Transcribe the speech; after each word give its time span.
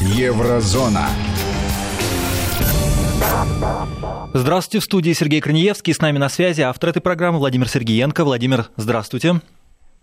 Еврозона. 0.00 1.08
Здравствуйте, 4.32 4.80
в 4.80 4.84
студии 4.84 5.12
Сергей 5.12 5.40
Корнеевский. 5.40 5.92
С 5.92 6.00
нами 6.00 6.18
на 6.18 6.28
связи 6.28 6.60
автор 6.60 6.90
этой 6.90 7.02
программы 7.02 7.38
Владимир 7.38 7.68
Сергеенко. 7.68 8.22
Владимир, 8.24 8.66
здравствуйте. 8.76 9.40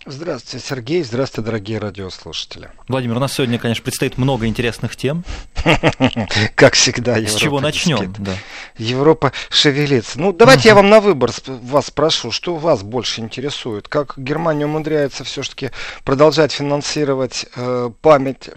Здравствуйте, 0.07 0.63
Сергей. 0.63 1.03
Здравствуйте, 1.03 1.47
дорогие 1.47 1.79
радиослушатели. 1.79 2.69
Владимир, 2.87 3.17
у 3.17 3.19
нас 3.19 3.33
сегодня, 3.33 3.57
конечно, 3.57 3.83
предстоит 3.83 4.19
много 4.19 4.45
интересных 4.45 4.95
тем. 4.95 5.23
Как 6.55 6.75
всегда, 6.75 7.13
Европа. 7.13 7.31
С 7.31 7.35
чего 7.41 7.59
начнем? 7.59 8.13
Да. 8.19 8.33
Европа 8.77 9.31
шевелится. 9.49 10.19
Ну, 10.19 10.31
давайте 10.31 10.69
я 10.69 10.75
вам 10.75 10.89
на 10.89 11.01
выбор 11.01 11.31
вас 11.47 11.87
спрошу, 11.87 12.31
что 12.31 12.55
вас 12.55 12.83
больше 12.83 13.21
интересует? 13.21 13.87
Как 13.87 14.13
Германия 14.17 14.65
умудряется 14.65 15.23
все-таки 15.23 15.71
продолжать 16.03 16.51
финансировать 16.51 17.47
э, 17.55 17.89
память 18.01 18.51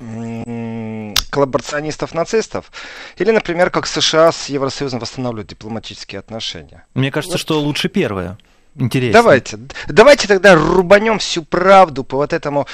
э, 1.12 1.14
коллаборационистов-нацистов? 1.30 2.70
Или, 3.16 3.30
например, 3.30 3.70
как 3.70 3.86
США 3.86 4.32
с 4.32 4.48
Евросоюзом 4.48 5.00
восстанавливают 5.00 5.48
дипломатические 5.48 6.18
отношения? 6.18 6.86
Мне 6.94 7.10
кажется, 7.10 7.36
вот. 7.36 7.40
что 7.40 7.60
лучше 7.60 7.88
первое 7.88 8.38
интереснее. 8.74 9.12
Давайте, 9.12 9.58
давайте 9.88 10.28
тогда 10.28 10.54
рубанем 10.54 11.18
всю 11.18 11.42
правду 11.42 12.04
по 12.04 12.16
вот 12.16 12.32
этому 12.32 12.66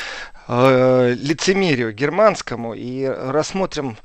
э, 0.49 1.15
лицемерию 1.19 1.93
германскому 1.93 2.75
и 2.75 3.05
рассмотрим 3.07 3.97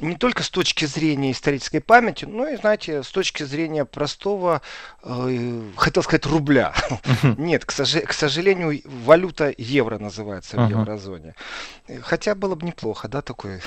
не 0.00 0.16
только 0.16 0.42
с 0.42 0.50
точки 0.50 0.86
зрения 0.86 1.30
исторической 1.30 1.78
памяти, 1.78 2.24
но 2.24 2.48
и, 2.48 2.56
знаете, 2.56 3.02
с 3.02 3.08
точки 3.08 3.44
зрения 3.44 3.84
простого, 3.84 4.60
э, 5.02 5.62
хотел 5.76 6.02
сказать, 6.02 6.26
рубля. 6.26 6.74
Нет, 7.22 7.64
к, 7.64 7.72
сож- 7.72 8.04
к 8.04 8.12
сожалению, 8.12 8.80
валюта 8.84 9.54
евро 9.56 9.98
называется 9.98 10.56
в 10.56 10.68
еврозоне. 10.68 11.34
Хотя 12.02 12.34
было 12.34 12.56
бы 12.56 12.66
неплохо, 12.66 13.06
да, 13.08 13.22
такой. 13.22 13.60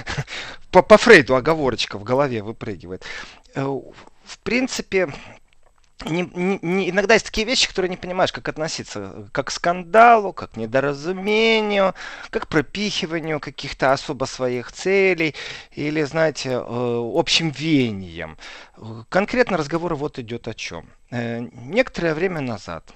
по, 0.70 0.82
по 0.82 0.96
Фрейду 0.96 1.36
оговорочка 1.36 1.98
в 1.98 2.04
голове 2.04 2.42
выпрыгивает. 2.42 3.04
Э, 3.54 3.64
в 3.64 4.38
принципе, 4.38 5.12
не, 6.04 6.30
не, 6.62 6.90
иногда 6.90 7.14
есть 7.14 7.26
такие 7.26 7.46
вещи, 7.46 7.68
которые 7.68 7.90
не 7.90 7.96
понимаешь, 7.96 8.32
как 8.32 8.48
относиться, 8.48 9.28
как 9.32 9.48
к 9.48 9.50
скандалу, 9.50 10.32
как 10.32 10.52
к 10.52 10.56
недоразумению, 10.56 11.94
как 12.30 12.44
к 12.44 12.48
пропихиванию 12.48 13.40
каких-то 13.40 13.92
особо 13.92 14.24
своих 14.26 14.72
целей 14.72 15.34
или, 15.72 16.02
знаете, 16.02 16.50
э, 16.50 17.12
общим 17.14 17.50
веянием. 17.50 18.36
Конкретно 19.08 19.56
разговор 19.56 19.94
вот 19.94 20.18
идет 20.18 20.48
о 20.48 20.54
чем. 20.54 20.88
Э, 21.10 21.40
некоторое 21.52 22.14
время 22.14 22.40
назад 22.40 22.92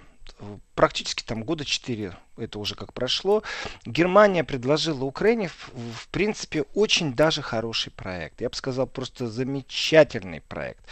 практически 0.75 1.23
там 1.23 1.43
года 1.43 1.65
4, 1.65 2.17
это 2.37 2.59
уже 2.59 2.75
как 2.75 2.93
прошло, 2.93 3.43
Германия 3.85 4.45
предложила 4.45 5.05
Украине 5.05 5.49
в, 5.49 5.71
в 5.95 6.09
принципе 6.09 6.63
очень 6.75 7.15
даже 7.15 7.43
хороший 7.43 7.91
проект. 7.91 8.41
Я 8.41 8.49
бы 8.49 8.55
сказал, 8.55 8.87
просто 8.87 9.29
замечательный 9.29 10.41
проект. 10.41 10.85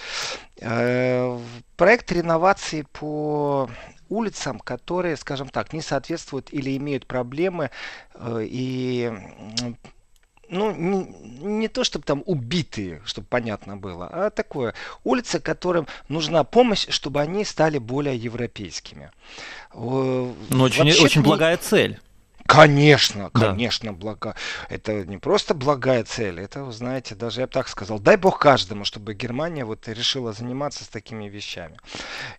Э, 0.61 1.39
проект 1.77 2.11
реновации 2.13 2.83
по 2.93 3.71
улицам, 4.09 4.59
которые, 4.61 5.17
скажем 5.17 5.49
так, 5.49 5.73
не 5.73 5.83
соответствуют 5.83 6.53
или 6.53 6.77
имеют 6.77 7.07
проблемы 7.07 7.71
э, 8.15 8.45
и 8.45 9.13
ну, 10.49 10.75
не, 10.75 11.07
не 11.43 11.69
то 11.69 11.85
чтобы 11.85 12.05
там 12.05 12.23
убитые, 12.27 13.03
чтобы 13.05 13.27
понятно 13.29 13.77
было, 13.77 14.09
а 14.13 14.31
такое. 14.31 14.75
Улицы, 15.05 15.41
которым 15.41 15.87
нужна 16.09 16.45
помощь, 16.45 16.87
чтобы 16.89 17.21
они 17.21 17.45
стали 17.45 17.79
более 17.79 18.17
европейскими. 18.17 19.11
Ну, 19.75 20.35
очень, 20.51 20.91
очень 21.05 21.23
благая 21.23 21.57
цель. 21.57 22.01
Конечно, 22.47 23.31
конечно, 23.31 23.93
да. 23.93 23.97
благо. 23.97 24.35
Это 24.69 25.05
не 25.05 25.19
просто 25.19 25.55
благая 25.55 26.05
цель, 26.05 26.41
это, 26.41 26.65
вы 26.65 26.73
знаете, 26.73 27.15
даже 27.15 27.41
я 27.41 27.47
бы 27.47 27.53
так 27.53 27.69
сказал, 27.69 27.99
дай 27.99 28.17
бог 28.17 28.39
каждому, 28.39 28.85
чтобы 28.85 29.15
Германия 29.15 29.65
вот 29.65 29.89
решила 29.89 30.33
заниматься 30.33 30.85
с 30.85 30.89
такими 30.89 31.29
вещами. 31.29 31.79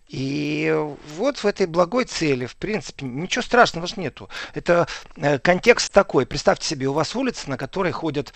И 0.08 0.74
вот 1.16 1.38
в 1.38 1.46
этой 1.46 1.66
благой 1.66 2.04
цели, 2.04 2.46
в 2.46 2.56
принципе, 2.56 3.06
ничего 3.06 3.42
страшного 3.42 3.86
же 3.86 3.94
нету. 3.96 4.28
Это 4.54 4.86
э, 5.16 5.38
контекст 5.38 5.92
такой. 5.92 6.26
Представьте 6.26 6.66
себе, 6.66 6.86
у 6.86 6.92
вас 6.92 7.14
улица, 7.14 7.50
на 7.50 7.56
которой 7.56 7.92
ходят 7.92 8.32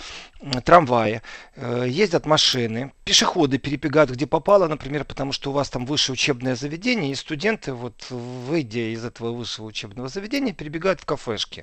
трамваи, 0.65 1.22
э, 1.56 1.87
ездят 1.88 2.27
машины, 2.27 2.93
пешеходы 3.05 3.59
перебегают 3.59 4.11
где 4.11 4.27
попало, 4.27 4.69
например, 4.69 5.05
потому 5.05 5.32
что 5.32 5.50
у 5.50 5.53
вас 5.53 5.71
там 5.71 5.87
высшее 5.87 6.15
учебное 6.15 6.56
заведение, 6.56 7.12
и 7.12 7.15
студенты, 7.15 7.72
вот 7.72 8.06
выйдя 8.11 8.93
из 8.93 9.05
этого 9.05 9.32
высшего 9.32 9.66
учебного 9.66 10.09
заведения, 10.09 10.53
перебегают 10.53 11.00
в 11.00 11.05
кафешки. 11.05 11.62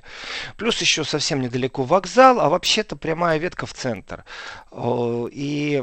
Плюс 0.56 0.80
еще 0.80 1.04
совсем 1.04 1.40
недалеко 1.40 1.82
вокзал, 1.82 2.40
а 2.40 2.48
вообще-то 2.48 2.96
прямая 2.96 3.38
ветка 3.38 3.66
в 3.66 3.74
центр. 3.74 4.24
И 4.72 5.82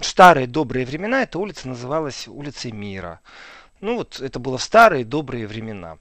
в 0.00 0.04
старые 0.04 0.46
добрые 0.46 0.86
времена 0.86 1.22
эта 1.22 1.38
улица 1.38 1.68
называлась 1.68 2.28
улицей 2.28 2.72
Мира. 2.72 3.20
Ну 3.80 3.96
вот 3.96 4.20
это 4.20 4.38
было 4.38 4.58
в 4.58 4.62
старые 4.62 5.04
добрые 5.04 5.46
времена. 5.46 5.96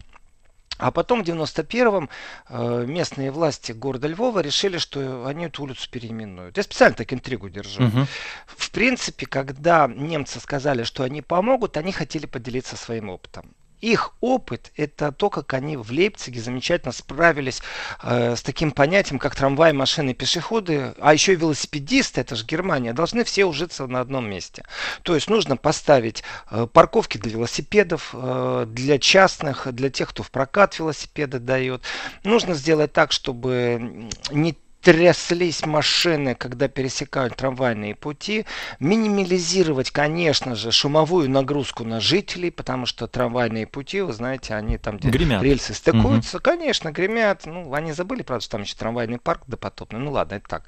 А 0.78 0.92
потом 0.92 1.24
в 1.24 1.28
91-м 1.28 2.10
э, 2.50 2.86
местные 2.86 3.32
власти 3.32 3.72
города 3.72 4.08
Львова 4.08 4.40
решили, 4.40 4.78
что 4.78 5.26
они 5.26 5.46
эту 5.46 5.64
улицу 5.64 5.90
переименуют. 5.90 6.58
Я 6.58 6.64
специально 6.64 6.96
так 6.96 7.12
интригу 7.12 7.50
держу. 7.50 7.84
Угу. 7.84 8.06
В 8.46 8.72
принципе, 8.72 9.26
когда 9.26 9.88
немцы 9.88 10.40
сказали, 10.40 10.84
что 10.84 11.04
они 11.04 11.24
помогут, 11.24 11.78
они 11.78 11.92
хотели 11.92 12.28
поделиться 12.28 12.78
своим 12.78 13.10
опытом 13.10 13.56
их 13.82 14.14
опыт 14.22 14.72
это 14.76 15.12
то, 15.12 15.30
как 15.30 15.54
они 15.54 15.78
в 15.78 15.92
Лейпциге 15.92 16.42
замечательно 16.42 16.92
справились 16.92 17.62
э, 18.02 18.36
с 18.36 18.42
таким 18.42 18.72
понятием, 18.72 19.20
как 19.20 19.36
трамвай, 19.36 19.74
машины, 19.74 20.14
пешеходы, 20.14 20.94
а 21.00 21.14
еще 21.14 21.34
и 21.34 21.36
велосипедисты, 21.36 22.22
это 22.22 22.36
же 22.36 22.46
Германия, 22.46 22.94
должны 22.94 23.24
все 23.24 23.46
ужиться 23.46 23.88
на 23.88 24.02
одном 24.02 24.30
месте. 24.30 24.64
То 25.04 25.16
есть 25.16 25.30
нужно 25.30 25.58
поставить 25.58 26.24
э, 26.50 26.68
парковки 26.72 27.18
для 27.18 27.32
велосипедов, 27.32 28.10
э, 28.14 28.66
для 28.68 29.00
частных, 29.00 29.72
для 29.74 29.90
тех, 29.90 30.10
кто 30.10 30.24
в 30.24 30.32
прокат 30.32 30.78
велосипеды 30.80 31.40
дает. 31.40 31.84
Нужно 32.24 32.56
сделать 32.56 32.94
так, 32.94 33.12
чтобы 33.12 34.10
не 34.32 34.58
тряслись 34.82 35.66
машины, 35.66 36.36
когда 36.36 36.68
пересекают 36.68 37.36
трамвайные 37.36 37.96
пути, 37.96 38.46
минимализировать, 38.80 39.92
конечно 39.92 40.56
же, 40.56 40.72
шумовую 40.72 41.30
нагрузку 41.30 41.84
на 41.84 42.00
жителей, 42.00 42.52
потому 42.52 42.86
что 42.86 43.08
трамвайные 43.08 43.68
пути, 43.68 44.02
вы 44.02 44.14
знаете, 44.14 44.54
они 44.56 44.78
там, 44.78 44.98
где 44.98 45.10
гремят. 45.10 45.44
рельсы 45.44 45.74
стыкуются, 45.74 46.38
угу. 46.38 46.44
конечно, 46.44 46.92
гремят. 46.92 47.46
Ну, 47.46 47.74
они 47.74 47.92
забыли, 47.92 48.22
правда, 48.22 48.44
что 48.44 48.52
там 48.54 48.62
еще 48.62 48.76
трамвайный 48.76 49.20
парк 49.20 49.44
допотопный. 49.48 50.00
Ну 50.00 50.12
ладно, 50.12 50.36
это 50.36 50.48
так. 50.48 50.64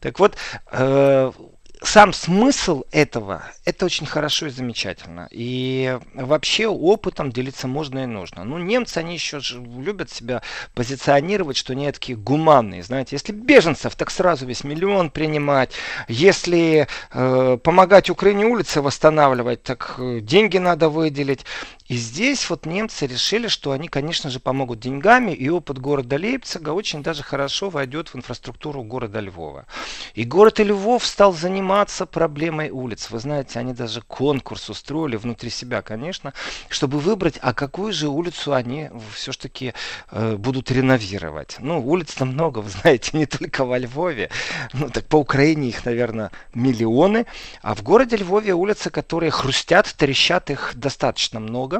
Так 0.00 0.18
вот, 0.18 0.36
э, 0.72 1.32
сам 1.82 2.12
смысл 2.12 2.84
этого, 2.90 3.42
это 3.64 3.86
очень 3.86 4.06
хорошо 4.06 4.46
и 4.46 4.50
замечательно. 4.50 5.28
И 5.30 5.98
вообще 6.14 6.66
опытом 6.66 7.32
делиться 7.32 7.68
можно 7.68 8.00
и 8.00 8.06
нужно. 8.06 8.44
Ну, 8.44 8.58
немцы, 8.58 8.98
они 8.98 9.14
еще 9.14 9.40
любят 9.78 10.10
себя 10.10 10.42
позиционировать, 10.74 11.56
что 11.56 11.72
они 11.72 11.90
такие 11.90 12.18
гуманные. 12.18 12.82
Знаете, 12.82 13.16
если 13.16 13.32
беженцев, 13.32 13.96
так 13.96 14.10
сразу 14.10 14.46
весь 14.46 14.62
миллион 14.62 15.10
принимать. 15.10 15.72
Если 16.08 16.86
э, 17.12 17.58
помогать 17.62 18.10
Украине 18.10 18.44
улицы 18.44 18.82
восстанавливать, 18.82 19.62
так 19.62 19.94
э, 19.98 20.20
деньги 20.20 20.58
надо 20.58 20.88
выделить. 20.88 21.44
И 21.90 21.96
здесь 21.96 22.48
вот 22.48 22.66
немцы 22.66 23.08
решили, 23.08 23.48
что 23.48 23.72
они, 23.72 23.88
конечно 23.88 24.30
же, 24.30 24.38
помогут 24.38 24.78
деньгами, 24.78 25.32
и 25.32 25.48
опыт 25.48 25.80
города 25.80 26.14
Лейпцига 26.14 26.70
очень 26.70 27.02
даже 27.02 27.24
хорошо 27.24 27.68
войдет 27.68 28.10
в 28.10 28.16
инфраструктуру 28.16 28.84
города 28.84 29.18
Львова. 29.18 29.66
И 30.14 30.22
город 30.22 30.60
Львов 30.60 31.04
стал 31.04 31.32
заниматься 31.32 32.06
проблемой 32.06 32.70
улиц. 32.70 33.10
Вы 33.10 33.18
знаете, 33.18 33.58
они 33.58 33.72
даже 33.74 34.02
конкурс 34.02 34.70
устроили 34.70 35.16
внутри 35.16 35.50
себя, 35.50 35.82
конечно, 35.82 36.32
чтобы 36.68 37.00
выбрать, 37.00 37.40
а 37.42 37.52
какую 37.52 37.92
же 37.92 38.06
улицу 38.06 38.54
они 38.54 38.88
все-таки 39.12 39.74
э, 40.12 40.36
будут 40.36 40.70
реновировать. 40.70 41.56
Ну, 41.58 41.84
улиц 41.84 42.14
там 42.14 42.28
много, 42.28 42.60
вы 42.60 42.70
знаете, 42.70 43.10
не 43.18 43.26
только 43.26 43.64
во 43.64 43.78
Львове. 43.78 44.30
Ну, 44.74 44.90
так 44.90 45.06
по 45.06 45.16
Украине 45.16 45.70
их, 45.70 45.84
наверное, 45.84 46.30
миллионы. 46.54 47.26
А 47.62 47.74
в 47.74 47.82
городе 47.82 48.14
Львове 48.14 48.54
улицы, 48.54 48.90
которые 48.90 49.32
хрустят, 49.32 49.92
трещат, 49.98 50.50
их 50.50 50.74
достаточно 50.76 51.40
много. 51.40 51.79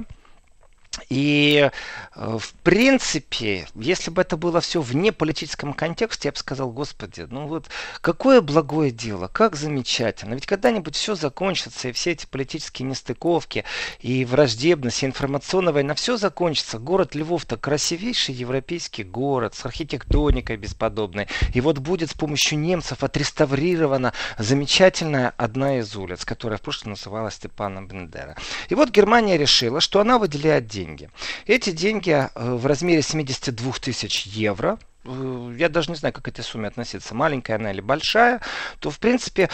И, 1.09 1.71
э, 2.17 2.39
в 2.39 2.53
принципе, 2.65 3.69
если 3.77 4.11
бы 4.11 4.23
это 4.23 4.37
было 4.37 4.61
все 4.61 4.81
вне 4.81 5.13
политическом 5.13 5.73
контексте, 5.73 6.29
я 6.29 6.33
бы 6.33 6.39
сказал, 6.39 6.71
господи, 6.71 7.27
ну 7.31 7.47
вот 7.47 7.69
какое 8.01 8.41
благое 8.41 8.91
дело, 8.91 9.29
как 9.29 9.55
замечательно. 9.55 10.35
Ведь 10.35 10.47
когда-нибудь 10.47 10.97
все 10.97 11.15
закончится, 11.15 11.89
и 11.89 11.93
все 11.93 12.13
эти 12.13 12.27
политические 12.27 12.89
нестыковки, 12.89 13.65
и 14.01 14.25
враждебность, 14.25 15.05
и 15.05 15.07
информационная 15.07 15.73
война, 15.73 15.95
все 15.95 16.17
закончится. 16.17 16.81
Город 16.81 17.15
Львов-то 17.15 17.57
красивейший 17.57 18.35
европейский 18.35 19.05
город, 19.05 19.55
с 19.55 19.65
архитектоникой 19.65 20.57
бесподобной. 20.57 21.29
И 21.55 21.61
вот 21.61 21.79
будет 21.79 22.11
с 22.11 22.15
помощью 22.15 22.59
немцев 22.59 23.05
отреставрирована 23.05 24.13
замечательная 24.39 25.35
одна 25.37 25.79
из 25.79 25.95
улиц, 25.95 26.25
которая 26.25 26.59
в 26.59 26.63
прошлом 26.63 26.91
называлась 26.91 27.35
Степаном 27.35 27.87
Бендера. 27.87 28.37
И 28.69 28.75
вот 28.75 28.91
Германия 28.91 29.39
решила, 29.39 29.81
что 29.81 30.01
она 30.01 30.19
выделяет 30.19 30.67
деньги 30.67 30.80
деньги. 30.81 31.11
Эти 31.47 31.71
деньги 31.71 32.11
э, 32.11 32.29
в 32.35 32.67
размере 32.67 33.03
72 33.03 33.73
тысяч 33.81 34.27
евро 34.27 34.79
э, 35.05 35.55
я 35.59 35.69
даже 35.69 35.91
не 35.91 35.97
знаю, 35.97 36.13
как 36.13 36.25
к 36.25 36.29
этой 36.29 36.45
сумме 36.45 36.69
относиться, 36.69 37.15
маленькая 37.15 37.57
она 37.57 37.73
или 37.73 37.81
большая, 37.81 38.41
то, 38.79 38.91
в 38.91 38.99
принципе, 38.99 39.49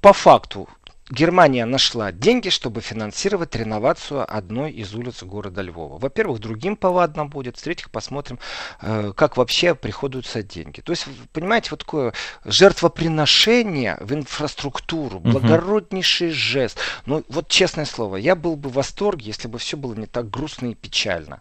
по 0.00 0.12
факту 0.12 0.68
Германия 1.10 1.64
нашла 1.64 2.12
деньги, 2.12 2.50
чтобы 2.50 2.80
финансировать 2.80 3.56
реновацию 3.56 4.24
одной 4.32 4.70
из 4.70 4.94
улиц 4.94 5.24
города 5.24 5.60
Львова. 5.60 5.98
Во-первых, 5.98 6.38
другим 6.38 6.76
повадно 6.76 7.26
будет. 7.26 7.56
В-третьих, 7.56 7.90
посмотрим, 7.90 8.38
э, 8.80 9.12
как 9.16 9.36
вообще 9.36 9.74
приходятся 9.74 10.44
деньги. 10.44 10.80
То 10.80 10.92
есть, 10.92 11.06
понимаете, 11.32 11.70
вот 11.72 11.80
такое 11.80 12.14
жертвоприношение 12.44 13.96
в 14.00 14.14
инфраструктуру, 14.14 15.18
благороднейший 15.18 16.30
жест. 16.30 16.78
Ну, 17.06 17.24
вот 17.28 17.48
честное 17.48 17.86
слово, 17.86 18.16
я 18.16 18.36
был 18.36 18.54
бы 18.54 18.68
в 18.68 18.74
восторге, 18.74 19.26
если 19.26 19.48
бы 19.48 19.58
все 19.58 19.76
было 19.76 19.94
не 19.94 20.06
так 20.06 20.30
грустно 20.30 20.68
и 20.68 20.74
печально. 20.74 21.40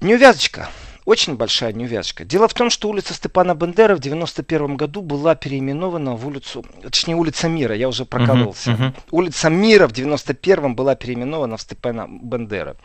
Неувязочка. 0.00 0.68
Очень 1.06 1.36
большая 1.36 1.72
неувязочка. 1.72 2.24
Дело 2.24 2.48
в 2.48 2.54
том, 2.54 2.68
что 2.68 2.88
улица 2.88 3.14
Степана 3.14 3.54
Бендера 3.54 3.94
в 3.94 4.00
91 4.00 4.76
году 4.76 5.02
была 5.02 5.36
переименована 5.36 6.16
в 6.16 6.26
улицу, 6.26 6.64
точнее 6.82 7.14
улица 7.14 7.48
Мира, 7.48 7.76
я 7.76 7.88
уже 7.88 8.04
прокололся. 8.04 8.72
Uh-huh, 8.72 8.90
uh-huh. 8.90 9.00
Улица 9.12 9.48
Мира 9.48 9.86
в 9.86 9.92
91 9.92 10.74
была 10.74 10.96
переименована 10.96 11.58
в 11.58 11.62
Степана 11.62 12.08
Бендера. 12.08 12.76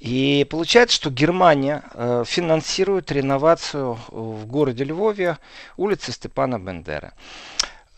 И 0.00 0.44
получается, 0.50 0.96
что 0.96 1.10
Германия 1.10 1.84
э, 1.94 2.24
финансирует 2.26 3.12
реновацию 3.12 3.96
в 4.08 4.44
городе 4.46 4.82
Львове 4.82 5.38
улицы 5.76 6.10
Степана 6.10 6.58
Бендера. 6.58 7.12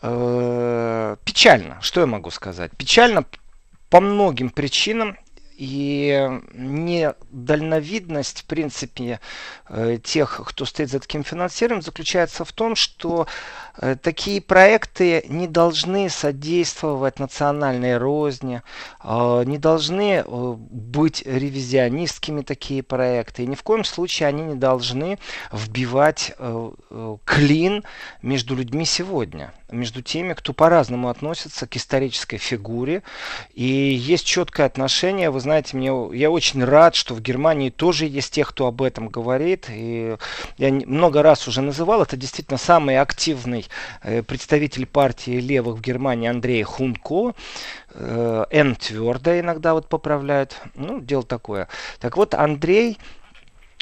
Э, 0.03 1.15
печально, 1.25 1.79
что 1.81 2.01
я 2.01 2.05
могу 2.05 2.29
сказать? 2.29 2.71
Печально 2.77 3.25
по 3.89 3.99
многим 3.99 4.51
причинам. 4.51 5.17
И 5.57 6.41
недальновидность, 6.53 8.41
в 8.41 8.45
принципе, 8.45 9.21
э, 9.69 9.97
тех, 10.03 10.41
кто 10.45 10.65
стоит 10.65 10.89
за 10.89 10.99
таким 10.99 11.23
финансированием, 11.23 11.81
заключается 11.81 12.43
в 12.43 12.51
том, 12.51 12.75
что 12.75 13.27
такие 14.01 14.41
проекты 14.41 15.25
не 15.27 15.47
должны 15.47 16.09
содействовать 16.09 17.19
национальной 17.19 17.97
розни, 17.97 18.61
э, 19.03 19.43
не 19.45 19.57
должны 19.57 20.23
быть 20.25 21.23
ревизионистскими 21.25 22.41
такие 22.41 22.83
проекты. 22.83 23.43
И 23.43 23.47
ни 23.47 23.55
в 23.55 23.63
коем 23.63 23.83
случае 23.83 24.27
они 24.27 24.43
не 24.43 24.55
должны 24.55 25.19
вбивать 25.51 26.33
клин 27.25 27.83
между 28.21 28.55
людьми 28.55 28.85
сегодня 28.85 29.53
между 29.71 30.01
теми, 30.01 30.33
кто 30.33 30.53
по-разному 30.53 31.09
относится 31.09 31.67
к 31.67 31.75
исторической 31.75 32.37
фигуре. 32.37 33.03
И 33.53 33.63
есть 33.63 34.25
четкое 34.25 34.65
отношение. 34.65 35.29
Вы 35.29 35.39
знаете, 35.39 35.77
мне, 35.77 35.91
я 36.13 36.31
очень 36.31 36.63
рад, 36.63 36.95
что 36.95 37.13
в 37.13 37.21
Германии 37.21 37.69
тоже 37.69 38.05
есть 38.05 38.33
те, 38.33 38.43
кто 38.43 38.67
об 38.67 38.81
этом 38.81 39.09
говорит. 39.09 39.67
И 39.69 40.17
я 40.57 40.71
много 40.71 41.21
раз 41.21 41.47
уже 41.47 41.61
называл, 41.61 42.01
это 42.01 42.17
действительно 42.17 42.57
самый 42.57 42.99
активный 42.99 43.64
э, 44.01 44.23
представитель 44.23 44.85
партии 44.85 45.39
левых 45.39 45.77
в 45.77 45.81
Германии 45.81 46.29
Андрей 46.29 46.63
Хунко. 46.63 47.33
Э, 47.91 48.45
Н 48.51 48.75
твердо 48.75 49.39
иногда 49.39 49.73
вот 49.73 49.87
поправляют. 49.89 50.61
Ну, 50.75 50.99
дело 50.99 51.23
такое. 51.23 51.67
Так 51.99 52.17
вот, 52.17 52.33
Андрей 52.33 52.97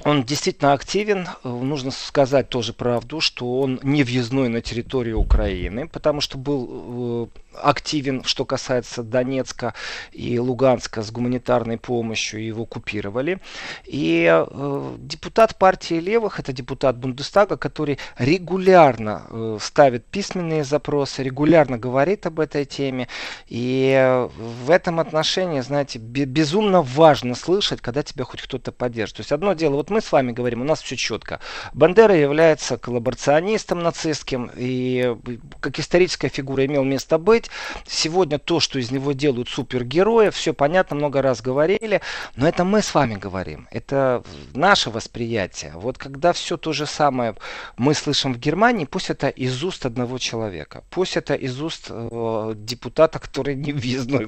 он 0.03 0.23
действительно 0.23 0.73
активен. 0.73 1.27
Нужно 1.43 1.91
сказать 1.91 2.49
тоже 2.49 2.73
правду, 2.73 3.21
что 3.21 3.59
он 3.61 3.79
не 3.83 4.03
въездной 4.03 4.49
на 4.49 4.61
территорию 4.61 5.19
Украины, 5.19 5.87
потому 5.87 6.19
что 6.19 6.37
был 6.37 7.29
э, 7.35 7.39
активен, 7.61 8.23
что 8.23 8.45
касается 8.45 9.03
Донецка 9.03 9.73
и 10.11 10.39
Луганска 10.39 11.01
с 11.01 11.11
гуманитарной 11.11 11.77
помощью, 11.77 12.45
его 12.45 12.65
купировали. 12.65 13.39
И 13.85 14.27
э, 14.29 14.95
депутат 14.99 15.57
партии 15.57 15.95
левых, 15.95 16.39
это 16.39 16.53
депутат 16.53 16.97
Бундестага, 16.97 17.57
который 17.57 17.99
регулярно 18.17 19.23
э, 19.29 19.57
ставит 19.61 20.05
письменные 20.05 20.63
запросы, 20.63 21.23
регулярно 21.23 21.77
говорит 21.77 22.25
об 22.25 22.39
этой 22.39 22.65
теме. 22.65 23.07
И 23.47 24.27
в 24.63 24.69
этом 24.69 24.99
отношении, 24.99 25.61
знаете, 25.61 25.99
безумно 25.99 26.81
важно 26.81 27.35
слышать, 27.35 27.81
когда 27.81 28.03
тебя 28.03 28.23
хоть 28.23 28.41
кто-то 28.41 28.71
поддержит. 28.71 29.17
То 29.17 29.21
есть 29.21 29.31
одно 29.31 29.53
дело, 29.53 29.75
вот 29.75 29.89
мы 29.89 30.01
с 30.01 30.11
вами 30.11 30.31
говорим, 30.31 30.61
у 30.61 30.65
нас 30.65 30.81
все 30.81 30.95
четко. 30.95 31.39
Бандера 31.73 32.15
является 32.15 32.77
коллаборационистом 32.77 33.79
нацистским, 33.79 34.51
и 34.55 35.15
э, 35.25 35.37
как 35.59 35.79
историческая 35.79 36.29
фигура 36.29 36.65
имел 36.65 36.83
место 36.83 37.17
быть, 37.17 37.42
быть. 37.43 37.51
Сегодня 37.87 38.39
то, 38.39 38.59
что 38.59 38.79
из 38.79 38.91
него 38.91 39.13
делают 39.13 39.49
супергерои, 39.49 40.29
все 40.29 40.53
понятно, 40.53 40.95
много 40.95 41.21
раз 41.21 41.41
говорили, 41.41 42.01
но 42.35 42.47
это 42.47 42.63
мы 42.63 42.81
с 42.81 42.93
вами 42.93 43.15
говорим, 43.15 43.67
это 43.71 44.23
наше 44.53 44.89
восприятие. 44.89 45.73
Вот 45.75 45.97
когда 45.97 46.31
все 46.33 46.57
то 46.57 46.73
же 46.73 46.85
самое 46.85 47.35
мы 47.77 47.93
слышим 47.93 48.33
в 48.33 48.39
Германии, 48.39 48.85
пусть 48.85 49.09
это 49.09 49.27
из 49.27 49.63
уст 49.63 49.85
одного 49.85 50.17
человека, 50.17 50.83
пусть 50.89 51.17
это 51.17 51.33
из 51.33 51.61
уст 51.61 51.87
э, 51.89 52.53
депутата, 52.55 53.19
который 53.19 53.55
не 53.55 53.73
въездной 53.73 54.27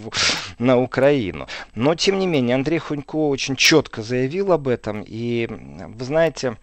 на 0.59 0.77
Украину. 0.77 1.47
Но, 1.75 1.95
тем 1.95 2.19
не 2.19 2.27
менее, 2.27 2.55
Андрей 2.55 2.79
Хунько 2.79 3.15
очень 3.15 3.55
четко 3.55 4.01
заявил 4.01 4.51
об 4.51 4.67
этом, 4.67 5.03
и 5.05 5.47
вы 5.49 6.05
знаете, 6.05 6.57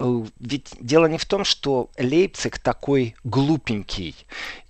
ведь 0.00 0.74
дело 0.80 1.06
не 1.06 1.18
в 1.18 1.24
том, 1.24 1.44
что 1.44 1.90
Лейпциг 1.98 2.58
такой 2.58 3.14
глупенький. 3.24 4.14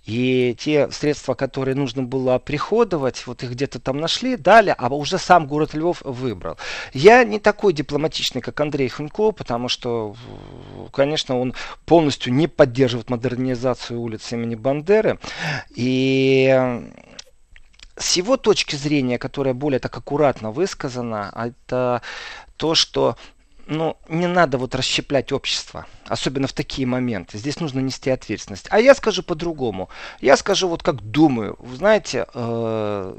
И 0.05 0.55
те 0.59 0.91
средства, 0.91 1.33
которые 1.33 1.73
нужно 1.73 2.03
было 2.03 2.37
приходовать, 2.37 3.25
вот 3.25 3.41
их 3.41 3.51
где-то 3.51 3.79
там 3.79 3.97
нашли, 3.97 4.37
дали, 4.37 4.75
а 4.77 4.93
уже 4.93 5.17
сам 5.17 5.47
город 5.47 5.73
Львов 5.73 6.01
выбрал. 6.03 6.57
Я 6.93 7.23
не 7.23 7.39
такой 7.39 7.73
дипломатичный, 7.73 8.41
как 8.41 8.59
Андрей 8.59 8.87
Хунько, 8.87 9.31
потому 9.31 9.67
что, 9.67 10.15
конечно, 10.93 11.39
он 11.39 11.55
полностью 11.85 12.33
не 12.33 12.47
поддерживает 12.47 13.09
модернизацию 13.09 13.99
улиц 13.99 14.31
имени 14.31 14.53
Бандеры. 14.53 15.17
И 15.73 16.83
с 17.97 18.17
его 18.17 18.37
точки 18.37 18.75
зрения, 18.75 19.17
которая 19.17 19.55
более 19.55 19.79
так 19.79 19.97
аккуратно 19.97 20.51
высказана, 20.51 21.31
это 21.35 22.03
то, 22.57 22.75
что 22.75 23.17
ну, 23.67 23.97
не 24.09 24.27
надо 24.27 24.57
вот 24.57 24.75
расщеплять 24.75 25.31
общество, 25.31 25.85
особенно 26.07 26.47
в 26.47 26.53
такие 26.53 26.87
моменты. 26.87 27.37
Здесь 27.37 27.59
нужно 27.59 27.79
нести 27.79 28.09
ответственность. 28.09 28.67
А 28.69 28.79
я 28.79 28.93
скажу 28.95 29.23
по-другому. 29.23 29.89
Я 30.21 30.37
скажу 30.37 30.67
вот 30.67 30.83
как 30.83 31.01
думаю. 31.01 31.55
Вы 31.59 31.75
знаете, 31.75 32.27
э, 32.33 33.15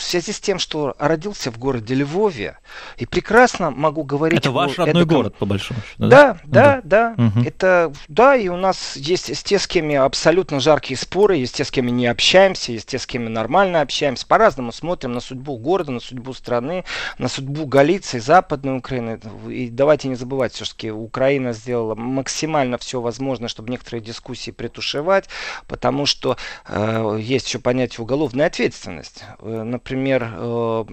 в 0.00 0.02
связи 0.02 0.32
с 0.32 0.40
тем, 0.40 0.58
что 0.58 0.94
родился 0.98 1.52
в 1.52 1.58
городе 1.58 1.94
Львове, 1.94 2.56
и 2.96 3.04
прекрасно 3.04 3.70
могу 3.70 4.02
говорить... 4.02 4.40
Это 4.40 4.50
ваш 4.50 4.78
родной 4.78 5.02
этом... 5.02 5.14
город, 5.14 5.36
по 5.36 5.44
большому 5.44 5.80
счету, 5.82 6.08
да? 6.08 6.38
Да, 6.44 6.80
да, 6.82 7.14
да. 7.16 7.24
Угу. 7.26 7.46
Это, 7.46 7.92
да, 8.08 8.34
и 8.34 8.48
у 8.48 8.56
нас 8.56 8.96
есть 8.96 9.44
те, 9.44 9.58
с 9.58 9.66
кем 9.66 9.90
абсолютно 10.00 10.58
жаркие 10.58 10.96
споры, 10.96 11.36
есть 11.36 11.56
те, 11.56 11.64
с 11.64 11.70
кем 11.70 11.86
не 11.86 12.06
общаемся, 12.06 12.72
есть 12.72 12.88
те, 12.88 12.98
с 12.98 13.06
кем 13.06 13.30
нормально 13.30 13.82
общаемся. 13.82 14.26
По-разному 14.26 14.72
смотрим 14.72 15.12
на 15.12 15.20
судьбу 15.20 15.58
города, 15.58 15.92
на 15.92 16.00
судьбу 16.00 16.32
страны, 16.32 16.84
на 17.18 17.28
судьбу 17.28 17.66
Галиции, 17.66 18.20
Западной 18.20 18.78
Украины. 18.78 19.20
И 19.48 19.68
давайте 19.68 20.08
не 20.08 20.14
забывать, 20.14 20.54
все-таки 20.54 20.90
Украина 20.90 21.52
сделала 21.52 21.94
максимально 21.94 22.78
все 22.78 23.02
возможное, 23.02 23.48
чтобы 23.48 23.70
некоторые 23.70 24.02
дискуссии 24.02 24.50
притушевать, 24.50 25.28
потому 25.66 26.06
что 26.06 26.38
э, 26.66 27.18
есть 27.20 27.48
еще 27.48 27.58
понятие 27.58 28.02
уголовной 28.02 28.46
ответственности. 28.46 29.24
Э, 29.40 29.62
например, 29.62 29.89
например, 29.90 30.30
э, 30.32 30.84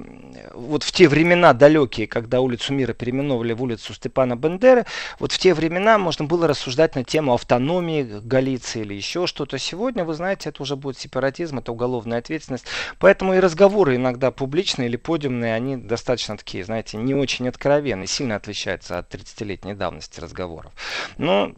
вот 0.54 0.84
в 0.84 0.92
те 0.92 1.08
времена 1.08 1.54
далекие, 1.54 2.08
когда 2.08 2.42
улицу 2.42 2.74
Мира 2.74 2.94
переименовали 2.94 3.54
в 3.54 3.62
улицу 3.62 3.94
Степана 3.94 4.36
Бендеры, 4.36 4.86
вот 5.20 5.32
в 5.32 5.38
те 5.38 5.54
времена 5.54 6.00
можно 6.00 6.26
было 6.26 6.48
рассуждать 6.48 6.96
на 6.96 7.04
тему 7.04 7.34
автономии 7.34 8.20
Галиции 8.24 8.82
или 8.82 8.96
еще 8.96 9.28
что-то. 9.28 9.60
Сегодня, 9.60 10.04
вы 10.04 10.16
знаете, 10.16 10.50
это 10.50 10.64
уже 10.64 10.76
будет 10.76 10.98
сепаратизм, 10.98 11.60
это 11.60 11.72
уголовная 11.72 12.18
ответственность. 12.18 12.66
Поэтому 12.98 13.36
и 13.36 13.40
разговоры 13.40 13.98
иногда 13.98 14.32
публичные 14.32 14.88
или 14.88 14.98
подиумные, 14.98 15.54
они 15.54 15.78
достаточно 15.78 16.36
такие, 16.36 16.64
знаете, 16.64 16.98
не 16.98 17.14
очень 17.14 17.48
откровенные, 17.48 18.08
сильно 18.08 18.36
отличаются 18.36 18.98
от 18.98 19.14
30-летней 19.14 19.76
давности 19.76 20.20
разговоров. 20.20 20.72
Но, 21.18 21.52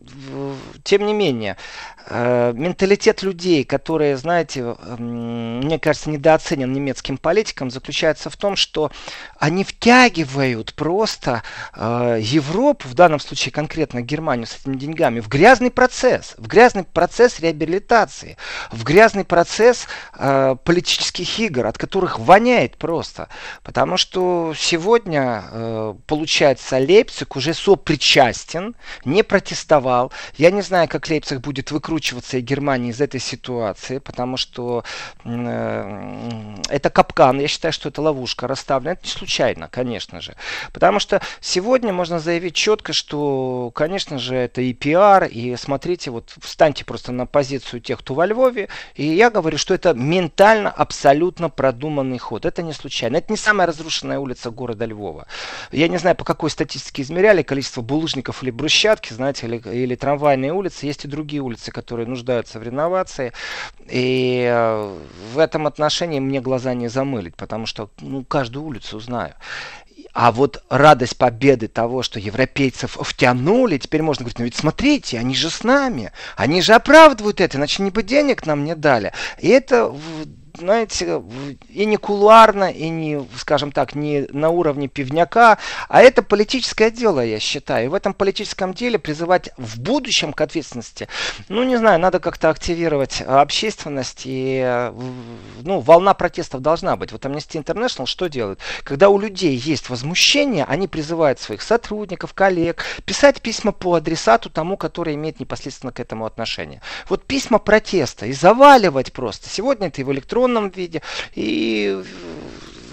тем 0.84 1.06
не 1.06 1.14
менее, 1.14 1.56
э, 2.08 2.52
менталитет 2.54 3.24
людей, 3.24 3.64
которые, 3.64 4.18
знаете, 4.18 4.76
мне 4.98 5.80
кажется, 5.80 6.10
недооценен 6.10 6.72
немецким 6.74 7.18
политикам 7.30 7.70
заключается 7.70 8.32
в 8.32 8.38
том, 8.38 8.56
что 8.56 8.92
они 9.38 9.64
втягивают 9.64 10.74
просто 10.74 11.44
э, 11.76 12.18
Европу, 12.20 12.88
в 12.88 12.96
данном 12.96 13.20
случае 13.20 13.52
конкретно 13.52 14.02
Германию 14.02 14.48
с 14.48 14.56
этими 14.56 14.76
деньгами, 14.76 15.20
в 15.20 15.28
грязный 15.28 15.70
процесс, 15.70 16.34
в 16.40 16.48
грязный 16.48 16.86
процесс 16.86 17.40
реабилитации, 17.40 18.36
в 18.72 18.84
грязный 18.84 19.26
процесс 19.26 19.86
э, 20.18 20.56
политических 20.64 21.40
игр, 21.40 21.68
от 21.68 21.78
которых 21.78 22.18
воняет 22.18 22.78
просто. 22.78 23.30
Потому 23.62 23.98
что 23.98 24.56
сегодня, 24.58 25.44
э, 25.52 25.94
получается, 26.08 26.78
Лейпциг 26.78 27.36
уже 27.36 27.54
сопричастен, 27.54 28.76
не 29.06 29.22
протестовал. 29.22 30.12
Я 30.36 30.50
не 30.50 30.64
знаю, 30.64 30.88
как 30.90 31.08
Лейпциг 31.10 31.42
будет 31.42 31.70
выкручиваться 31.70 32.38
и 32.38 32.42
Германия 32.42 32.90
из 32.90 33.00
этой 33.00 33.20
ситуации, 33.20 34.00
потому 34.00 34.36
что 34.38 34.84
э, 35.26 36.56
это 36.70 36.90
кап 36.90 37.09
капкан, 37.10 37.40
я 37.40 37.48
считаю, 37.48 37.74
что 37.74 37.90
это 37.90 38.02
ловушка 38.02 38.48
расставлена. 38.48 38.94
Это 38.94 39.02
не 39.04 39.10
случайно, 39.10 39.68
конечно 39.68 40.22
же. 40.22 40.36
Потому 40.74 41.00
что 41.00 41.22
сегодня 41.42 41.92
можно 41.94 42.20
заявить 42.20 42.56
четко, 42.56 42.94
что, 42.94 43.72
конечно 43.74 44.20
же, 44.20 44.36
это 44.36 44.62
и 44.62 44.74
пиар, 44.74 45.26
и 45.26 45.56
смотрите, 45.56 46.12
вот 46.12 46.34
встаньте 46.42 46.86
просто 46.86 47.12
на 47.12 47.26
позицию 47.26 47.82
тех, 47.82 48.00
кто 48.00 48.14
во 48.14 48.26
Львове, 48.26 48.70
и 48.96 49.06
я 49.06 49.30
говорю, 49.30 49.58
что 49.58 49.74
это 49.74 49.94
ментально 49.94 50.70
абсолютно 50.70 51.50
продуманный 51.50 52.18
ход. 52.18 52.46
Это 52.46 52.62
не 52.62 52.74
случайно. 52.74 53.18
Это 53.18 53.32
не 53.32 53.38
самая 53.38 53.68
разрушенная 53.68 54.20
улица 54.20 54.52
города 54.52 54.86
Львова. 54.86 55.28
Я 55.72 55.88
не 55.88 55.98
знаю, 55.98 56.16
по 56.16 56.26
какой 56.26 56.50
статистике 56.50 57.02
измеряли 57.02 57.42
количество 57.42 57.82
булыжников 57.82 58.44
или 58.44 58.52
брусчатки, 58.52 59.14
знаете, 59.14 59.48
или, 59.48 59.58
или 59.58 59.96
трамвайные 59.96 60.54
улицы. 60.54 60.86
Есть 60.86 61.06
и 61.06 61.08
другие 61.08 61.42
улицы, 61.42 61.72
которые 61.72 62.08
нуждаются 62.08 62.60
в 62.60 62.64
реновации. 62.64 63.34
И 63.88 64.48
э, 64.50 64.98
в 65.34 65.40
этом 65.40 65.68
отношении 65.68 66.20
мне 66.20 66.42
глаза 66.42 66.74
не 66.74 66.88
замылить, 67.00 67.36
потому 67.36 67.66
что 67.66 67.90
ну, 68.02 68.26
каждую 68.26 68.66
улицу 68.66 69.00
знаю. 69.00 69.34
А 70.14 70.32
вот 70.32 70.64
радость 70.70 71.18
победы 71.18 71.68
того, 71.68 72.04
что 72.04 72.20
европейцев 72.20 72.98
втянули, 73.00 73.78
теперь 73.78 74.02
можно 74.02 74.24
говорить, 74.24 74.40
ну 74.40 74.46
ведь 74.46 74.56
смотрите, 74.56 75.18
они 75.18 75.36
же 75.36 75.50
с 75.50 75.64
нами, 75.64 76.12
они 76.36 76.62
же 76.62 76.74
оправдывают 76.74 77.40
это, 77.40 77.58
иначе 77.58 77.84
не 77.84 77.92
бы 77.92 78.04
денег 78.04 78.46
нам 78.46 78.66
не 78.66 78.76
дали. 78.76 79.14
И 79.38 79.48
это 79.48 79.94
знаете, 80.60 81.22
и 81.70 81.86
не 81.86 81.98
кулуарно, 81.98 82.72
и 82.72 82.90
не, 82.90 83.26
скажем 83.38 83.72
так, 83.72 83.96
не 83.96 84.28
на 84.32 84.50
уровне 84.50 84.88
пивняка, 84.88 85.58
а 85.88 86.02
это 86.02 86.22
политическое 86.22 86.92
дело, 86.92 87.26
я 87.26 87.40
считаю. 87.40 87.86
И 87.86 87.88
в 87.90 87.94
этом 87.94 88.14
политическом 88.14 88.74
деле 88.74 89.00
призывать 89.00 89.50
в 89.58 89.80
будущем 89.80 90.34
к 90.34 90.42
ответственности, 90.42 91.08
ну, 91.48 91.64
не 91.64 91.78
знаю, 91.78 92.00
надо 92.00 92.20
как-то 92.20 92.50
активировать 92.50 93.22
общественность, 93.22 94.24
и, 94.26 94.92
ну, 95.64 95.80
волна 95.80 96.14
протестов 96.14 96.62
должна 96.62 96.96
быть. 96.96 97.12
Вот 97.12 97.26
Amnesty 97.26 97.64
International 97.64 98.06
что 98.06 98.28
делает? 98.28 98.60
Когда 98.84 99.10
у 99.10 99.18
людей 99.18 99.56
есть 99.56 99.90
возмущение, 99.90 100.66
они 100.66 100.88
призывают 100.88 101.40
своих 101.40 101.62
сотрудников, 101.62 102.34
коллег 102.34 102.84
писать 103.06 103.42
письма 103.42 103.72
по 103.72 103.96
адресату 103.96 104.50
тому, 104.50 104.78
который 104.78 105.16
имеет 105.16 105.40
непосредственно 105.40 105.92
к 105.92 106.00
этому 106.00 106.26
отношение. 106.26 106.82
Вот 107.08 107.26
письма 107.26 107.60
протеста 107.60 108.26
и 108.26 108.34
заваливать 108.34 109.14
просто. 109.14 109.50
Сегодня 109.50 109.88
это 109.88 110.02
и 110.02 110.04
в 110.04 110.12
электронном 110.12 110.49
электронном 110.50 110.70
виде. 110.70 111.02
И 111.36 112.02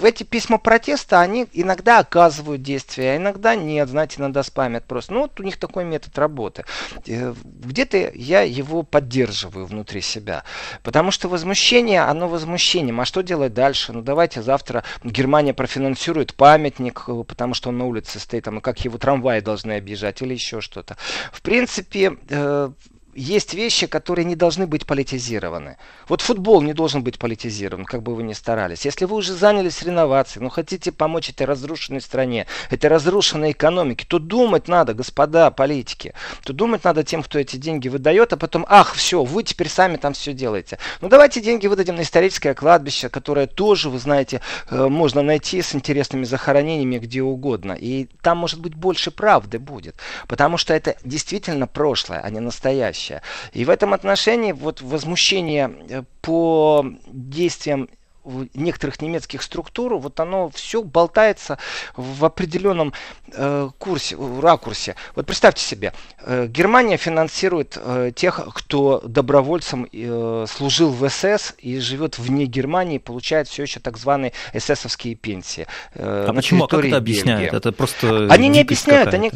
эти 0.03 0.25
письма 0.25 0.59
протеста, 0.59 1.21
они 1.21 1.47
иногда 1.55 2.01
оказывают 2.01 2.63
действие, 2.63 3.13
а 3.13 3.17
иногда 3.17 3.55
нет, 3.55 3.89
знаете, 3.89 4.17
иногда 4.19 4.43
спамят 4.43 4.85
просто. 4.85 5.15
Ну, 5.15 5.21
вот 5.21 5.41
у 5.41 5.43
них 5.43 5.57
такой 5.57 5.85
метод 5.85 6.19
работы. 6.19 6.67
Э, 7.07 7.35
где-то 7.43 8.13
я 8.15 8.43
его 8.43 8.83
поддерживаю 8.83 9.65
внутри 9.65 10.03
себя. 10.03 10.45
Потому 10.83 11.11
что 11.11 11.31
возмущение, 11.31 12.03
оно 12.03 12.29
возмущением. 12.29 13.01
А 13.01 13.07
что 13.07 13.23
делать 13.23 13.55
дальше? 13.55 13.95
Ну, 13.95 14.03
давайте 14.03 14.43
завтра 14.43 14.85
Германия 15.03 15.55
профинансирует 15.55 16.35
памятник, 16.35 17.05
э, 17.09 17.25
потому 17.27 17.55
что 17.55 17.71
он 17.71 17.79
на 17.79 17.87
улице 17.87 18.19
стоит, 18.19 18.45
там, 18.45 18.61
как 18.61 18.81
его 18.81 18.99
трамваи 18.99 19.41
должны 19.41 19.73
объезжать 19.79 20.21
или 20.21 20.35
еще 20.35 20.61
что-то. 20.61 20.99
В 21.33 21.41
принципе, 21.41 22.19
э, 22.29 22.71
есть 23.17 23.55
вещи, 23.55 23.87
которые 23.87 24.25
не 24.25 24.37
должны 24.37 24.67
быть 24.67 24.87
политизированы. 24.87 25.79
Вот 26.07 26.21
футбол 26.21 26.61
не 26.61 26.75
должен 26.75 27.03
быть 27.03 27.19
политизирован, 27.19 27.85
как 27.85 28.03
бы 28.03 28.15
вы 28.15 28.23
ни 28.23 28.35
старались. 28.35 28.85
Если 28.85 29.07
вы 29.07 29.17
уже 29.17 29.33
занялись 29.33 29.83
реновацией, 29.83 30.43
ну 30.43 30.51
хотите 30.51 30.93
помочь 30.93 31.31
этой 31.31 31.47
разрушенной 31.47 32.01
стране, 32.01 32.47
этой 32.71 32.87
разрушенной 32.87 33.53
экономике, 33.53 34.05
то 34.07 34.19
думать 34.19 34.69
надо, 34.69 34.93
господа 34.93 35.51
политики. 35.51 36.13
То 36.45 36.53
думать 36.53 36.85
надо 36.85 37.05
тем, 37.05 37.23
кто 37.23 37.39
эти 37.39 37.57
деньги 37.57 37.89
выдает, 37.89 38.33
а 38.35 38.37
потом, 38.37 38.67
ах, 38.69 38.95
все, 38.95 39.25
вы 39.25 39.43
теперь 39.43 39.69
сами 39.69 39.97
там 39.97 40.13
все 40.13 40.35
делаете. 40.35 40.79
Ну 41.01 41.09
давайте 41.09 41.41
деньги 41.41 41.67
выдадим 41.67 41.97
на 41.97 42.03
историческое 42.03 42.55
кладбище, 42.55 43.09
которое 43.09 43.47
тоже, 43.47 43.89
вы 43.89 43.99
знаете, 43.99 44.43
э, 44.71 44.89
можно 44.89 45.23
найти 45.23 45.63
с 45.63 45.75
интересными 45.75 46.25
захоронениями 46.25 46.99
где 46.99 47.23
угодно. 47.23 47.73
И 47.73 48.09
там, 48.21 48.39
может 48.39 48.61
быть, 48.61 48.75
больше 48.75 49.11
правды 49.11 49.59
будет. 49.59 49.97
Потому 50.29 50.59
что 50.59 50.75
это 50.75 50.97
действительно 51.03 51.67
прошлое, 51.67 52.21
а 52.21 52.29
не 52.31 52.41
настоящее 52.41 53.06
будущее. 53.07 53.23
И 53.53 53.65
в 53.65 53.71
этом 53.71 53.95
отношении 53.95 54.53
вот 54.53 54.81
возмущение 54.81 55.71
э, 55.89 56.03
по 56.23 56.85
действиям 57.07 57.89
некоторых 58.55 59.01
немецких 59.01 59.41
структур, 59.41 59.99
вот 59.99 60.19
оно 60.19 60.51
все 60.51 60.83
болтается 60.83 61.59
в 61.97 62.25
определенном 62.25 62.93
э, 63.33 63.71
курсе, 63.79 64.17
ракурсе. 64.41 64.97
Вот 65.15 65.27
представьте 65.27 65.65
себе, 65.65 65.93
э, 66.23 66.49
Германия 66.49 66.97
финансирует 66.97 67.79
э, 67.81 68.11
тех, 68.17 68.41
кто 68.53 69.01
добровольцем 69.05 69.87
э, 69.93 70.47
служил 70.49 70.91
в 70.91 71.09
СС 71.09 71.55
и 71.59 71.79
живет 71.79 72.19
вне 72.19 72.47
Германии, 72.47 72.99
получает 72.99 73.47
все 73.47 73.63
еще 73.63 73.79
так 73.79 73.97
званые 73.97 74.33
эсэсовские 74.53 75.15
пенсии. 75.15 75.69
Э, 75.95 76.27
а 76.29 76.33
почему? 76.35 76.65
А 76.65 76.69
как 76.69 76.85
это 76.85 76.97
объясняют? 76.97 77.55
Это 77.55 77.71
просто 77.71 78.27
Они 78.29 78.49
не 78.49 78.61
объясняют, 78.61 79.15
они 79.15 79.31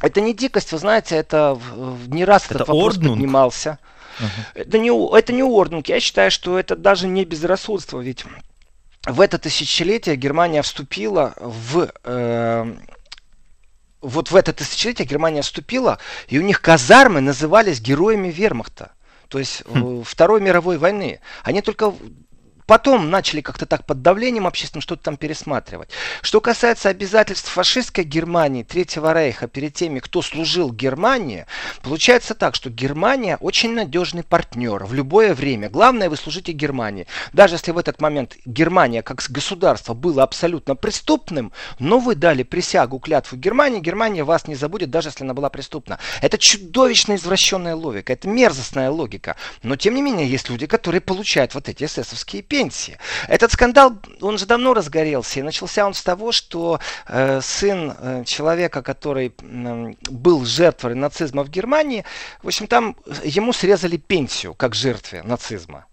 это 0.00 0.20
не 0.20 0.34
дикость, 0.34 0.72
вы 0.72 0.78
знаете, 0.78 1.16
это 1.16 1.58
не 2.06 2.24
раз 2.24 2.44
это 2.46 2.54
этот 2.54 2.68
вопрос 2.68 2.94
орднунг? 2.94 3.16
поднимался. 3.16 3.78
Uh-huh. 4.18 4.26
Это, 4.54 4.78
не, 4.78 5.18
это 5.18 5.32
не 5.32 5.42
орднунг. 5.42 5.88
Я 5.88 6.00
считаю, 6.00 6.30
что 6.30 6.58
это 6.58 6.76
даже 6.76 7.06
не 7.06 7.24
безрассудство, 7.24 8.00
ведь 8.00 8.24
в 9.06 9.20
это 9.20 9.38
тысячелетие 9.38 10.16
Германия 10.16 10.62
вступила 10.62 11.34
в... 11.38 11.90
Э, 12.04 12.74
вот 14.00 14.30
в 14.30 14.36
это 14.36 14.52
тысячелетие 14.52 15.06
Германия 15.06 15.42
вступила, 15.42 15.98
и 16.28 16.38
у 16.38 16.42
них 16.42 16.60
казармы 16.60 17.20
назывались 17.20 17.80
героями 17.80 18.28
вермахта. 18.28 18.92
То 19.28 19.38
есть 19.38 19.62
хм. 19.66 20.02
Второй 20.04 20.40
мировой 20.40 20.78
войны. 20.78 21.20
Они 21.42 21.60
только 21.62 21.92
Потом 22.68 23.08
начали 23.08 23.40
как-то 23.40 23.64
так 23.64 23.86
под 23.86 24.02
давлением 24.02 24.46
общественным 24.46 24.82
что-то 24.82 25.04
там 25.04 25.16
пересматривать. 25.16 25.88
Что 26.20 26.42
касается 26.42 26.90
обязательств 26.90 27.50
фашистской 27.50 28.04
Германии, 28.04 28.62
Третьего 28.62 29.14
Рейха 29.14 29.48
перед 29.48 29.72
теми, 29.72 30.00
кто 30.00 30.20
служил 30.20 30.70
Германии, 30.70 31.46
получается 31.82 32.34
так, 32.34 32.54
что 32.54 32.68
Германия 32.68 33.38
очень 33.40 33.72
надежный 33.72 34.22
партнер 34.22 34.84
в 34.84 34.92
любое 34.92 35.32
время. 35.32 35.70
Главное, 35.70 36.10
вы 36.10 36.18
служите 36.18 36.52
Германии. 36.52 37.06
Даже 37.32 37.54
если 37.54 37.70
в 37.70 37.78
этот 37.78 38.02
момент 38.02 38.36
Германия 38.44 39.00
как 39.00 39.24
государство 39.30 39.94
было 39.94 40.22
абсолютно 40.22 40.76
преступным, 40.76 41.52
но 41.78 41.98
вы 41.98 42.16
дали 42.16 42.42
присягу, 42.42 42.98
клятву 42.98 43.38
Германии, 43.38 43.80
Германия 43.80 44.24
вас 44.24 44.46
не 44.46 44.56
забудет, 44.56 44.90
даже 44.90 45.08
если 45.08 45.24
она 45.24 45.32
была 45.32 45.48
преступна. 45.48 45.98
Это 46.20 46.36
чудовищно 46.36 47.16
извращенная 47.16 47.74
логика, 47.74 48.12
это 48.12 48.28
мерзостная 48.28 48.90
логика. 48.90 49.36
Но 49.62 49.76
тем 49.76 49.94
не 49.94 50.02
менее, 50.02 50.28
есть 50.28 50.50
люди, 50.50 50.66
которые 50.66 51.00
получают 51.00 51.54
вот 51.54 51.70
эти 51.70 51.84
эсэсовские 51.84 52.42
пенсии 52.42 52.57
пенсии. 52.58 52.98
Этот 53.28 53.52
скандал, 53.52 53.92
он 54.20 54.36
же 54.36 54.46
давно 54.46 54.74
разгорелся, 54.74 55.38
и 55.38 55.42
начался 55.42 55.86
он 55.86 55.94
с 55.94 56.02
того, 56.02 56.32
что 56.32 56.80
э, 57.06 57.40
сын 57.40 57.94
э, 57.96 58.24
человека, 58.24 58.82
который 58.82 59.32
э, 59.38 59.92
был 60.10 60.44
жертвой 60.44 60.94
нацизма 60.94 61.44
в 61.44 61.50
Германии, 61.50 62.04
в 62.42 62.48
общем, 62.48 62.66
там 62.66 62.96
ему 63.22 63.52
срезали 63.52 63.96
пенсию 63.96 64.54
как 64.54 64.74
жертве 64.74 65.22
нацизма. 65.22 65.86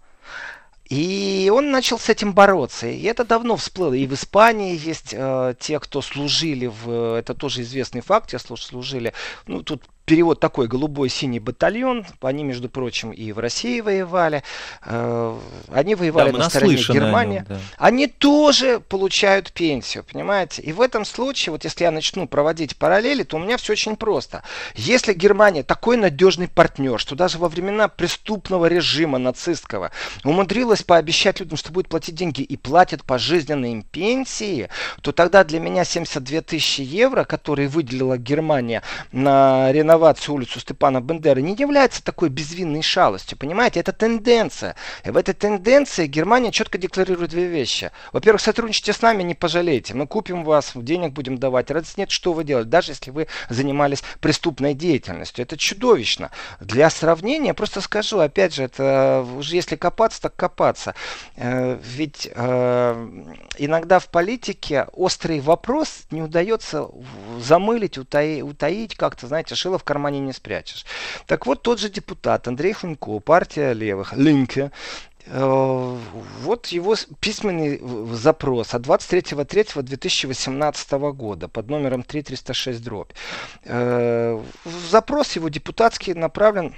И 0.90 1.52
он 1.54 1.72
начал 1.72 2.00
с 2.00 2.10
этим 2.10 2.34
бороться. 2.34 2.88
И 2.88 3.04
это 3.04 3.26
давно 3.26 3.56
всплыло. 3.56 3.94
И 3.94 4.06
в 4.08 4.14
Испании 4.14 4.78
есть 4.78 5.14
э, 5.14 5.56
те, 5.60 5.80
кто 5.80 6.02
служили 6.02 6.68
в... 6.68 7.18
Это 7.18 7.34
тоже 7.34 7.62
известный 7.62 8.02
факт, 8.02 8.30
те 8.30 8.40
служили... 8.40 9.14
Ну, 9.48 9.64
тут 9.64 9.84
перевод 10.06 10.40
такой, 10.40 10.68
голубой 10.68 11.10
синий 11.10 11.40
батальон, 11.40 12.06
они, 12.22 12.44
между 12.44 12.70
прочим, 12.70 13.12
и 13.12 13.32
в 13.32 13.40
России 13.40 13.82
воевали, 13.82 14.44
э, 14.86 15.38
они 15.72 15.96
воевали 15.96 16.32
да, 16.32 16.38
на 16.38 16.50
стороне 16.50 16.76
Германии, 16.76 17.40
нем, 17.40 17.46
да. 17.50 17.60
они 17.78 18.08
тоже 18.08 18.80
получают 18.80 19.52
пенсию, 19.52 20.04
понимаете? 20.04 20.62
И 20.62 20.72
в 20.74 20.82
этом 20.82 21.06
случае, 21.06 21.52
вот 21.52 21.64
если 21.64 21.84
я 21.84 21.92
начну 21.92 22.28
проводить 22.28 22.78
параллели, 22.78 23.24
то 23.24 23.38
у 23.38 23.40
меня 23.40 23.58
все 23.58 23.74
очень 23.74 23.96
просто. 23.96 24.44
Если 24.76 25.14
Германия 25.14 25.64
такой 25.64 25.98
надежный 25.98 26.48
партнер, 26.48 27.00
что 27.00 27.16
даже 27.16 27.40
во 27.40 27.50
времена 27.50 27.88
преступного 27.88 28.68
режима 28.68 29.18
нацистского 29.18 29.92
умудрилась 30.24 30.84
пообещать 30.84 31.40
людям, 31.40 31.58
что 31.58 31.72
будет 31.72 31.90
платить 31.90 32.16
деньги 32.16 32.42
и 32.42 32.58
платит 32.58 33.04
пожизненные 33.04 33.74
им 33.74 33.82
пенсии, 33.82 34.70
то 35.02 35.12
тогда 35.12 35.44
для 35.44 35.60
меня 35.60 35.84
72 35.84 36.42
тысячи 36.42 36.82
евро, 36.82 37.24
которые 37.24 37.68
выделила 37.68 38.18
Германия 38.18 38.84
на 39.12 39.72
реновацию 39.72 39.95
реновацию 39.96 40.36
улицу 40.36 40.60
Степана 40.60 41.00
Бендеры 41.00 41.42
не 41.42 41.56
является 41.56 42.04
такой 42.04 42.30
безвинной 42.30 42.82
шалостью, 42.82 43.38
понимаете? 43.38 43.80
Это 43.80 43.94
тенденция. 43.94 44.76
И 45.06 45.10
в 45.10 45.18
этой 45.18 45.34
тенденции 45.34 46.06
Германия 46.08 46.52
четко 46.52 46.78
декларирует 46.78 47.32
две 47.32 47.48
вещи. 47.48 47.92
Во-первых, 48.12 48.42
сотрудничайте 48.42 48.92
с 48.92 49.02
нами, 49.02 49.24
не 49.24 49.36
пожалеете. 49.36 49.94
Мы 49.94 50.06
купим 50.06 50.44
вас, 50.44 50.74
денег 50.76 51.14
будем 51.14 51.38
давать. 51.38 51.72
Раз 51.72 51.98
нет, 51.98 52.12
что 52.12 52.34
вы 52.34 52.44
делаете, 52.44 52.70
даже 52.70 52.92
если 52.92 53.12
вы 53.12 53.28
занимались 53.50 54.04
преступной 54.20 54.74
деятельностью. 54.74 55.44
Это 55.44 55.58
чудовищно. 55.58 56.32
Для 56.60 56.90
сравнения, 56.90 57.54
просто 57.54 57.80
скажу, 57.80 58.20
опять 58.20 58.54
же, 58.54 58.64
это 58.64 59.26
уже 59.38 59.56
если 59.56 59.78
копаться, 59.78 60.22
так 60.22 60.36
копаться. 60.36 60.94
Э, 61.38 61.80
ведь 61.82 62.30
э, 62.36 63.36
иногда 63.58 64.00
в 64.00 64.08
политике 64.10 64.88
острый 64.92 65.40
вопрос 65.40 66.04
не 66.12 66.22
удается 66.22 66.90
замылить, 67.40 67.98
утаить, 67.98 68.44
утаить 68.44 68.96
как-то, 68.96 69.28
знаете, 69.28 69.56
шило 69.56 69.78
в 69.78 69.85
кармане 69.86 70.20
не 70.20 70.34
спрячешь. 70.34 70.86
Так 71.26 71.46
вот, 71.46 71.62
тот 71.62 71.80
же 71.80 71.90
депутат 71.90 72.48
Андрей 72.48 72.74
Хунько, 72.74 73.20
партия 73.20 73.74
левых, 73.74 74.14
Линке, 74.14 74.72
Э, 75.28 75.98
вот 76.42 76.68
его 76.68 76.96
письменный 77.20 77.82
запрос 78.14 78.74
от 78.74 78.84
23.03.2018 78.84 81.12
года 81.14 81.48
под 81.48 81.70
номером 81.70 82.04
3306 82.04 82.84
дробь. 82.84 83.12
Э, 83.64 84.42
запрос 84.90 85.36
его 85.36 85.50
депутатский 85.50 86.14
направлен 86.14 86.76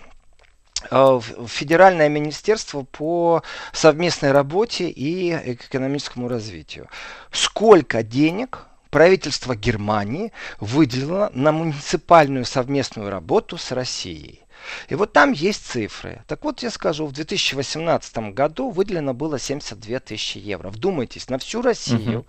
э, 0.89 0.95
в 0.95 1.47
Федеральное 1.47 2.07
министерство 2.09 2.83
по 2.83 3.43
совместной 3.73 4.31
работе 4.31 4.89
и 4.89 5.31
экономическому 5.31 6.29
развитию. 6.29 6.87
Сколько 7.31 8.03
денег 8.03 8.66
правительство 8.89 9.55
Германии 9.55 10.31
выделило 10.59 11.31
на 11.33 11.51
муниципальную 11.51 12.45
совместную 12.45 13.09
работу 13.09 13.57
с 13.57 13.71
Россией? 13.71 14.46
И 14.89 14.95
вот 14.95 15.13
там 15.13 15.31
есть 15.31 15.65
цифры. 15.65 16.23
Так 16.27 16.43
вот, 16.43 16.63
я 16.63 16.71
скажу, 16.71 17.05
в 17.05 17.11
2018 17.11 18.17
году 18.33 18.69
выделено 18.69 19.13
было 19.13 19.39
72 19.39 19.99
тысячи 19.99 20.37
евро. 20.37 20.69
Вдумайтесь, 20.69 21.29
на 21.29 21.37
всю 21.37 21.61
Россию 21.61 22.19
угу. 22.19 22.25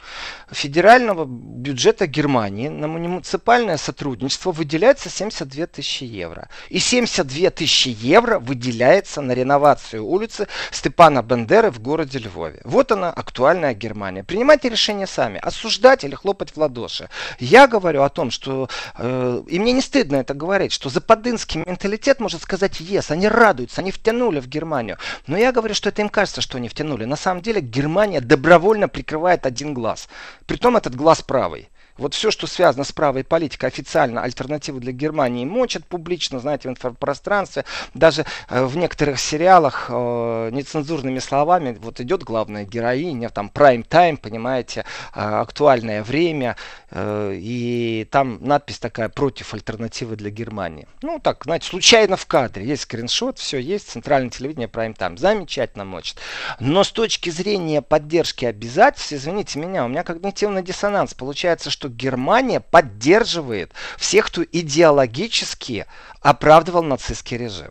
федерального 0.51 1.25
бюджета 1.27 2.07
Германии 2.07 2.69
на 2.69 2.89
муниципальное 2.89 3.77
сотрудничество 3.77 4.53
выделяется 4.53 5.11
72 5.11 5.67
тысячи 5.67 6.05
евро. 6.05 6.49
И 6.69 6.79
72 6.79 7.51
тысячи 7.51 7.89
евро 7.89 8.39
выделяется 8.39 9.21
на 9.21 9.33
реновацию 9.33 10.05
улицы 10.05 10.49
Степана 10.71 11.23
Бандеры 11.23 11.71
в 11.71 11.81
городе 11.81 12.19
Львове. 12.19 12.61
Вот 12.65 12.93
она, 12.93 13.11
актуальная 13.11 13.75
Германия. 13.75 14.25
Принимайте 14.25 14.69
решение 14.69 15.07
сами, 15.07 15.39
осуждать 15.39 16.05
или 16.05 16.15
хлопать 16.15 16.51
в 16.53 16.57
ладоши. 16.57 17.09
Я 17.39 17.67
говорю 17.67 18.03
о 18.03 18.09
том, 18.09 18.31
что, 18.31 18.69
э, 18.97 19.43
и 19.47 19.59
мне 19.59 19.73
не 19.73 19.81
стыдно 19.81 20.17
это 20.17 20.35
говорить, 20.35 20.73
что 20.73 20.89
западынский 20.89 21.63
менталитет 21.67 22.21
может 22.29 22.43
сказать 22.43 22.79
yes, 22.79 23.11
они 23.11 23.27
радуются, 23.27 23.81
они 23.81 23.91
втянули 23.91 24.39
в 24.39 24.49
Германию. 24.49 24.99
Но 25.27 25.39
я 25.39 25.51
говорю, 25.51 25.73
что 25.73 25.89
это 25.89 26.03
им 26.03 26.11
кажется, 26.11 26.43
что 26.43 26.59
они 26.59 26.69
втянули. 26.69 27.07
На 27.07 27.17
самом 27.17 27.41
деле 27.41 27.63
Германия 27.63 28.21
добровольно 28.21 28.87
прикрывает 28.87 29.47
один 29.47 29.73
глаз. 29.73 30.11
Притом 30.45 30.77
этот 30.77 30.95
глаз 30.95 31.23
правый. 31.23 31.71
Вот 31.99 32.15
все, 32.15 32.31
что 32.31 32.47
связано 32.47 32.85
с 32.85 32.93
правой 32.93 33.25
политикой, 33.25 33.67
официально 33.67 34.23
альтернативы 34.23 34.81
для 34.81 34.93
Германии 34.93 35.45
мочат 35.45 35.85
публично, 35.85 36.39
знаете, 36.39 36.69
в 36.69 36.73
инфопространстве. 36.73 37.65
Даже 37.93 38.25
э, 38.49 38.65
в 38.65 38.77
некоторых 38.77 39.19
сериалах 39.19 39.87
э, 39.91 40.51
нецензурными 40.53 41.19
словами 41.19 41.77
вот 41.81 42.01
идет 42.01 42.23
главная 42.23 42.65
героиня, 42.65 43.29
там 43.29 43.51
прайм-тайм, 43.51 44.17
понимаете, 44.17 44.85
э, 45.15 45.21
актуальное 45.21 46.03
время. 46.03 46.57
И 46.97 48.09
там 48.11 48.39
надпись 48.41 48.79
такая 48.79 49.11
против 49.11 49.53
альтернативы 49.53 50.17
для 50.17 50.31
Германии. 50.31 50.89
Ну, 51.03 51.19
так, 51.19 51.45
знаете, 51.45 51.67
случайно 51.67 52.17
в 52.17 52.25
кадре. 52.25 52.65
Есть 52.65 52.83
скриншот, 52.83 53.39
все 53.39 53.59
есть, 53.59 53.91
центральное 53.91 54.31
телевидение 54.31 54.69
прайм-тайм. 54.69 55.19
Замечательно 55.19 55.85
мочит. 55.85 56.17
Но 56.61 56.85
с 56.85 56.91
точки 56.91 57.29
зрения 57.29 57.83
поддержки 57.83 58.47
обязательств, 58.47 59.13
извините 59.13 59.59
меня, 59.59 59.85
у 59.85 59.89
меня 59.89 60.03
когнитивный 60.03 60.63
диссонанс. 60.63 61.13
Получается, 61.13 61.71
что 61.71 61.88
Германия 61.89 62.61
поддерживает 62.61 63.73
всех, 63.97 64.27
кто 64.27 64.43
идеологически 64.43 65.87
оправдывал 66.21 66.83
нацистский 66.83 67.37
режим. 67.37 67.71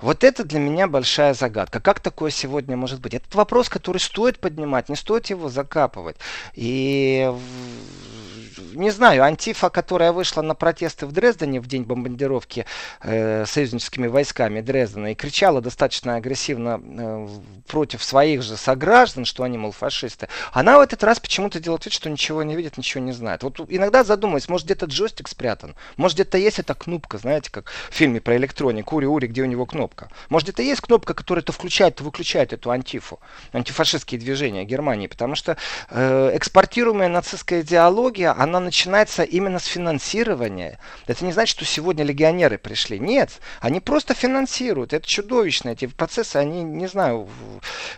Вот 0.00 0.24
это 0.24 0.44
для 0.44 0.58
меня 0.58 0.86
большая 0.88 1.34
загадка. 1.34 1.80
Как 1.80 2.00
такое 2.00 2.30
сегодня 2.30 2.76
может 2.76 3.00
быть? 3.00 3.14
Этот 3.14 3.34
вопрос, 3.34 3.68
который 3.68 3.98
стоит 3.98 4.38
поднимать, 4.38 4.88
не 4.88 4.96
стоит 4.96 5.26
его 5.26 5.48
закапывать. 5.48 6.16
И 6.54 7.32
не 8.74 8.90
знаю, 8.90 9.22
Антифа, 9.22 9.70
которая 9.70 10.12
вышла 10.12 10.42
на 10.42 10.54
протесты 10.54 11.06
в 11.06 11.12
Дрездене 11.12 11.60
в 11.60 11.66
день 11.66 11.82
бомбардировки 11.84 12.66
э, 13.02 13.44
союзническими 13.46 14.06
войсками 14.06 14.60
Дрездена 14.60 15.12
и 15.12 15.14
кричала 15.14 15.60
достаточно 15.60 16.16
агрессивно 16.16 16.80
э, 16.82 17.28
против 17.66 18.02
своих 18.02 18.42
же 18.42 18.56
сограждан, 18.56 19.24
что 19.24 19.42
они, 19.42 19.58
мол, 19.58 19.72
фашисты, 19.72 20.28
она 20.52 20.78
в 20.78 20.80
этот 20.80 21.02
раз 21.04 21.20
почему-то 21.20 21.60
делает 21.60 21.84
вид, 21.84 21.94
что 21.94 22.10
ничего 22.10 22.42
не 22.42 22.56
видит, 22.56 22.78
ничего 22.78 23.02
не 23.02 23.12
знает. 23.12 23.42
Вот 23.42 23.60
иногда 23.68 24.04
задумываюсь, 24.04 24.48
может 24.48 24.66
где-то 24.66 24.86
джойстик 24.86 25.28
спрятан, 25.28 25.74
может 25.96 26.16
где-то 26.16 26.38
есть 26.38 26.58
эта 26.58 26.74
кнопка, 26.74 27.18
знаете, 27.18 27.50
как 27.50 27.70
в 27.90 27.94
фильме 27.94 28.20
про 28.20 28.36
электроник, 28.36 28.92
Ури-Ури, 28.92 29.26
где 29.26 29.42
у 29.42 29.46
него 29.46 29.66
кнопка. 29.66 30.08
Может 30.28 30.48
где-то 30.48 30.62
есть 30.62 30.80
кнопка, 30.80 31.14
которая 31.14 31.42
то 31.42 31.52
включает, 31.52 31.96
то 31.96 32.04
выключает 32.04 32.52
эту 32.52 32.70
антифу, 32.70 33.20
антифашистские 33.52 34.20
движения 34.20 34.64
Германии, 34.64 35.06
потому 35.06 35.34
что 35.34 35.56
э, 35.90 36.30
экспортируемая 36.34 37.08
нацистская 37.08 37.62
идеология, 37.62 38.34
она 38.46 38.60
начинается 38.60 39.22
именно 39.22 39.58
с 39.58 39.66
финансирования. 39.66 40.78
Это 41.06 41.24
не 41.24 41.32
значит, 41.32 41.56
что 41.56 41.64
сегодня 41.64 42.04
легионеры 42.04 42.58
пришли. 42.58 42.98
Нет, 42.98 43.40
они 43.60 43.80
просто 43.80 44.14
финансируют. 44.14 44.92
Это 44.92 45.06
чудовищно. 45.06 45.70
Эти 45.70 45.86
процессы, 45.86 46.36
они, 46.36 46.62
не 46.62 46.86
знаю, 46.86 47.28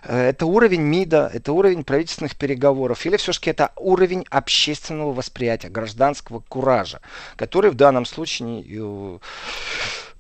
э, 0.05 0.29
это 0.31 0.47
уровень 0.47 0.83
МИДа, 0.83 1.31
это 1.33 1.53
уровень 1.53 1.85
правительственных 1.85 2.37
переговоров, 2.37 3.07
или 3.07 3.17
все-таки 3.17 3.51
это 3.51 3.73
уровень 3.77 4.25
общественного 4.31 5.13
восприятия, 5.13 5.69
гражданского 5.69 6.43
куража, 6.49 7.01
который 7.37 7.71
в 7.71 7.75
данном 7.75 8.05
случае 8.05 8.65
э, 8.69 9.19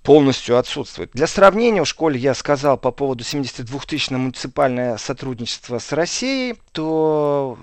полностью 0.08 0.56
отсутствует. 0.56 1.10
Для 1.12 1.26
сравнения, 1.26 1.84
в 1.84 1.86
школе 1.86 2.18
я 2.18 2.32
сказал 2.32 2.78
по 2.78 2.92
поводу 2.92 3.24
72 3.24 3.78
тысяч 3.80 4.08
на 4.08 4.16
муниципальное 4.16 4.96
сотрудничество 4.96 5.78
с 5.78 5.92
Россией, 5.92 6.54
то 6.72 7.58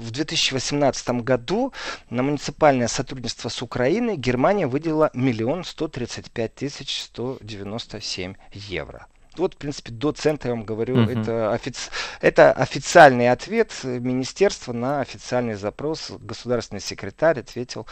в 0.00 0.10
2018 0.10 1.22
году 1.22 1.72
на 2.10 2.24
муниципальное 2.24 2.88
сотрудничество 2.88 3.48
с 3.48 3.62
Украиной 3.62 4.16
Германия 4.16 4.66
выделила 4.66 5.12
миллион 5.14 5.62
сто 5.62 5.86
тридцать 5.86 6.32
пять 6.32 6.56
тысяч 6.56 7.00
сто 7.00 7.38
девяносто 7.40 8.00
семь 8.00 8.34
евро. 8.52 9.06
Вот, 9.36 9.54
в 9.54 9.56
принципе, 9.56 9.92
до 9.92 10.10
центра, 10.10 10.50
я 10.50 10.56
вам 10.56 10.64
говорю, 10.64 10.96
uh-huh. 10.96 11.22
это, 11.22 11.52
офици... 11.52 11.90
это 12.20 12.52
официальный 12.52 13.30
ответ 13.30 13.72
министерства 13.82 14.72
на 14.72 15.00
официальный 15.00 15.54
запрос. 15.54 16.12
Государственный 16.20 16.80
секретарь 16.80 17.40
ответил 17.40 17.86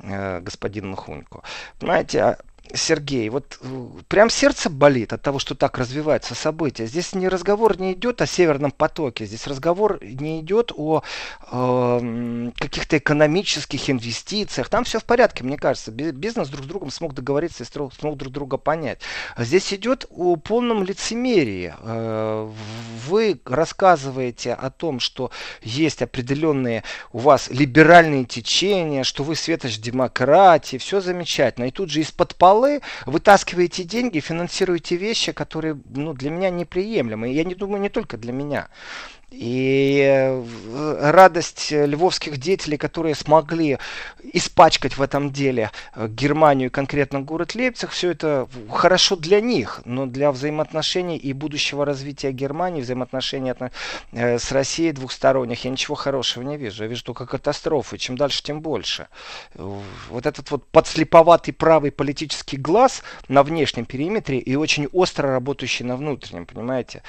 э, 0.00 0.40
господин 0.40 0.90
Махунько. 0.90 1.42
Понимаете, 1.78 2.20
а 2.20 2.38
Сергей, 2.74 3.28
вот 3.28 3.58
э, 3.60 3.88
прям 4.08 4.30
сердце 4.30 4.70
болит 4.70 5.12
от 5.12 5.20
того, 5.20 5.38
что 5.38 5.54
так 5.54 5.78
развиваются 5.78 6.34
события. 6.34 6.86
Здесь 6.86 7.14
не 7.14 7.28
разговор 7.28 7.78
не 7.78 7.92
идет 7.92 8.22
о 8.22 8.26
Северном 8.26 8.70
потоке, 8.70 9.26
здесь 9.26 9.46
разговор 9.46 9.98
не 10.02 10.40
идет 10.40 10.72
о 10.74 11.02
э, 11.50 12.50
каких-то 12.56 12.98
экономических 12.98 13.90
инвестициях. 13.90 14.68
Там 14.68 14.84
все 14.84 15.00
в 15.00 15.04
порядке, 15.04 15.44
мне 15.44 15.56
кажется. 15.58 15.90
Бизнес 15.90 16.48
друг 16.48 16.64
с 16.64 16.68
другом 16.68 16.90
смог 16.90 17.14
договориться 17.14 17.64
и 17.64 17.66
смог 17.66 18.16
друг 18.16 18.32
друга 18.32 18.56
понять. 18.56 19.00
Здесь 19.36 19.72
идет 19.74 20.06
о 20.10 20.36
полном 20.36 20.82
лицемерии. 20.82 21.74
Э, 21.80 22.48
вы 23.06 23.40
рассказываете 23.44 24.54
о 24.54 24.70
том, 24.70 25.00
что 25.00 25.30
есть 25.62 26.00
определенные 26.00 26.84
у 27.12 27.18
вас 27.18 27.50
либеральные 27.50 28.24
течения, 28.24 29.02
что 29.02 29.24
вы 29.24 29.36
светоч 29.36 29.78
демократии, 29.78 30.78
все 30.78 31.00
замечательно. 31.00 31.66
И 31.66 31.70
тут 31.70 31.90
же 31.90 32.00
из-под 32.00 32.34
пола 32.36 32.61
полы, 32.62 32.80
вытаскиваете 33.06 33.82
деньги, 33.82 34.20
финансируете 34.20 34.96
вещи, 34.96 35.32
которые 35.32 35.80
ну, 35.94 36.14
для 36.14 36.30
меня 36.30 36.50
неприемлемы. 36.50 37.32
Я 37.32 37.44
не 37.44 37.54
думаю, 37.56 37.80
не 37.80 37.88
только 37.88 38.16
для 38.16 38.32
меня. 38.32 38.68
И 39.32 40.00
э, 40.04 41.10
радость 41.10 41.70
львовских 41.70 42.36
деятелей, 42.36 42.76
которые 42.76 43.14
смогли 43.14 43.78
испачкать 44.32 44.98
в 44.98 45.02
этом 45.02 45.30
деле 45.30 45.70
э, 45.94 46.06
Германию, 46.08 46.70
конкретно 46.70 47.20
город 47.20 47.54
Лейпциг, 47.54 47.90
все 47.90 48.10
это 48.10 48.46
хорошо 48.70 49.16
для 49.16 49.40
них, 49.40 49.80
но 49.86 50.06
для 50.06 50.32
взаимоотношений 50.32 51.16
и 51.16 51.32
будущего 51.32 51.86
развития 51.86 52.32
Германии, 52.32 52.82
взаимоотношений 52.82 53.54
э, 54.12 54.38
с 54.38 54.52
Россией 54.52 54.92
двухсторонних, 54.92 55.64
я 55.64 55.70
ничего 55.70 55.94
хорошего 55.94 56.42
не 56.42 56.58
вижу. 56.58 56.82
Я 56.82 56.88
вижу 56.88 57.04
только 57.04 57.24
катастрофы. 57.26 57.96
Чем 57.96 58.16
дальше, 58.16 58.42
тем 58.42 58.60
больше. 58.60 59.08
Вот 59.54 60.26
этот 60.26 60.50
вот 60.50 60.66
подслеповатый 60.68 61.54
правый 61.54 61.90
политический 61.90 62.58
глаз 62.58 63.02
на 63.28 63.42
внешнем 63.42 63.86
периметре 63.86 64.38
и 64.38 64.56
очень 64.56 64.86
остро 64.88 65.30
работающий 65.30 65.84
на 65.84 65.96
внутреннем, 65.96 66.44
понимаете? 66.44 67.02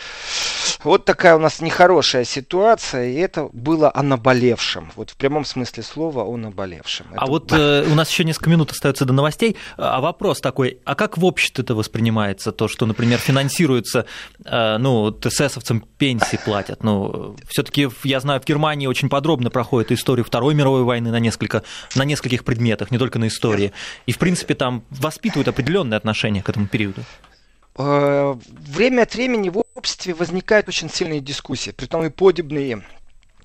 Вот 0.84 1.06
такая 1.06 1.36
у 1.36 1.40
нас 1.40 1.62
нехорошая 1.62 2.12
ситуация, 2.23 3.08
и 3.08 3.15
это 3.15 3.49
было 3.52 3.91
о 3.93 4.04
наболевшем. 4.04 4.91
Вот 4.95 5.10
в 5.10 5.15
прямом 5.15 5.45
смысле 5.45 5.82
слова 5.82 6.23
о 6.23 6.38
наболевшем. 6.38 7.08
А 7.12 7.23
это... 7.23 7.32
Вот 7.32 7.52
э, 7.52 7.86
у 7.91 7.95
нас 7.95 8.10
еще 8.12 8.23
несколько 8.23 8.49
минут 8.49 8.71
остается 8.71 9.06
до 9.06 9.13
новостей. 9.13 9.56
А 9.78 9.99
вопрос 9.99 10.39
такой, 10.39 10.78
а 10.86 10.95
как 10.95 11.17
в 11.17 11.26
обществе 11.26 11.63
это 11.63 11.73
воспринимается, 11.73 12.52
то, 12.52 12.67
что, 12.67 12.86
например, 12.86 13.17
финансируется, 13.17 14.06
э, 14.45 14.78
ну, 14.78 15.12
ТССовцам 15.12 15.84
пенсии 15.97 16.39
платят? 16.43 16.84
Ну, 16.84 17.36
все-таки 17.47 17.89
я 18.04 18.19
знаю, 18.19 18.39
в 18.41 18.45
Германии 18.45 18.88
очень 18.88 19.10
подробно 19.10 19.49
проходит 19.49 19.91
история 19.91 20.23
Второй 20.23 20.54
мировой 20.54 20.84
войны 20.84 21.12
на, 21.12 21.19
несколько, 21.19 21.63
на 21.95 22.04
нескольких 22.04 22.43
предметах, 22.43 22.91
не 22.91 22.97
только 22.97 23.19
на 23.19 23.28
истории. 23.28 23.73
И, 24.06 24.12
в 24.12 24.17
принципе, 24.19 24.54
там 24.54 24.84
воспитывают 24.91 25.47
определенные 25.47 25.97
отношения 25.97 26.43
к 26.43 26.49
этому 26.49 26.67
периоду. 26.67 27.02
Э, 27.76 28.36
время 28.47 29.04
от 29.04 29.15
времени 29.15 29.49
в 29.49 29.62
обществе 29.76 30.14
возникают 30.14 30.68
очень 30.68 30.90
сильные 30.90 31.20
дискуссии, 31.20 31.72
при 31.72 31.86
том 31.86 32.06
и 32.06 32.10
подобные 32.10 32.84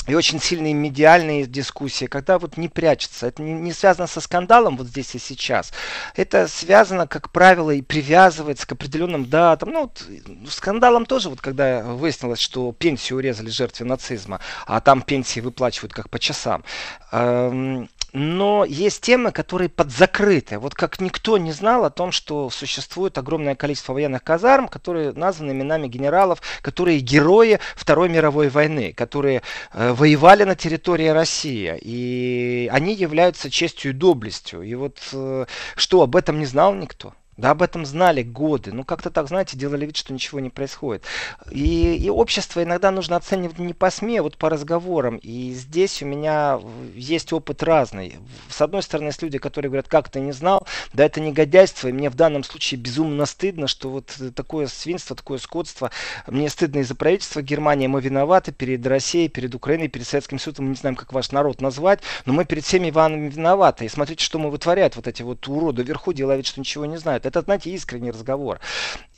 и 0.08 0.14
очень 0.14 0.40
сильные 0.40 0.72
медиальные 0.72 1.46
дискуссии, 1.46 2.06
когда 2.06 2.38
вот 2.38 2.56
не 2.56 2.68
прячется. 2.68 3.26
Это 3.26 3.42
не, 3.42 3.52
не 3.52 3.72
связано 3.74 4.06
со 4.06 4.22
скандалом 4.22 4.76
вот 4.78 4.86
здесь 4.86 5.14
и 5.14 5.18
сейчас. 5.18 5.72
Это 6.16 6.48
связано, 6.48 7.06
как 7.06 7.30
правило, 7.30 7.70
и 7.70 7.82
привязывается 7.82 8.66
к 8.66 8.72
определенным 8.72 9.26
датам. 9.26 9.70
Ну, 9.70 9.82
вот, 9.82 10.02
скандалом 10.50 11.04
тоже, 11.04 11.28
вот 11.28 11.42
когда 11.42 11.82
выяснилось, 11.82 12.40
что 12.40 12.72
пенсию 12.72 13.18
урезали 13.18 13.50
жертве 13.50 13.84
нацизма, 13.84 14.40
а 14.66 14.80
там 14.80 15.02
пенсии 15.02 15.40
выплачивают 15.40 15.92
как 15.92 16.08
по 16.08 16.18
часам. 16.18 16.64
Эм, 17.12 17.90
но 18.12 18.64
есть 18.64 19.02
темы, 19.02 19.32
которые 19.32 19.68
подзакрыты. 19.68 20.58
Вот 20.58 20.74
как 20.74 21.00
никто 21.00 21.38
не 21.38 21.52
знал 21.52 21.84
о 21.84 21.90
том, 21.90 22.12
что 22.12 22.50
существует 22.50 23.18
огромное 23.18 23.54
количество 23.54 23.92
военных 23.92 24.24
казарм, 24.24 24.68
которые 24.68 25.12
названы 25.12 25.52
именами 25.52 25.88
генералов, 25.88 26.40
которые 26.62 27.00
герои 27.00 27.58
Второй 27.76 28.08
мировой 28.08 28.48
войны, 28.48 28.92
которые 28.92 29.42
э, 29.72 29.92
воевали 29.92 30.44
на 30.44 30.54
территории 30.54 31.08
России. 31.08 31.78
И 31.82 32.70
они 32.72 32.94
являются 32.94 33.50
честью 33.50 33.90
и 33.90 33.94
доблестью. 33.94 34.62
И 34.62 34.74
вот 34.74 34.98
э, 35.12 35.46
что, 35.76 36.02
об 36.02 36.16
этом 36.16 36.38
не 36.38 36.46
знал 36.46 36.74
никто? 36.74 37.14
Да 37.38 37.52
об 37.52 37.62
этом 37.62 37.86
знали 37.86 38.22
годы. 38.22 38.72
Ну, 38.72 38.82
как-то 38.82 39.10
так, 39.10 39.28
знаете, 39.28 39.56
делали 39.56 39.86
вид, 39.86 39.96
что 39.96 40.12
ничего 40.12 40.40
не 40.40 40.50
происходит. 40.50 41.04
И, 41.52 41.94
и 41.94 42.10
общество 42.10 42.64
иногда 42.64 42.90
нужно 42.90 43.14
оценивать 43.14 43.60
не 43.60 43.74
по 43.74 43.90
СМИ, 43.90 44.18
а 44.18 44.22
вот 44.24 44.36
по 44.36 44.50
разговорам. 44.50 45.18
И 45.18 45.52
здесь 45.54 46.02
у 46.02 46.06
меня 46.06 46.60
есть 46.96 47.32
опыт 47.32 47.62
разный. 47.62 48.16
С 48.50 48.60
одной 48.60 48.82
стороны, 48.82 49.08
есть 49.08 49.22
люди, 49.22 49.38
которые 49.38 49.70
говорят, 49.70 49.86
как 49.86 50.08
ты 50.08 50.18
не 50.18 50.32
знал, 50.32 50.66
да 50.92 51.04
это 51.04 51.20
негодяйство, 51.20 51.86
и 51.86 51.92
мне 51.92 52.10
в 52.10 52.16
данном 52.16 52.42
случае 52.42 52.80
безумно 52.80 53.24
стыдно, 53.24 53.68
что 53.68 53.88
вот 53.88 54.16
такое 54.34 54.66
свинство, 54.66 55.14
такое 55.14 55.38
скотство. 55.38 55.92
Мне 56.26 56.48
стыдно 56.48 56.80
из-за 56.80 56.96
правительства 56.96 57.40
Германии, 57.40 57.86
мы 57.86 58.00
виноваты 58.00 58.50
перед 58.50 58.84
Россией, 58.84 59.28
перед 59.28 59.54
Украиной, 59.54 59.86
перед 59.86 60.08
Советским 60.08 60.40
Союзом, 60.40 60.64
мы 60.64 60.70
не 60.70 60.76
знаем, 60.76 60.96
как 60.96 61.12
ваш 61.12 61.30
народ 61.30 61.60
назвать, 61.60 62.00
но 62.24 62.32
мы 62.32 62.44
перед 62.44 62.64
всеми 62.64 62.90
Иванами 62.90 63.28
виноваты. 63.28 63.84
И 63.84 63.88
смотрите, 63.88 64.24
что 64.24 64.40
мы 64.40 64.50
вытворяют, 64.50 64.96
вот 64.96 65.06
эти 65.06 65.22
вот 65.22 65.46
уроды 65.46 65.84
вверху, 65.84 66.12
делают 66.12 66.38
вид, 66.38 66.46
что 66.46 66.58
ничего 66.58 66.84
не 66.84 66.96
знают. 66.96 67.27
Это, 67.28 67.42
знаете, 67.42 67.70
искренний 67.70 68.10
разговор. 68.10 68.58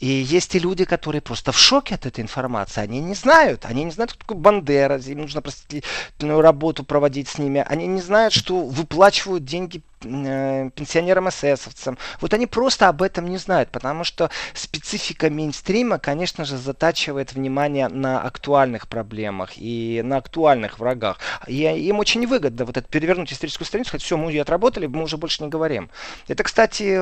И 0.01 0.07
есть 0.07 0.55
и 0.55 0.59
люди, 0.59 0.85
которые 0.85 1.21
просто 1.21 1.53
в 1.53 1.59
шоке 1.59 1.95
от 1.95 2.07
этой 2.07 2.21
информации. 2.21 2.81
Они 2.81 3.01
не 3.01 3.15
знают. 3.15 3.67
Они 3.67 3.85
не 3.85 3.91
знают, 3.91 4.13
кто 4.13 4.21
такой 4.21 4.37
Бандера. 4.39 4.99
Им 4.99 5.21
нужно 5.21 5.43
простительную 5.43 6.41
работу 6.41 6.85
проводить 6.85 7.29
с 7.29 7.39
ними. 7.39 7.65
Они 7.69 7.87
не 7.87 8.01
знают, 8.01 8.33
что 8.33 8.65
выплачивают 8.67 9.45
деньги 9.45 9.83
Э, 10.03 10.71
пенсионерам-эсэсовцам. 10.75 11.99
Вот 12.23 12.33
они 12.33 12.47
просто 12.47 12.89
об 12.89 13.03
этом 13.03 13.29
не 13.29 13.37
знают, 13.37 13.71
потому 13.71 14.03
что 14.03 14.31
специфика 14.55 15.29
мейнстрима, 15.29 15.99
конечно 15.99 16.47
же, 16.47 16.57
затачивает 16.57 17.35
внимание 17.35 17.89
на 17.89 18.23
актуальных 18.23 18.89
проблемах 18.89 19.51
и 19.57 20.01
на 20.03 20.17
актуальных 20.17 20.79
врагах. 20.79 21.19
И 21.47 21.65
им 21.65 21.99
очень 21.99 22.27
выгодно 22.27 22.65
вот 22.65 22.79
это 22.79 22.89
перевернуть 22.89 23.31
историческую 23.31 23.67
страницу, 23.67 23.89
сказать, 23.91 24.03
все, 24.03 24.17
мы 24.17 24.31
ее 24.31 24.41
отработали, 24.41 24.87
мы 24.87 25.03
уже 25.03 25.19
больше 25.19 25.43
не 25.43 25.51
говорим. 25.51 25.91
Это, 26.29 26.45
кстати, 26.45 26.99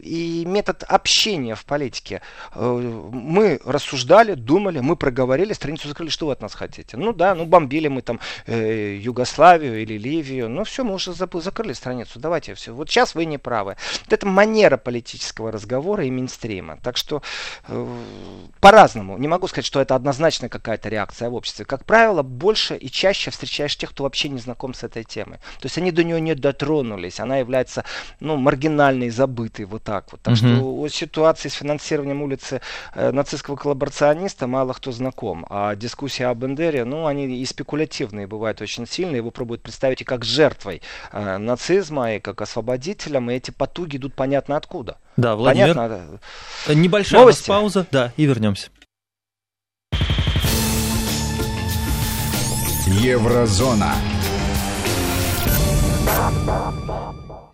и 0.00 0.44
метод 0.46 0.84
общения 0.84 1.56
в 1.56 1.64
политике. 1.64 2.22
Э, 2.54 3.10
мы 3.12 3.60
рассуждали, 3.64 4.34
думали, 4.34 4.80
мы 4.80 4.96
проговорили, 4.96 5.52
страницу 5.52 5.88
закрыли, 5.88 6.10
что 6.10 6.26
вы 6.26 6.32
от 6.32 6.42
нас 6.42 6.54
хотите? 6.54 6.96
Ну 6.96 7.12
да, 7.12 7.34
ну 7.34 7.46
бомбили 7.46 7.88
мы 7.88 8.02
там 8.02 8.20
э, 8.46 8.96
Югославию 9.00 9.82
или 9.82 9.98
Ливию, 9.98 10.48
ну 10.48 10.64
все, 10.64 10.84
мы 10.84 10.94
уже 10.94 11.12
закрыли 11.12 11.72
страницу, 11.72 12.18
давайте 12.18 12.54
все. 12.54 12.72
Вот 12.72 12.90
сейчас 12.90 13.14
вы 13.14 13.24
не 13.24 13.38
правы. 13.38 13.76
Вот 14.04 14.12
это 14.12 14.26
манера 14.26 14.76
политического 14.76 15.52
разговора 15.52 16.04
и 16.04 16.10
мейнстрима. 16.10 16.78
Так 16.82 16.96
что 16.96 17.22
э, 17.66 17.86
по-разному. 18.60 19.18
Не 19.18 19.28
могу 19.28 19.48
сказать, 19.48 19.66
что 19.66 19.80
это 19.80 19.94
однозначно 19.94 20.48
какая-то 20.48 20.88
реакция 20.88 21.30
в 21.30 21.34
обществе. 21.34 21.64
Как 21.64 21.84
правило, 21.84 22.22
больше 22.22 22.76
и 22.76 22.90
чаще 22.90 23.30
встречаешь 23.30 23.76
тех, 23.76 23.90
кто 23.90 24.04
вообще 24.04 24.28
не 24.28 24.38
знаком 24.38 24.74
с 24.74 24.82
этой 24.82 25.04
темой. 25.04 25.38
То 25.60 25.66
есть 25.66 25.78
они 25.78 25.90
до 25.90 26.04
нее 26.04 26.20
не 26.20 26.34
дотронулись. 26.34 27.20
Она 27.20 27.38
является 27.38 27.84
ну, 28.20 28.36
маргинальной, 28.36 29.10
забытой 29.10 29.64
вот 29.64 29.82
так 29.82 30.12
вот. 30.12 30.20
Так 30.22 30.34
mm-hmm. 30.34 30.56
что 30.56 30.80
о 30.80 30.88
ситуации 30.88 31.48
с 31.48 31.54
финансированием 31.54 32.17
улицы 32.22 32.60
э, 32.94 33.10
нацистского 33.10 33.56
коллаборациониста 33.56 34.46
мало 34.46 34.72
кто 34.72 34.92
знаком. 34.92 35.46
А 35.48 35.74
дискуссии 35.74 36.22
о 36.22 36.34
Бендере, 36.34 36.84
ну, 36.84 37.06
они 37.06 37.26
и 37.40 37.44
спекулятивные 37.44 38.26
бывают 38.26 38.60
очень 38.60 38.86
сильные. 38.86 39.18
Его 39.18 39.30
пробуют 39.30 39.62
представить 39.62 40.02
и 40.02 40.04
как 40.04 40.24
жертвой 40.24 40.82
э, 41.12 41.38
нацизма, 41.38 42.18
как 42.20 42.40
освободителям, 42.40 43.30
и 43.30 43.34
эти 43.34 43.50
потуги 43.50 43.96
идут 43.96 44.14
понятно 44.14 44.56
откуда. 44.56 44.98
Да, 45.16 45.36
Владимир, 45.36 45.74
понятно. 45.74 46.20
небольшая 46.68 47.20
Новости. 47.20 47.48
пауза, 47.48 47.86
да, 47.90 48.12
и 48.16 48.24
вернемся. 48.24 48.70
Еврозона. 52.86 53.94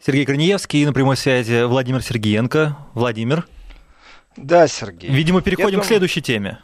Сергей 0.05 0.27
Корнеевский 0.27 0.83
и 0.83 0.87
на 0.87 0.93
прямой 0.93 1.17
связи 1.17 1.65
Владимир 1.65 2.03
Сергеенко. 2.03 2.77
Владимир. 2.95 3.47
Да, 4.37 4.67
Сергей. 4.69 5.11
Видимо, 5.11 5.43
переходим 5.43 5.73
думаю... 5.73 5.85
к 5.85 5.87
следующей 5.87 6.23
теме. 6.23 6.59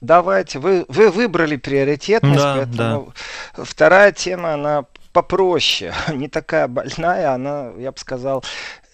Давайте. 0.00 0.58
Вы, 0.58 0.84
вы 0.88 1.10
выбрали 1.10 1.56
приоритетность, 1.56 2.36
да, 2.38 2.56
поэтому 2.56 3.12
да. 3.56 3.64
вторая 3.64 4.12
тема, 4.12 4.54
она 4.54 4.84
попроще, 5.12 5.92
не 6.12 6.28
такая 6.28 6.68
больная, 6.68 7.32
она, 7.32 7.72
я 7.78 7.90
бы 7.90 7.98
сказал, 7.98 8.44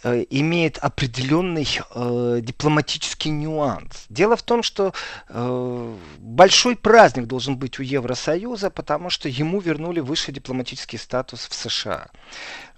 э, 0.05 0.25
имеет 0.31 0.79
определенный 0.79 1.69
э, 1.95 2.39
дипломатический 2.41 3.31
нюанс. 3.31 4.07
Дело 4.09 4.37
в 4.37 4.43
том, 4.43 4.63
что 4.63 4.95
э, 5.29 5.95
большой 6.19 6.77
праздник 6.77 7.27
должен 7.27 7.59
быть 7.59 7.79
у 7.79 7.83
Евросоюза, 7.83 8.71
потому 8.71 9.11
что 9.11 9.29
ему 9.29 9.61
вернули 9.61 10.01
высший 10.01 10.33
дипломатический 10.33 10.99
статус 10.99 11.47
в 11.49 11.55
США. 11.55 12.09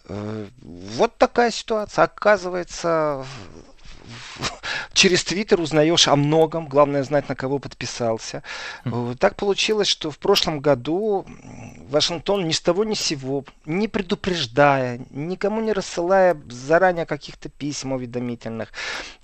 Э, 0.09 0.47
вот 0.61 1.17
такая 1.19 1.51
ситуация. 1.51 2.05
Оказывается, 2.05 3.25
через 4.97 5.25
Твиттер 5.25 5.61
узнаешь 5.61 6.09
о 6.09 6.17
многом, 6.17 6.67
главное 6.69 7.05
знать, 7.05 7.29
на 7.29 7.37
кого 7.37 7.59
подписался. 7.59 8.43
Mm. 8.85 9.17
Так 9.17 9.37
получилось, 9.37 9.89
что 9.89 10.11
в 10.11 10.19
прошлом 10.19 10.61
году 10.61 11.27
Вашингтон 11.91 12.49
ни 12.49 12.53
с 12.53 12.61
того 12.61 12.83
ни 12.85 12.95
с 12.95 13.01
сего, 13.01 13.45
не 13.67 13.89
предупреждая, 13.89 15.01
никому 15.11 15.61
не 15.61 15.75
рассылая 15.75 16.41
заранее 16.49 17.05
каких-то 17.05 17.51
писем 17.51 17.93
уведомительных, 17.93 18.73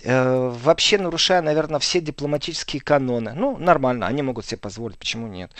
э, 0.02 0.52
вообще 0.62 0.98
нарушая, 0.98 1.40
наверное, 1.40 1.80
все 1.80 2.00
дипломатические 2.00 2.82
каноны. 2.82 3.32
Ну, 3.34 3.56
нормально, 3.56 4.06
они 4.06 4.22
могут 4.22 4.44
себе 4.44 4.58
позволить, 4.58 4.98
почему 4.98 5.26
нет. 5.26 5.50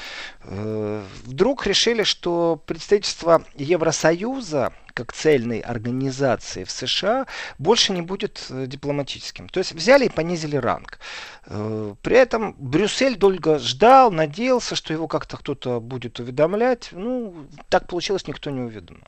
Э, 0.45 1.03
вдруг 1.25 1.67
решили, 1.67 2.03
что 2.03 2.63
представительство 2.67 3.45
Евросоюза 3.57 4.73
как 4.95 5.13
цельной 5.13 5.61
организации 5.61 6.65
в 6.65 6.71
США 6.71 7.27
больше 7.59 7.93
не 7.93 8.03
будет 8.03 8.47
э, 8.51 8.67
дипломатическим. 8.67 9.49
То 9.49 9.59
есть 9.59 9.73
взяли 9.73 10.07
и 10.07 10.09
понизили 10.09 10.57
ранг. 10.57 10.99
Э, 11.47 11.95
при 12.03 12.17
этом 12.17 12.55
Брюссель 12.59 13.17
долго 13.17 13.59
ждал, 13.59 14.11
надеялся, 14.11 14.77
что 14.77 14.93
его 14.93 15.09
как-то 15.09 15.37
кто-то 15.37 15.81
будет 15.81 16.21
уведомлять. 16.21 16.91
Ну, 16.93 17.47
так 17.69 17.89
получилось, 17.89 18.27
никто 18.27 18.51
не 18.51 18.61
уведомил. 18.61 19.07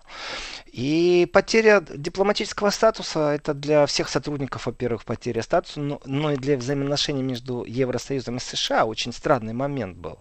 И 0.67 1.29
потеря 1.33 1.81
дипломатического 1.81 2.71
статуса 2.71 3.31
это 3.31 3.55
для 3.55 3.87
всех 3.87 4.09
сотрудников, 4.09 4.67
во-первых, 4.67 5.05
потеря 5.05 5.43
статуса, 5.43 5.79
но, 5.79 6.01
но 6.05 6.33
и 6.33 6.37
для 6.37 6.57
взаимоотношений 6.57 7.23
между 7.23 7.65
Евросоюзом 7.65 8.37
и 8.37 8.41
США 8.41 8.85
очень 8.85 9.13
странный 9.13 9.53
момент 9.53 9.97
был. 9.97 10.19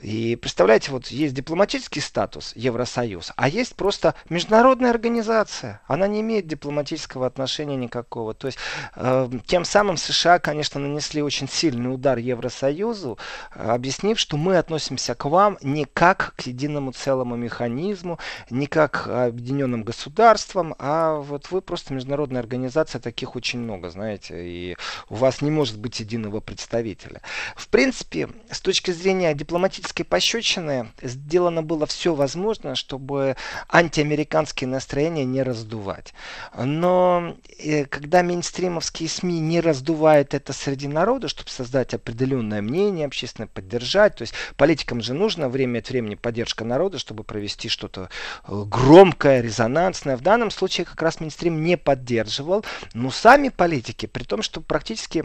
И 0.00 0.36
представляете, 0.36 0.92
вот 0.92 1.08
есть 1.08 1.34
дипломатический 1.34 2.00
статус 2.00 2.52
Евросоюз, 2.54 3.32
а 3.34 3.48
есть 3.48 3.74
просто 3.74 4.14
международная 4.28 4.92
организация. 4.98 5.80
Она 5.86 6.08
не 6.08 6.20
имеет 6.20 6.46
дипломатического 6.46 7.26
отношения 7.26 7.76
никакого. 7.76 8.34
То 8.34 8.48
есть 8.48 8.58
э, 8.96 9.30
тем 9.46 9.64
самым 9.64 9.96
США, 9.96 10.38
конечно, 10.40 10.80
нанесли 10.80 11.22
очень 11.22 11.48
сильный 11.48 11.92
удар 11.94 12.18
Евросоюзу, 12.18 13.18
объяснив, 13.54 14.18
что 14.18 14.36
мы 14.36 14.58
относимся 14.58 15.14
к 15.14 15.24
вам 15.24 15.56
не 15.62 15.84
как 15.84 16.34
к 16.36 16.42
единому 16.42 16.92
целому 16.92 17.36
механизму, 17.36 18.18
не 18.50 18.66
как 18.66 18.88
к 18.88 19.26
объединенным 19.26 19.84
государствам, 19.84 20.74
а 20.78 21.16
вот 21.16 21.50
вы 21.50 21.60
просто 21.60 21.94
международная 21.94 22.40
организация, 22.40 23.00
таких 23.00 23.36
очень 23.36 23.60
много, 23.60 23.90
знаете, 23.90 24.34
и 24.44 24.76
у 25.08 25.14
вас 25.14 25.42
не 25.42 25.50
может 25.50 25.78
быть 25.78 26.00
единого 26.00 26.40
представителя. 26.40 27.20
В 27.54 27.68
принципе, 27.68 28.28
с 28.50 28.60
точки 28.60 28.90
зрения 28.90 29.34
дипломатической 29.34 30.04
пощечины, 30.04 30.88
сделано 31.02 31.62
было 31.62 31.86
все 31.86 32.14
возможное, 32.14 32.74
чтобы 32.74 33.36
антиамериканские 33.68 34.68
настроения 34.68 34.87
не 34.96 35.42
раздувать. 35.42 36.14
Но 36.56 37.36
э, 37.58 37.84
когда 37.84 38.22
мейнстримовские 38.22 39.08
СМИ 39.08 39.40
не 39.40 39.60
раздувают 39.60 40.34
это 40.34 40.52
среди 40.52 40.88
народа, 40.88 41.28
чтобы 41.28 41.50
создать 41.50 41.94
определенное 41.94 42.62
мнение 42.62 43.06
общественное, 43.06 43.48
поддержать, 43.48 44.16
то 44.16 44.22
есть 44.22 44.34
политикам 44.56 45.00
же 45.00 45.14
нужно 45.14 45.48
время 45.48 45.78
от 45.78 45.88
времени 45.88 46.14
поддержка 46.14 46.64
народа, 46.64 46.98
чтобы 46.98 47.24
провести 47.24 47.68
что-то 47.68 48.10
э, 48.46 48.62
громкое, 48.66 49.40
резонансное. 49.40 50.16
В 50.16 50.22
данном 50.22 50.50
случае 50.50 50.84
как 50.84 51.00
раз 51.02 51.20
мейнстрим 51.20 51.62
не 51.62 51.76
поддерживал. 51.76 52.64
Но 52.94 53.10
сами 53.10 53.48
политики, 53.48 54.06
при 54.06 54.24
том, 54.24 54.42
что 54.42 54.60
практически 54.60 55.24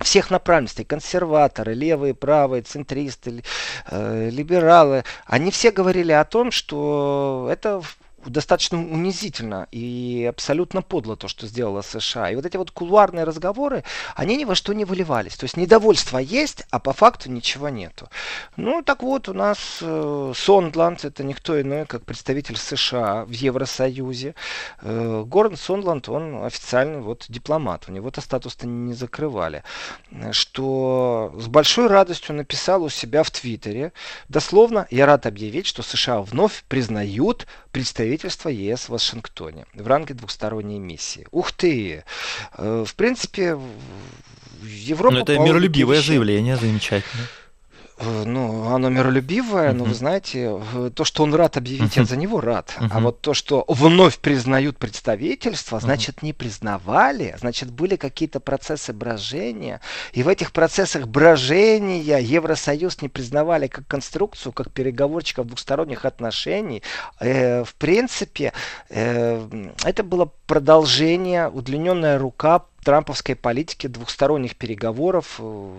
всех 0.00 0.30
направленностей, 0.30 0.84
консерваторы, 0.84 1.74
левые, 1.74 2.14
правые, 2.14 2.62
центристы, 2.62 3.42
э, 3.90 4.30
либералы, 4.30 5.04
они 5.26 5.50
все 5.50 5.70
говорили 5.70 6.12
о 6.12 6.24
том, 6.24 6.50
что 6.50 7.48
это 7.50 7.82
достаточно 8.26 8.78
унизительно 8.78 9.68
и 9.70 10.26
абсолютно 10.28 10.82
подло 10.82 11.16
то, 11.16 11.28
что 11.28 11.46
сделала 11.46 11.82
США. 11.82 12.30
И 12.30 12.36
вот 12.36 12.46
эти 12.46 12.56
вот 12.56 12.70
кулуарные 12.70 13.24
разговоры, 13.24 13.84
они 14.14 14.36
ни 14.36 14.44
во 14.44 14.54
что 14.54 14.72
не 14.72 14.84
выливались. 14.84 15.36
То 15.36 15.44
есть 15.44 15.56
недовольство 15.56 16.18
есть, 16.18 16.64
а 16.70 16.78
по 16.78 16.92
факту 16.92 17.30
ничего 17.30 17.68
нету. 17.68 18.08
Ну, 18.56 18.82
так 18.82 19.02
вот, 19.02 19.28
у 19.28 19.34
нас 19.34 19.78
э, 19.80 20.32
Сондланд, 20.34 21.04
это 21.04 21.22
никто 21.22 21.60
иной, 21.60 21.86
как 21.86 22.04
представитель 22.04 22.56
США 22.56 23.24
в 23.24 23.30
Евросоюзе. 23.30 24.34
Э, 24.82 25.24
Горн 25.26 25.56
Сондланд, 25.56 26.08
он 26.08 26.44
официальный 26.44 27.00
вот 27.00 27.26
дипломат. 27.28 27.84
У 27.88 27.92
него-то 27.92 28.20
статус-то 28.20 28.66
не 28.66 28.94
закрывали. 28.94 29.62
Что 30.32 31.32
с 31.38 31.46
большой 31.46 31.86
радостью 31.86 32.34
написал 32.34 32.82
у 32.82 32.88
себя 32.88 33.22
в 33.22 33.30
Твиттере. 33.30 33.92
Дословно, 34.28 34.86
я 34.90 35.06
рад 35.06 35.26
объявить, 35.26 35.66
что 35.66 35.82
США 35.82 36.20
вновь 36.20 36.64
признают 36.68 37.46
представительство 38.18 38.48
ЕС 38.48 38.84
в 38.84 38.88
Вашингтоне 38.90 39.66
в 39.74 39.86
ранге 39.86 40.14
двухсторонней 40.14 40.78
миссии. 40.78 41.26
Ух 41.30 41.52
ты! 41.52 42.04
Э, 42.56 42.84
в 42.86 42.94
принципе, 42.94 43.58
Европа... 44.62 45.14
Ну, 45.14 45.22
это 45.22 45.38
миролюбивое 45.38 46.02
заявление, 46.02 46.56
замечательно. 46.56 47.24
Ну, 48.00 48.72
оно 48.72 48.88
миролюбивое, 48.88 49.70
uh-huh. 49.70 49.74
но 49.74 49.84
вы 49.84 49.94
знаете, 49.94 50.60
то, 50.94 51.04
что 51.04 51.24
он 51.24 51.34
рад 51.34 51.56
объявить, 51.56 51.96
uh-huh. 51.96 52.00
я 52.00 52.04
за 52.04 52.16
него 52.16 52.40
рад. 52.40 52.74
Uh-huh. 52.78 52.88
А 52.90 53.00
вот 53.00 53.20
то, 53.20 53.34
что 53.34 53.64
вновь 53.66 54.18
признают 54.18 54.78
представительство, 54.78 55.80
значит, 55.80 56.22
не 56.22 56.32
признавали, 56.32 57.34
значит, 57.38 57.70
были 57.70 57.96
какие-то 57.96 58.40
процессы 58.40 58.92
брожения. 58.92 59.80
И 60.12 60.22
в 60.22 60.28
этих 60.28 60.52
процессах 60.52 61.08
брожения 61.08 62.18
Евросоюз 62.18 63.02
не 63.02 63.08
признавали 63.08 63.66
как 63.66 63.86
конструкцию, 63.86 64.52
как 64.52 64.70
переговорчиков 64.70 65.46
двухсторонних 65.46 66.04
отношений. 66.04 66.82
Э, 67.20 67.64
в 67.64 67.74
принципе, 67.74 68.52
э, 68.90 69.72
это 69.84 70.02
было 70.04 70.30
продолжение, 70.46 71.48
удлиненная 71.48 72.18
рука 72.18 72.64
трамповской 72.88 73.36
политики, 73.36 73.86
двухсторонних 73.86 74.56
переговоров, 74.56 75.36
э, 75.40 75.74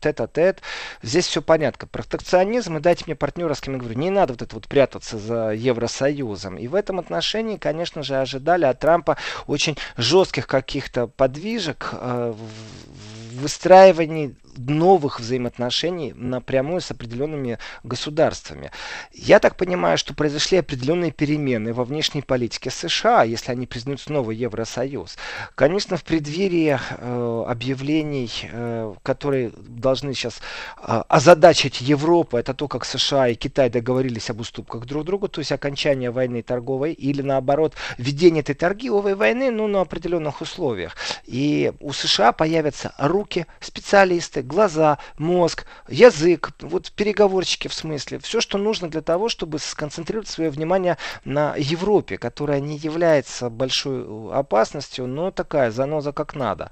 тет-а-тет. 0.00 0.62
Здесь 1.02 1.26
все 1.26 1.42
понятно. 1.42 1.86
Протекционизм, 1.86 2.78
и 2.78 2.80
дайте 2.80 3.04
мне 3.04 3.14
партнера, 3.14 3.52
с 3.52 3.60
кем 3.60 3.74
я 3.74 3.80
говорю, 3.80 3.98
не 3.98 4.08
надо 4.08 4.32
вот 4.32 4.40
это 4.40 4.54
вот 4.54 4.66
прятаться 4.66 5.18
за 5.18 5.50
Евросоюзом. 5.50 6.56
И 6.56 6.66
в 6.66 6.74
этом 6.74 7.00
отношении, 7.00 7.58
конечно 7.58 8.02
же, 8.02 8.16
ожидали 8.16 8.64
от 8.64 8.78
Трампа 8.78 9.18
очень 9.46 9.76
жестких 9.98 10.46
каких-то 10.46 11.06
подвижек 11.06 11.90
э, 11.92 12.32
в 12.34 13.42
выстраивании 13.42 14.34
новых 14.56 15.20
взаимоотношений 15.20 16.12
напрямую 16.16 16.80
с 16.80 16.90
определенными 16.90 17.58
государствами. 17.82 18.70
Я 19.12 19.38
так 19.38 19.56
понимаю, 19.56 19.98
что 19.98 20.14
произошли 20.14 20.58
определенные 20.58 21.10
перемены 21.10 21.72
во 21.72 21.84
внешней 21.84 22.22
политике 22.22 22.70
США, 22.70 23.24
если 23.24 23.52
они 23.52 23.66
признают 23.66 24.00
снова 24.00 24.30
Евросоюз. 24.30 25.16
Конечно, 25.54 25.96
в 25.96 26.04
преддверии 26.04 26.78
э, 26.78 27.44
объявлений, 27.46 28.30
э, 28.50 28.94
которые 29.02 29.52
должны 29.56 30.14
сейчас 30.14 30.40
э, 30.78 31.02
озадачить 31.08 31.80
Европу, 31.80 32.36
это 32.36 32.54
то, 32.54 32.68
как 32.68 32.84
США 32.84 33.28
и 33.28 33.34
Китай 33.34 33.70
договорились 33.70 34.30
об 34.30 34.40
уступках 34.40 34.86
друг 34.86 35.04
другу, 35.04 35.28
то 35.28 35.40
есть 35.40 35.52
окончание 35.52 36.10
войны 36.10 36.42
торговой 36.42 36.92
или 36.92 37.22
наоборот 37.22 37.74
введение 37.98 38.40
этой 38.40 38.54
торговой 38.54 39.14
войны, 39.14 39.50
ну, 39.50 39.66
на 39.66 39.80
определенных 39.80 40.40
условиях. 40.40 40.96
И 41.24 41.72
у 41.80 41.92
США 41.92 42.32
появятся 42.32 42.94
руки, 42.98 43.46
специалисты, 43.60 44.42
глаза, 44.44 44.98
мозг, 45.18 45.66
язык, 45.88 46.50
вот 46.60 46.92
переговорщики 46.92 47.68
в 47.68 47.74
смысле, 47.74 48.18
все, 48.18 48.40
что 48.40 48.58
нужно 48.58 48.88
для 48.88 49.00
того, 49.00 49.28
чтобы 49.28 49.58
сконцентрировать 49.58 50.28
свое 50.28 50.50
внимание 50.50 50.96
на 51.24 51.54
Европе, 51.56 52.18
которая 52.18 52.60
не 52.60 52.76
является 52.76 53.50
большой 53.50 54.04
опасностью, 54.32 55.06
но 55.06 55.30
такая 55.30 55.70
заноза 55.70 56.12
как 56.12 56.34
надо. 56.34 56.70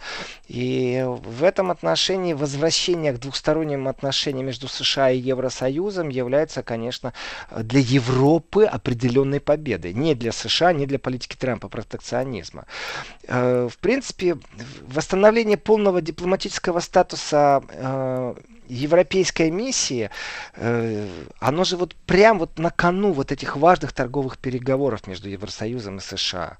И 0.48 1.04
в 1.06 1.42
этом 1.42 1.70
отношении 1.70 2.32
возвращение 2.32 3.12
к 3.12 3.18
двухсторонним 3.18 3.88
отношениям 3.88 4.46
между 4.46 4.68
США 4.68 5.10
и 5.10 5.18
Евросоюзом 5.18 6.08
является, 6.08 6.62
конечно, 6.62 7.12
для 7.50 7.80
Европы 7.80 8.64
определенной 8.64 9.40
победой. 9.40 9.92
Не 9.92 10.14
для 10.14 10.32
США, 10.32 10.72
не 10.72 10.86
для 10.86 10.98
политики 10.98 11.36
Трампа 11.36 11.68
протекционизма. 11.68 12.66
Э, 13.24 13.68
в 13.70 13.78
принципе, 13.78 14.38
восстановление 14.82 15.56
полного 15.56 16.00
дипломатического 16.00 16.80
статуса 16.80 17.61
э, 17.70 18.34
европейской 18.68 19.50
миссии, 19.50 20.10
э, 20.54 21.08
оно 21.40 21.64
же 21.64 21.76
вот 21.76 21.94
прям 22.06 22.38
вот 22.38 22.58
на 22.58 22.70
кону 22.70 23.12
вот 23.12 23.32
этих 23.32 23.56
важных 23.56 23.92
торговых 23.92 24.38
переговоров 24.38 25.06
между 25.06 25.28
Евросоюзом 25.28 25.98
и 25.98 26.00
США. 26.00 26.56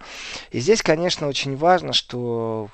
И 0.51 0.61
здесь, 0.61 0.83
конечно, 0.83 1.29
очень 1.29 1.57
важно, 1.57 1.93
что 1.93 2.69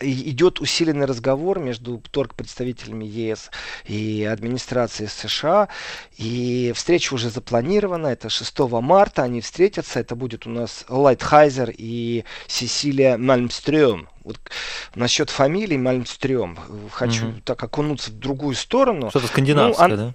идет 0.00 0.60
усиленный 0.60 1.06
разговор 1.06 1.58
между 1.58 2.02
торг-представителями 2.10 3.04
ЕС 3.04 3.50
и 3.86 4.24
администрацией 4.24 5.08
США. 5.08 5.68
И 6.16 6.72
встреча 6.74 7.14
уже 7.14 7.30
запланирована. 7.30 8.08
Это 8.08 8.28
6 8.28 8.58
марта. 8.80 9.22
Они 9.22 9.40
встретятся. 9.40 10.00
Это 10.00 10.16
будет 10.16 10.46
у 10.46 10.50
нас 10.50 10.84
Лайтхайзер 10.88 11.72
и 11.76 12.24
Сесилия 12.46 13.16
Мальмстрём. 13.16 14.08
Вот 14.24 14.38
насчет 14.94 15.30
фамилии 15.30 15.76
Мальмстрём. 15.76 16.58
Хочу 16.90 17.26
mm-hmm. 17.26 17.42
так 17.44 17.62
окунуться 17.62 18.10
в 18.10 18.18
другую 18.18 18.54
сторону. 18.54 19.10
Что-то 19.10 19.26
скандинавское, 19.26 19.88
ну, 19.88 19.96
да? 19.96 20.14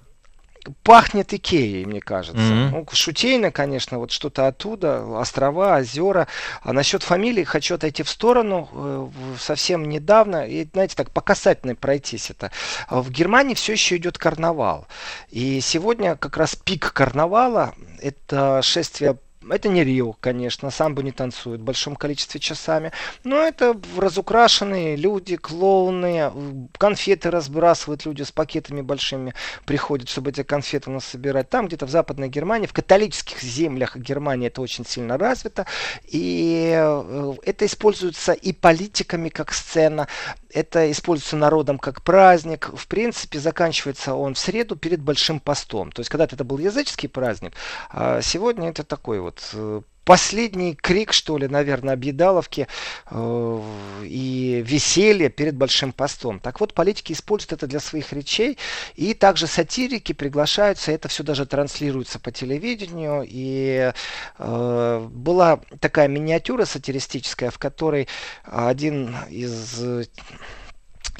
Пахнет 0.82 1.32
Икеей, 1.32 1.84
мне 1.84 2.00
кажется. 2.00 2.40
Mm-hmm. 2.40 2.70
Ну, 2.70 2.86
шутейно, 2.92 3.50
конечно, 3.50 3.98
вот 3.98 4.10
что-то 4.10 4.46
оттуда, 4.46 5.04
острова, 5.18 5.76
озера. 5.78 6.28
А 6.62 6.72
насчет 6.72 7.02
фамилии 7.02 7.44
хочу 7.44 7.74
отойти 7.76 8.02
в 8.02 8.08
сторону. 8.08 8.68
Э, 8.72 9.08
совсем 9.38 9.88
недавно, 9.88 10.46
и, 10.46 10.66
знаете, 10.72 10.96
так 10.96 11.10
по 11.10 11.20
касательной 11.20 11.74
пройтись 11.74 12.30
это. 12.30 12.50
В 12.88 13.10
Германии 13.10 13.54
все 13.54 13.72
еще 13.72 13.96
идет 13.96 14.18
карнавал. 14.18 14.86
И 15.30 15.60
сегодня 15.60 16.16
как 16.16 16.36
раз 16.36 16.56
пик 16.56 16.92
карнавала. 16.92 17.74
Это 18.00 18.60
шествие 18.62 19.16
это 19.48 19.68
не 19.68 19.84
Рио, 19.84 20.12
конечно, 20.20 20.70
самбо 20.70 21.02
не 21.02 21.12
танцует 21.12 21.60
в 21.60 21.64
большом 21.64 21.96
количестве 21.96 22.40
часами, 22.40 22.92
но 23.24 23.36
это 23.36 23.74
разукрашенные 23.96 24.96
люди, 24.96 25.36
клоуны, 25.36 26.68
конфеты 26.76 27.30
разбрасывают 27.30 28.04
люди 28.04 28.22
с 28.22 28.32
пакетами 28.32 28.82
большими, 28.82 29.34
приходят, 29.64 30.08
чтобы 30.08 30.30
эти 30.30 30.42
конфеты 30.42 30.90
нас 30.90 31.04
собирать. 31.04 31.48
Там 31.48 31.68
где-то 31.68 31.86
в 31.86 31.90
Западной 31.90 32.28
Германии, 32.28 32.66
в 32.66 32.72
католических 32.72 33.40
землях 33.42 33.96
Германии 33.96 34.48
это 34.48 34.60
очень 34.60 34.84
сильно 34.84 35.16
развито, 35.16 35.66
и 36.06 36.74
э, 36.76 37.34
это 37.44 37.66
используется 37.66 38.32
и 38.32 38.52
политиками 38.52 39.30
как 39.30 39.52
сцена, 39.52 40.06
это 40.52 40.90
используется 40.90 41.36
народом 41.36 41.78
как 41.78 42.02
праздник. 42.02 42.70
В 42.74 42.86
принципе, 42.86 43.38
заканчивается 43.38 44.14
он 44.14 44.34
в 44.34 44.38
среду 44.38 44.76
перед 44.76 45.00
Большим 45.00 45.40
постом. 45.40 45.92
То 45.92 46.00
есть, 46.00 46.10
когда-то 46.10 46.34
это 46.34 46.44
был 46.44 46.58
языческий 46.58 47.08
праздник, 47.08 47.52
а 47.90 48.20
сегодня 48.22 48.68
это 48.68 48.84
такой 48.84 49.20
вот 49.20 49.40
э, 49.52 49.82
последний 50.04 50.74
крик, 50.74 51.12
что 51.12 51.38
ли, 51.38 51.48
наверное, 51.48 51.94
объедаловки 51.94 52.66
э, 53.10 53.62
и 54.04 54.62
веселье 54.66 55.28
перед 55.28 55.56
Большим 55.56 55.92
постом. 55.92 56.40
Так 56.40 56.60
вот, 56.60 56.74
политики 56.74 57.12
используют 57.12 57.52
это 57.52 57.66
для 57.66 57.80
своих 57.80 58.12
речей, 58.12 58.58
и 58.96 59.14
также 59.14 59.46
сатирики 59.46 60.12
приглашаются, 60.12 60.92
это 60.92 61.08
все 61.08 61.22
даже 61.22 61.46
транслируется 61.46 62.18
по 62.18 62.30
телевидению, 62.32 63.24
и 63.26 63.92
э, 64.38 65.08
была 65.10 65.60
такая 65.80 66.08
миниатюра 66.08 66.64
сатиристическая, 66.64 67.50
в 67.50 67.58
которой 67.58 68.08
один 68.44 69.14
из 69.28 70.06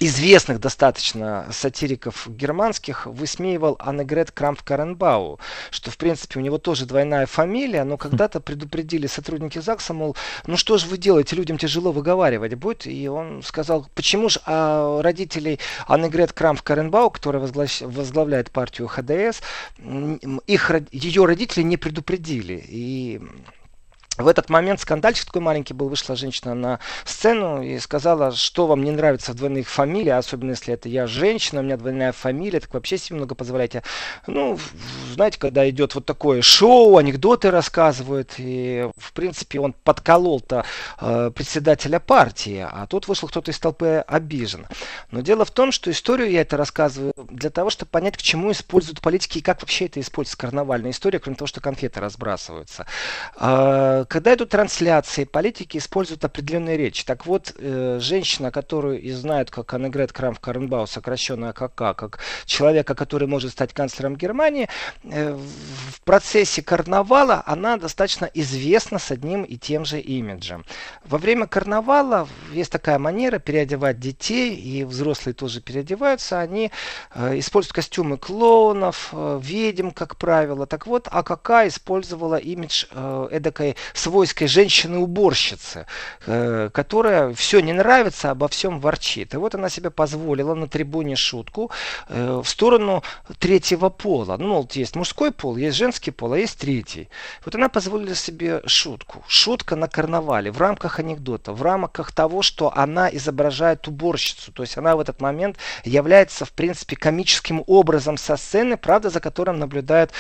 известных 0.01 0.61
достаточно 0.61 1.47
сатириков 1.53 2.27
германских 2.29 3.07
высмеивал 3.07 3.77
Аннегрет 3.79 4.31
Крамф 4.31 4.65
Каренбау, 4.65 5.39
что, 5.71 5.91
в 5.91 5.99
принципе, 5.99 6.41
у 6.41 6.43
него 6.43 6.59
тоже 6.59 6.87
двойная 6.87 7.27
фамилия, 7.27 7.85
но 7.85 7.99
когда-то 7.99 8.41
предупредили 8.41 9.07
сотрудники 9.07 9.59
ЗАГСа, 9.59 9.93
мол, 9.93 10.17
ну 10.47 10.57
что 10.57 10.79
же 10.79 10.87
вы 10.87 10.97
делаете, 10.97 11.37
людям 11.37 11.59
тяжело 11.59 11.93
выговаривать 11.93 12.55
будет, 12.55 12.87
и 12.87 13.09
он 13.09 13.43
сказал, 13.43 13.87
почему 13.95 14.31
же 14.31 14.41
а 14.47 15.03
родителей 15.03 15.61
Аннегрет 15.87 16.33
Крамф 16.33 16.63
Каренбау, 16.63 17.11
которая 17.11 17.43
возглавляет 17.43 18.51
партию 18.51 18.89
ХДС, 18.89 19.43
их, 20.47 20.71
ее 20.93 21.25
родители 21.27 21.63
не 21.63 21.77
предупредили, 21.77 22.65
и 22.67 23.21
В 24.23 24.29
этот 24.29 24.51
момент 24.51 24.81
скандальчик 24.81 25.27
такой 25.27 25.43
маленький 25.43 25.75
был, 25.75 25.89
вышла 25.89 26.17
женщина 26.17 26.55
на 26.55 26.81
сцену 27.05 27.63
и 27.63 27.79
сказала, 27.79 28.33
что 28.33 28.67
вам 28.67 28.85
не 28.85 28.91
нравится 28.91 29.33
в 29.33 29.35
двойных 29.37 29.69
фамилиях, 29.69 30.19
особенно 30.19 30.51
если 30.51 30.75
это 30.75 30.89
я 30.89 31.07
женщина, 31.07 31.61
у 31.61 31.65
меня 31.65 31.77
двойная 31.77 32.13
фамилия, 32.13 32.61
так 32.61 32.73
вообще 32.75 32.99
себе 32.99 33.17
много 33.17 33.35
позволяете. 33.35 33.83
Ну, 34.27 34.59
знаете, 35.15 35.39
когда 35.39 35.69
идет 35.69 35.95
вот 35.95 36.05
такое 36.05 36.43
шоу, 36.43 36.97
анекдоты 36.97 37.51
рассказывают, 37.51 38.35
и, 38.39 38.89
в 38.97 39.13
принципе, 39.13 39.61
он 39.61 39.73
подколол-то 39.73 40.65
э, 41.01 41.31
председателя 41.35 42.01
партии, 42.01 42.67
а 42.71 42.87
тут 42.87 43.09
вышел 43.09 43.29
кто-то 43.29 43.51
из 43.51 43.59
толпы 43.59 44.05
обижен. 44.07 44.67
Но 45.11 45.21
дело 45.21 45.45
в 45.45 45.51
том, 45.51 45.73
что 45.73 45.91
историю 45.91 46.31
я 46.31 46.43
это 46.43 46.57
рассказываю 46.57 47.13
для 47.17 47.51
того, 47.51 47.71
чтобы 47.71 47.91
понять, 47.91 48.17
к 48.17 48.23
чему 48.23 48.53
используют 48.53 49.01
политики 49.01 49.39
и 49.39 49.43
как 49.43 49.63
вообще 49.63 49.87
это 49.87 50.01
используется 50.01 50.39
карнавальная 50.39 50.91
история, 50.91 51.19
кроме 51.19 51.37
того, 51.37 51.47
что 51.47 51.61
конфеты 51.61 52.01
разбрасываются. 52.01 52.87
Когда 54.11 54.35
идут 54.35 54.49
трансляции, 54.49 55.23
политики 55.23 55.79
используют 55.79 56.25
определенные 56.25 56.77
речи. 56.77 57.05
Так 57.05 57.27
вот, 57.27 57.55
э, 57.57 57.99
женщина, 58.01 58.51
которую 58.51 59.01
и 59.01 59.13
знают 59.13 59.53
как 59.53 59.73
Аннегрет 59.73 60.11
Крамф-Каренбау, 60.11 60.89
сокращенно 60.89 61.51
АКК, 61.51 61.97
как 61.97 62.19
человека, 62.45 62.97
который 62.97 63.29
может 63.29 63.53
стать 63.53 63.73
канцлером 63.73 64.17
Германии, 64.17 64.69
э, 65.05 65.33
в 65.33 66.01
процессе 66.01 66.61
карнавала 66.61 67.45
она 67.47 67.77
достаточно 67.77 68.29
известна 68.35 68.99
с 68.99 69.13
одним 69.13 69.45
и 69.45 69.57
тем 69.57 69.85
же 69.85 70.01
имиджем. 70.01 70.65
Во 71.05 71.19
время 71.19 71.47
карнавала 71.47 72.27
есть 72.53 72.73
такая 72.73 72.99
манера 72.99 73.39
переодевать 73.39 74.01
детей, 74.01 74.57
и 74.57 74.83
взрослые 74.83 75.35
тоже 75.35 75.61
переодеваются. 75.61 76.41
Они 76.41 76.73
э, 77.15 77.39
используют 77.39 77.75
костюмы 77.75 78.19
клоунов, 78.19 79.13
ведьм, 79.13 79.91
как 79.91 80.17
правило. 80.17 80.67
Так 80.67 80.89
вот, 80.89 81.07
АКК 81.09 81.69
использовала 81.69 82.35
имидж 82.35 82.87
эдакой 83.31 83.77
свойской 84.01 84.49
женщины-уборщицы, 84.49 85.87
э, 86.27 86.71
которая 86.73 87.33
все 87.35 87.61
не 87.61 87.73
нравится, 87.73 88.31
обо 88.31 88.49
всем 88.49 88.81
ворчит. 88.81 89.35
И 89.35 89.37
вот 89.37 89.55
она 89.55 89.69
себе 89.69 89.91
позволила 89.91 90.55
на 90.55 90.67
трибуне 90.67 91.17
шутку 91.17 91.71
э, 92.09 92.41
в 92.43 92.49
сторону 92.49 93.03
третьего 93.39 93.91
пола. 93.91 94.37
Ну, 94.39 94.49
мол, 94.49 94.69
есть 94.73 94.97
мужской 94.97 95.31
пол, 95.31 95.57
есть 95.57 95.77
женский 95.77 96.11
пол, 96.11 96.33
а 96.33 96.39
есть 96.39 96.59
третий. 96.59 97.09
Вот 97.45 97.55
она 97.55 97.69
позволила 97.69 98.15
себе 98.15 98.63
шутку. 98.67 99.23
Шутка 99.29 99.77
на 99.77 99.89
карнавале 99.89 100.51
в 100.51 100.59
рамках 100.59 100.99
анекдота, 100.99 101.53
в 101.53 101.63
рамках 101.63 102.13
того, 102.13 102.43
что 102.43 102.73
она 102.75 103.09
изображает 103.11 103.87
уборщицу. 103.89 104.53
То 104.53 104.63
есть 104.63 104.79
она 104.79 104.97
в 104.97 105.01
этот 105.01 105.21
момент 105.21 105.57
является, 105.85 106.45
в 106.45 106.53
принципе, 106.53 106.97
комическим 106.97 107.63
образом 107.67 108.17
со 108.17 108.37
сцены, 108.37 108.77
правда, 108.77 109.11
за 109.11 109.21
которым 109.21 109.59
наблюдает 109.59 110.13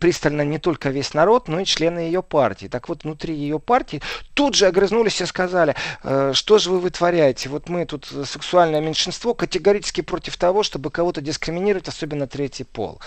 пристально 0.00 0.42
не 0.42 0.58
только 0.58 0.90
весь 0.90 1.14
народ, 1.14 1.48
но 1.48 1.60
и 1.60 1.64
члены 1.64 2.00
ее 2.00 2.22
партии. 2.22 2.68
Так 2.68 2.88
вот, 2.88 3.04
внутри 3.08 3.34
ее 3.34 3.58
партии 3.58 4.02
тут 4.34 4.54
же 4.54 4.66
огрызнулись 4.66 5.20
и 5.20 5.26
сказали, 5.26 5.74
э, 6.04 6.32
что 6.34 6.58
же 6.58 6.70
вы 6.70 6.78
вытворяете? 6.80 7.48
Вот 7.48 7.68
мы 7.68 7.84
тут 7.86 8.06
сексуальное 8.24 8.80
меньшинство 8.80 9.34
категорически 9.34 10.02
против 10.02 10.36
того, 10.36 10.62
чтобы 10.62 10.90
кого-то 10.90 11.20
дискриминировать, 11.20 11.88
особенно 11.88 12.26
третий 12.26 12.64
пол. 12.64 13.00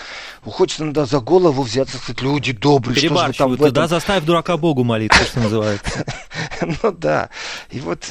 Хочется 0.43 0.83
иногда 0.83 1.05
за 1.05 1.19
голову 1.19 1.61
взяться, 1.61 1.97
сказать, 1.97 2.21
люди 2.21 2.51
добрые, 2.51 2.97
что 2.97 3.27
же 3.27 3.33
там 3.33 3.51
в 3.51 3.53
этом... 3.53 3.73
Да, 3.73 3.87
заставь 3.87 4.23
дурака 4.23 4.57
Богу 4.57 4.83
молиться, 4.83 5.23
что 5.23 5.39
называется. 5.39 6.05
Ну 6.83 6.91
да. 6.91 7.29
И 7.71 7.79
вот 7.79 8.05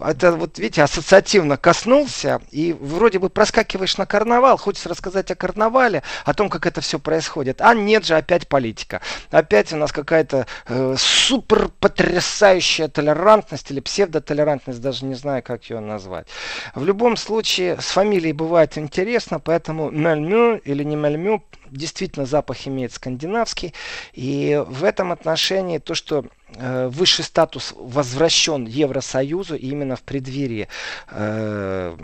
это 0.00 0.32
вот, 0.32 0.58
видите, 0.58 0.82
ассоциативно 0.82 1.56
коснулся, 1.56 2.40
и 2.50 2.72
вроде 2.72 3.20
бы 3.20 3.30
проскакиваешь 3.30 3.96
на 3.96 4.06
карнавал, 4.06 4.56
хочется 4.56 4.88
рассказать 4.88 5.30
о 5.30 5.36
карнавале, 5.36 6.02
о 6.24 6.34
том, 6.34 6.48
как 6.48 6.66
это 6.66 6.80
все 6.80 6.98
происходит. 6.98 7.60
А 7.60 7.74
нет 7.74 8.04
же, 8.04 8.16
опять 8.16 8.48
политика. 8.48 9.00
Опять 9.30 9.72
у 9.72 9.76
нас 9.76 9.92
какая-то 9.92 10.46
э, 10.66 10.96
супер 11.32 11.70
потрясающая 11.80 12.88
толерантность 12.88 13.70
или 13.70 13.80
псевдотолерантность, 13.80 14.82
даже 14.82 15.06
не 15.06 15.14
знаю, 15.14 15.42
как 15.42 15.64
ее 15.70 15.80
назвать. 15.80 16.26
В 16.74 16.84
любом 16.84 17.16
случае, 17.16 17.80
с 17.80 17.86
фамилией 17.86 18.34
бывает 18.34 18.76
интересно, 18.76 19.40
поэтому 19.40 19.90
Мельмю 19.90 20.58
или 20.58 20.84
не 20.84 20.94
Мельмю 20.94 21.42
действительно 21.70 22.26
запах 22.26 22.68
имеет 22.68 22.92
скандинавский. 22.92 23.72
И 24.12 24.62
в 24.66 24.84
этом 24.84 25.10
отношении 25.10 25.78
то, 25.78 25.94
что 25.94 26.26
э, 26.56 26.88
высший 26.88 27.24
статус 27.24 27.72
возвращен 27.78 28.66
Евросоюзу 28.66 29.56
именно 29.56 29.96
в 29.96 30.02
преддверии 30.02 30.68
э, 31.10 31.96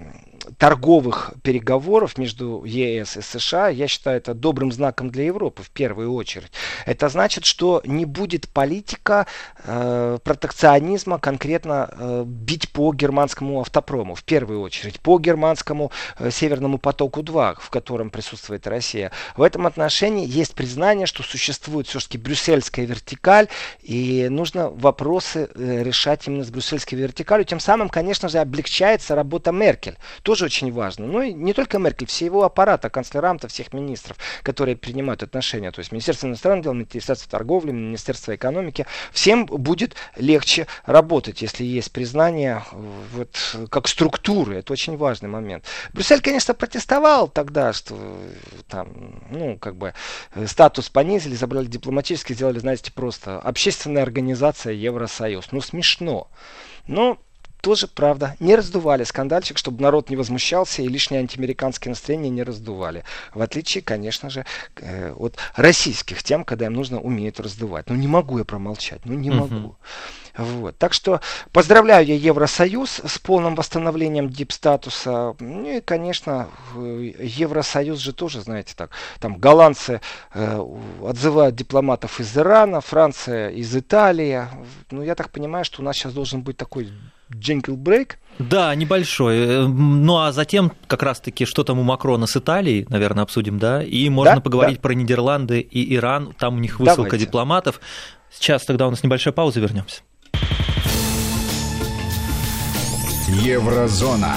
торговых 0.57 1.33
переговоров 1.43 2.19
между 2.19 2.65
ЕС 2.65 3.17
и 3.17 3.21
США, 3.21 3.69
я 3.69 3.89
считаю 3.89 4.19
это 4.19 4.35
добрым 4.35 4.73
знаком 4.73 5.11
для 5.11 5.25
Европы 5.25 5.63
в 5.63 5.71
первую 5.71 6.13
очередь. 6.13 6.51
Это 6.87 7.09
значит, 7.09 7.45
что 7.45 7.83
не 7.85 8.05
будет 8.05 8.49
политика 8.49 9.27
э, 9.65 10.19
протекционизма 10.23 11.19
конкретно 11.19 11.91
э, 11.91 12.25
бить 12.27 12.71
по 12.71 12.93
германскому 12.93 13.61
автопрому 13.61 14.15
в 14.15 14.25
первую 14.25 14.61
очередь, 14.61 15.01
по 15.01 15.19
германскому 15.19 15.91
э, 16.19 16.31
Северному 16.31 16.79
потоку-2, 16.79 17.57
в 17.61 17.71
котором 17.71 18.11
присутствует 18.11 18.67
Россия. 18.67 19.11
В 19.37 19.43
этом 19.43 19.67
отношении 19.67 20.27
есть 20.27 20.55
признание, 20.55 21.07
что 21.07 21.23
существует 21.23 21.87
все-таки 21.87 22.19
брюссельская 22.19 22.87
вертикаль, 22.87 23.49
и 23.83 24.29
нужно 24.31 24.71
вопросы 24.71 25.49
э, 25.55 25.83
решать 25.83 26.27
именно 26.27 26.45
с 26.45 26.51
брюссельской 26.51 26.99
вертикалью. 26.99 27.45
Тем 27.45 27.61
самым, 27.61 27.89
конечно 27.89 28.29
же, 28.29 28.39
облегчается 28.39 29.15
работа 29.15 29.53
Меркель. 29.53 29.97
Тоже 30.23 30.38
тоже 30.39 30.45
очень 30.47 30.73
важно. 30.73 31.07
Ну 31.07 31.23
и 31.23 31.33
не 31.33 31.53
только 31.53 31.79
Меркель, 31.79 32.07
все 32.07 32.27
его 32.27 32.45
аппарата, 32.45 32.91
канцлерамта, 32.91 33.49
всех 33.49 33.73
министров, 33.73 34.17
которые 34.43 34.77
принимают 34.77 35.23
отношения. 35.23 35.73
То 35.73 35.81
есть 35.81 35.91
Министерство 35.91 36.29
иностранных 36.29 36.65
дел, 36.65 36.75
Министерство 36.75 37.29
торговли, 37.29 37.73
Министерство 37.73 38.35
экономики. 38.35 38.87
Всем 39.13 39.47
будет 39.47 39.97
легче 40.17 40.67
работать, 40.87 41.43
если 41.43 41.65
есть 41.65 41.91
признание 41.93 42.63
вот, 42.73 43.37
как 43.71 43.89
структуры. 43.89 44.59
Это 44.59 44.73
очень 44.73 44.97
важный 44.97 45.29
момент. 45.29 45.65
Брюссель, 45.93 46.21
конечно, 46.21 46.55
протестовал 46.55 47.29
тогда, 47.29 47.73
что 47.73 47.97
там, 48.69 49.21
ну, 49.31 49.59
как 49.59 49.77
бы 49.77 49.95
статус 50.47 50.89
понизили, 50.89 51.35
забрали 51.35 51.67
дипломатически, 51.67 52.33
сделали, 52.33 52.61
знаете, 52.61 52.93
просто 52.93 53.41
общественная 53.41 54.03
организация 54.05 54.73
Евросоюз. 54.73 55.49
Ну, 55.51 55.61
смешно. 55.61 56.29
Но 56.87 57.19
тоже 57.61 57.89
правда. 57.89 58.37
Не 58.41 58.57
раздували 58.57 59.05
скандальчик, 59.05 59.59
чтобы 59.59 59.83
народ 59.83 60.11
не 60.11 60.17
возмущался 60.17 60.83
и 60.83 60.89
лишние 60.89 61.21
антиамериканские 61.21 61.91
настроения 61.91 62.31
не 62.31 62.43
раздували. 62.43 63.05
В 63.35 63.43
отличие, 63.43 63.83
конечно 63.83 64.31
же, 64.31 64.45
э, 64.77 65.13
от 65.13 65.37
российских 65.57 66.23
тем, 66.23 66.45
когда 66.45 66.67
им 66.67 66.75
нужно 66.75 67.01
умеют 67.01 67.41
раздувать. 67.41 67.89
Ну 67.89 67.97
не 67.97 68.09
могу 68.09 68.39
я 68.39 68.45
промолчать, 68.45 69.05
ну 69.05 69.15
не 69.15 69.31
могу. 69.31 69.77
Вот. 70.39 70.79
Так 70.79 70.93
что 70.93 71.21
поздравляю 71.53 72.07
я 72.07 72.15
Евросоюз 72.15 73.01
с 73.05 73.19
полным 73.19 73.57
восстановлением 73.57 74.31
дип-статуса. 74.31 75.35
Ну 75.41 75.79
и, 75.79 75.81
конечно, 75.81 76.49
Евросоюз 76.77 77.99
же 77.99 78.13
тоже, 78.13 78.41
знаете, 78.41 78.75
так, 78.77 78.91
там 79.19 79.37
голландцы 79.37 80.01
э, 80.33 80.65
отзывают 81.03 81.57
дипломатов 81.57 82.21
из 82.21 82.37
Ирана, 82.39 82.81
Франция 82.81 83.51
из 83.51 83.77
Италии. 83.77 84.45
Ну, 84.93 85.03
я 85.03 85.17
так 85.17 85.31
понимаю, 85.31 85.65
что 85.65 85.83
у 85.83 85.85
нас 85.85 85.97
сейчас 85.97 86.13
должен 86.13 86.43
быть 86.43 86.57
такой 86.57 86.93
джингл 87.35 87.77
брейк. 87.77 88.19
Да, 88.39 88.75
небольшой. 88.75 89.37
Э, 89.39 89.67
ну 89.67 90.19
а 90.19 90.33
затем 90.33 90.73
как 90.87 91.03
раз-таки 91.03 91.45
что 91.45 91.65
там 91.65 91.79
у 91.79 91.83
Макрона 91.83 92.27
с 92.27 92.37
Италией, 92.37 92.87
наверное, 92.89 93.25
обсудим, 93.25 93.59
да? 93.59 93.83
И 93.83 94.09
можно 94.09 94.37
да? 94.37 94.41
поговорить 94.41 94.77
да. 94.77 94.83
про 94.83 94.93
Нидерланды 94.95 95.61
и 95.61 95.95
Иран. 95.95 96.35
Там 96.39 96.57
у 96.57 96.59
них 96.59 96.79
высылка 96.79 97.03
Давайте. 97.03 97.27
дипломатов. 97.27 97.81
Сейчас 98.31 98.65
тогда 98.65 98.87
у 98.87 98.91
нас 98.91 99.03
небольшая 99.03 99.33
пауза, 99.33 99.61
вернемся. 99.61 100.03
Еврозона. 103.29 104.35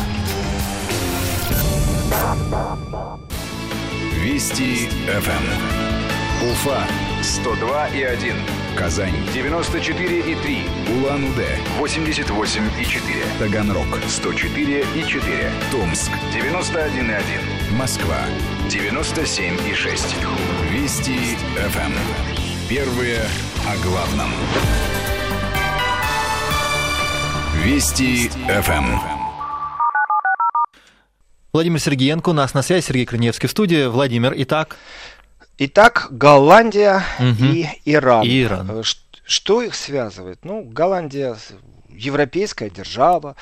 Вести 4.24 4.90
ФМ. 5.08 6.50
Уфа 6.50 7.11
102 7.24 7.88
и 7.90 8.02
1. 8.02 8.36
Казань 8.76 9.14
94 9.34 10.20
и 10.20 10.36
3. 10.36 10.66
Улан-Удэ 10.96 11.60
88 11.78 12.70
и 12.80 12.86
4. 12.86 13.16
Таганрог 13.40 13.88
104 14.08 14.86
и 14.96 15.08
4. 15.08 15.52
Томск 15.72 16.12
91 16.34 17.10
и 17.10 17.14
1. 17.14 17.78
Москва 17.78 18.18
97 18.70 19.58
и 19.70 19.74
6. 19.74 20.16
Вести 20.72 21.38
ФМ. 21.56 21.94
Первые 22.68 23.22
о 23.68 23.78
главном. 23.84 24.32
Вести 27.64 28.30
ФМ. 28.30 29.22
Владимир 31.54 31.82
Сергеенко 31.82 32.30
у 32.30 32.34
нас 32.34 32.54
на 32.54 32.62
связи, 32.62 32.86
Сергей 32.86 33.06
Крыневский 33.06 33.50
в 33.50 33.52
студии. 33.52 33.86
Владимир, 33.88 34.34
итак. 34.38 34.78
Итак, 35.64 36.08
Голландия 36.10 37.04
угу. 37.20 37.44
и 37.44 37.68
Иран. 37.86 38.26
И 38.26 38.42
Иран. 38.42 38.80
Э, 38.80 38.84
что 39.24 39.62
их 39.62 39.76
связывает? 39.76 40.40
Ну, 40.44 40.64
Голландия 40.64 41.38
европейская 41.88 42.72
держава, 42.72 43.36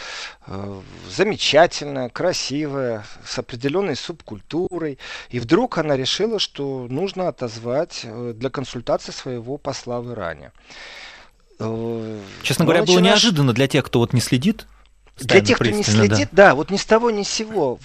э, 0.46 0.82
замечательная, 1.10 2.10
красивая, 2.10 3.06
с 3.26 3.40
определенной 3.40 3.96
субкультурой. 3.96 5.00
И 5.30 5.40
вдруг 5.40 5.78
она 5.78 5.96
решила, 5.96 6.40
что 6.40 6.88
нужно 6.90 7.30
отозвать 7.30 8.02
э, 8.04 8.34
для 8.36 8.50
консультации 8.50 9.14
своего 9.14 9.58
посла 9.58 10.02
в 10.02 10.12
Иране 10.12 10.52
Честно 12.44 12.66
говоря, 12.66 12.84
было 12.84 13.00
неожиданно 13.00 13.54
для 13.54 13.70
тех, 13.70 13.86
кто 13.86 14.00
вот 14.00 14.12
не 14.12 14.20
следит. 14.20 14.68
Для 15.16 15.40
тех, 15.40 15.56
кто 15.56 15.70
не 15.70 15.84
следит, 15.84 16.30
да. 16.34 16.50
да, 16.50 16.56
вот 16.56 16.70
ни 16.70 16.76
с 16.76 16.84
того 16.84 17.12
ни 17.12 17.24
с 17.24 17.30
сего 17.30 17.80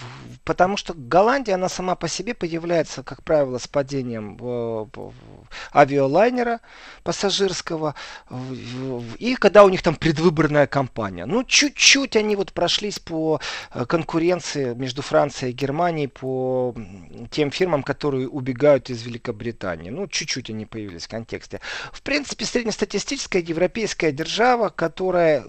потому 0.45 0.77
что 0.77 0.93
Голландия, 0.93 1.55
она 1.55 1.67
сама 1.67 1.95
по 1.95 2.07
себе 2.07 2.33
появляется, 2.33 3.03
как 3.03 3.23
правило, 3.23 3.57
с 3.57 3.67
падением 3.67 4.37
авиалайнера 5.73 6.61
пассажирского, 7.03 7.95
и 9.17 9.35
когда 9.35 9.65
у 9.65 9.69
них 9.69 9.81
там 9.81 9.95
предвыборная 9.95 10.67
кампания. 10.67 11.25
Ну, 11.25 11.43
чуть-чуть 11.43 12.15
они 12.15 12.35
вот 12.35 12.53
прошлись 12.53 12.99
по 12.99 13.41
э, 13.73 13.85
конкуренции 13.85 14.73
между 14.73 15.01
Францией 15.01 15.51
и 15.51 15.55
Германией 15.55 16.07
по 16.07 16.75
тем 17.31 17.49
фирмам, 17.51 17.81
которые 17.81 18.29
убегают 18.29 18.89
из 18.89 19.03
Великобритании. 19.03 19.89
Ну, 19.89 20.07
чуть-чуть 20.07 20.49
они 20.49 20.65
появились 20.65 21.05
в 21.05 21.09
контексте. 21.09 21.59
В 21.91 22.01
принципе, 22.01 22.45
среднестатистическая 22.45 23.41
европейская 23.41 24.11
держава, 24.11 24.69
которая 24.69 25.43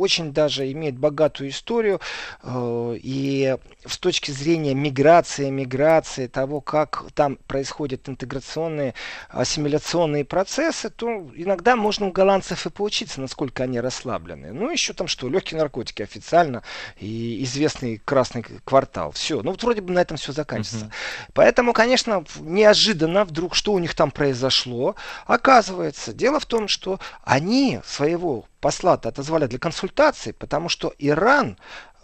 очень 0.00 0.32
даже 0.32 0.70
имеет 0.72 0.98
богатую 0.98 1.50
историю 1.50 2.00
э, 2.42 2.96
и 3.02 3.56
с 3.86 3.98
точки 3.98 4.30
зрения 4.30 4.74
миграции, 4.74 5.50
миграции, 5.50 6.26
того, 6.26 6.60
как 6.60 7.04
там 7.14 7.36
происходят 7.46 8.08
интеграционные, 8.08 8.94
ассимиляционные 9.28 10.24
процессы, 10.24 10.90
то 10.90 11.30
иногда 11.34 11.76
можно 11.76 12.06
у 12.06 12.12
голландцев 12.12 12.66
и 12.66 12.70
поучиться, 12.70 13.20
насколько 13.20 13.64
они 13.64 13.80
расслаблены. 13.80 14.52
Ну, 14.52 14.70
еще 14.70 14.92
там 14.92 15.06
что, 15.06 15.28
легкие 15.28 15.60
наркотики 15.60 16.02
официально 16.02 16.62
и 16.98 17.42
известный 17.44 17.98
красный 17.98 18.44
квартал. 18.64 19.12
Все, 19.12 19.42
ну 19.42 19.50
вот 19.50 19.62
вроде 19.62 19.80
бы 19.80 19.92
на 19.92 20.00
этом 20.00 20.16
все 20.16 20.32
заканчивается. 20.32 20.86
Uh-huh. 20.86 21.30
Поэтому, 21.34 21.72
конечно, 21.72 22.24
неожиданно 22.40 23.24
вдруг, 23.24 23.54
что 23.54 23.72
у 23.72 23.78
них 23.78 23.94
там 23.94 24.10
произошло, 24.10 24.96
оказывается, 25.26 26.12
дело 26.12 26.40
в 26.40 26.46
том, 26.46 26.68
что 26.68 26.98
они 27.24 27.80
своего 27.84 28.46
посла-то 28.60 29.08
отозвали 29.08 29.46
для 29.46 29.58
консультации, 29.58 30.32
потому 30.32 30.68
что 30.68 30.94
Иран 30.98 31.56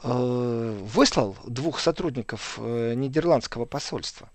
э, 0.02 0.78
выслал 0.94 1.36
двух 1.46 1.80
сотрудников 1.80 2.58
э, 2.58 2.94
нидерландского 2.94 3.64
посольства. 3.64 4.28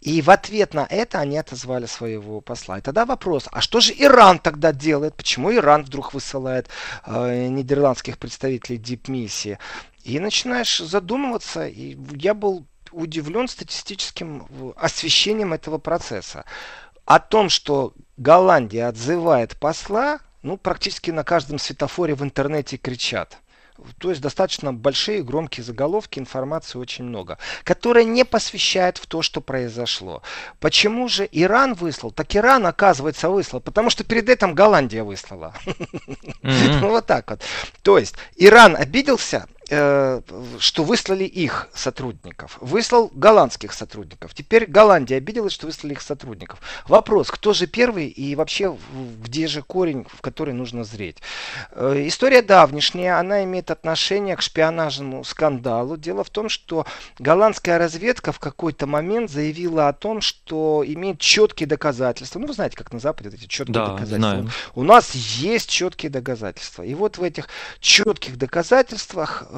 И 0.00 0.22
в 0.22 0.30
ответ 0.30 0.74
на 0.74 0.86
это 0.88 1.18
они 1.18 1.38
отозвали 1.38 1.86
своего 1.86 2.40
посла. 2.40 2.78
И 2.78 2.82
тогда 2.82 3.04
вопрос, 3.04 3.48
а 3.50 3.60
что 3.60 3.80
же 3.80 3.92
Иран 3.96 4.38
тогда 4.38 4.72
делает? 4.72 5.14
Почему 5.14 5.52
Иран 5.52 5.84
вдруг 5.84 6.14
высылает 6.14 6.68
э, 7.04 7.48
нидерландских 7.48 8.18
представителей 8.18 8.78
дипмиссии? 8.78 9.58
И 10.04 10.18
начинаешь 10.20 10.78
задумываться, 10.78 11.66
и 11.66 11.98
я 12.14 12.34
был 12.34 12.64
удивлен 12.92 13.48
статистическим 13.48 14.46
э, 14.48 14.72
освещением 14.76 15.52
этого 15.52 15.78
процесса. 15.78 16.44
О 17.04 17.20
том, 17.20 17.48
что 17.48 17.94
Голландия 18.16 18.86
отзывает 18.86 19.58
посла, 19.58 20.20
ну, 20.42 20.56
практически 20.56 21.10
на 21.10 21.24
каждом 21.24 21.58
светофоре 21.58 22.14
в 22.14 22.22
интернете 22.22 22.76
кричат. 22.76 23.38
То 23.98 24.10
есть 24.10 24.20
достаточно 24.20 24.72
большие 24.72 25.22
громкие 25.22 25.62
заголовки, 25.62 26.18
информации 26.18 26.78
очень 26.78 27.04
много, 27.04 27.38
которая 27.62 28.04
не 28.04 28.24
посвящает 28.24 28.98
в 28.98 29.06
то, 29.06 29.22
что 29.22 29.40
произошло. 29.40 30.22
Почему 30.58 31.08
же 31.08 31.28
Иран 31.30 31.74
выслал? 31.74 32.10
Так 32.10 32.34
Иран, 32.34 32.66
оказывается, 32.66 33.28
выслал, 33.28 33.60
потому 33.60 33.90
что 33.90 34.02
перед 34.02 34.28
этим 34.28 34.54
Голландия 34.54 35.04
выслала. 35.04 35.54
Ну 36.42 36.90
вот 36.90 37.06
так 37.06 37.30
вот. 37.30 37.42
То 37.82 37.98
есть 37.98 38.14
Иран 38.36 38.76
обиделся, 38.76 39.46
что 39.68 40.84
выслали 40.84 41.24
их 41.24 41.68
сотрудников. 41.74 42.56
Выслал 42.60 43.10
голландских 43.12 43.74
сотрудников. 43.74 44.32
Теперь 44.32 44.64
Голландия 44.66 45.16
обиделась, 45.16 45.52
что 45.52 45.66
выслали 45.66 45.92
их 45.92 46.00
сотрудников. 46.00 46.60
Вопрос, 46.86 47.30
кто 47.30 47.52
же 47.52 47.66
первый 47.66 48.08
и 48.08 48.34
вообще 48.34 48.74
где 49.22 49.46
же 49.46 49.60
корень, 49.60 50.06
в 50.10 50.22
который 50.22 50.54
нужно 50.54 50.84
зреть. 50.84 51.18
Э, 51.72 52.02
история 52.06 52.40
давнишняя, 52.40 53.18
она 53.18 53.44
имеет 53.44 53.70
отношение 53.70 54.36
к 54.36 54.42
шпионажному 54.42 55.22
скандалу. 55.24 55.98
Дело 55.98 56.24
в 56.24 56.30
том, 56.30 56.48
что 56.48 56.86
голландская 57.18 57.76
разведка 57.76 58.32
в 58.32 58.38
какой-то 58.38 58.86
момент 58.86 59.30
заявила 59.30 59.88
о 59.88 59.92
том, 59.92 60.22
что 60.22 60.82
имеет 60.86 61.20
четкие 61.20 61.66
доказательства. 61.66 62.38
Ну, 62.38 62.46
вы 62.46 62.54
знаете, 62.54 62.76
как 62.76 62.90
на 62.92 63.00
Западе 63.00 63.28
эти 63.28 63.46
четкие 63.46 63.74
да, 63.74 63.86
доказательства. 63.88 64.18
Знаю. 64.18 64.50
У 64.74 64.82
нас 64.82 65.14
есть 65.14 65.68
четкие 65.68 66.10
доказательства. 66.10 66.84
И 66.84 66.94
вот 66.94 67.18
в 67.18 67.22
этих 67.22 67.48
четких 67.80 68.38
доказательствах 68.38 69.44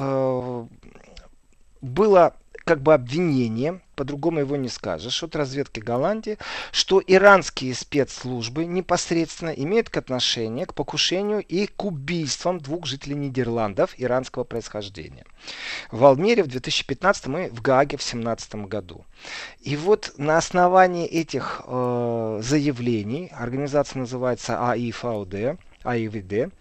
было 1.81 2.35
как 2.63 2.81
бы 2.81 2.93
обвинение, 2.93 3.81
по-другому 3.95 4.39
его 4.39 4.55
не 4.55 4.69
скажешь, 4.69 5.23
от 5.23 5.35
разведки 5.35 5.79
Голландии, 5.79 6.37
что 6.71 7.01
иранские 7.05 7.73
спецслужбы 7.73 8.65
непосредственно 8.65 9.49
имеют 9.49 9.89
к 9.89 9.97
отношению 9.97 10.67
к 10.67 10.73
покушению 10.73 11.41
и 11.41 11.67
к 11.67 11.83
убийствам 11.83 12.59
двух 12.59 12.85
жителей 12.85 13.15
Нидерландов 13.15 13.93
иранского 13.97 14.43
происхождения. 14.43 15.25
В 15.91 16.05
Алмере 16.05 16.43
в 16.43 16.47
2015 16.47 17.25
и 17.25 17.49
в 17.49 17.61
Гааге 17.61 17.97
в 17.97 18.01
2017 18.01 18.55
году. 18.67 19.05
И 19.61 19.75
вот 19.75 20.13
на 20.17 20.37
основании 20.37 21.07
этих 21.07 21.61
э, 21.65 22.39
заявлений, 22.43 23.31
организация 23.33 23.99
называется 23.99 24.69
АИФАУД, 24.69 25.57
АИВД, 25.83 26.53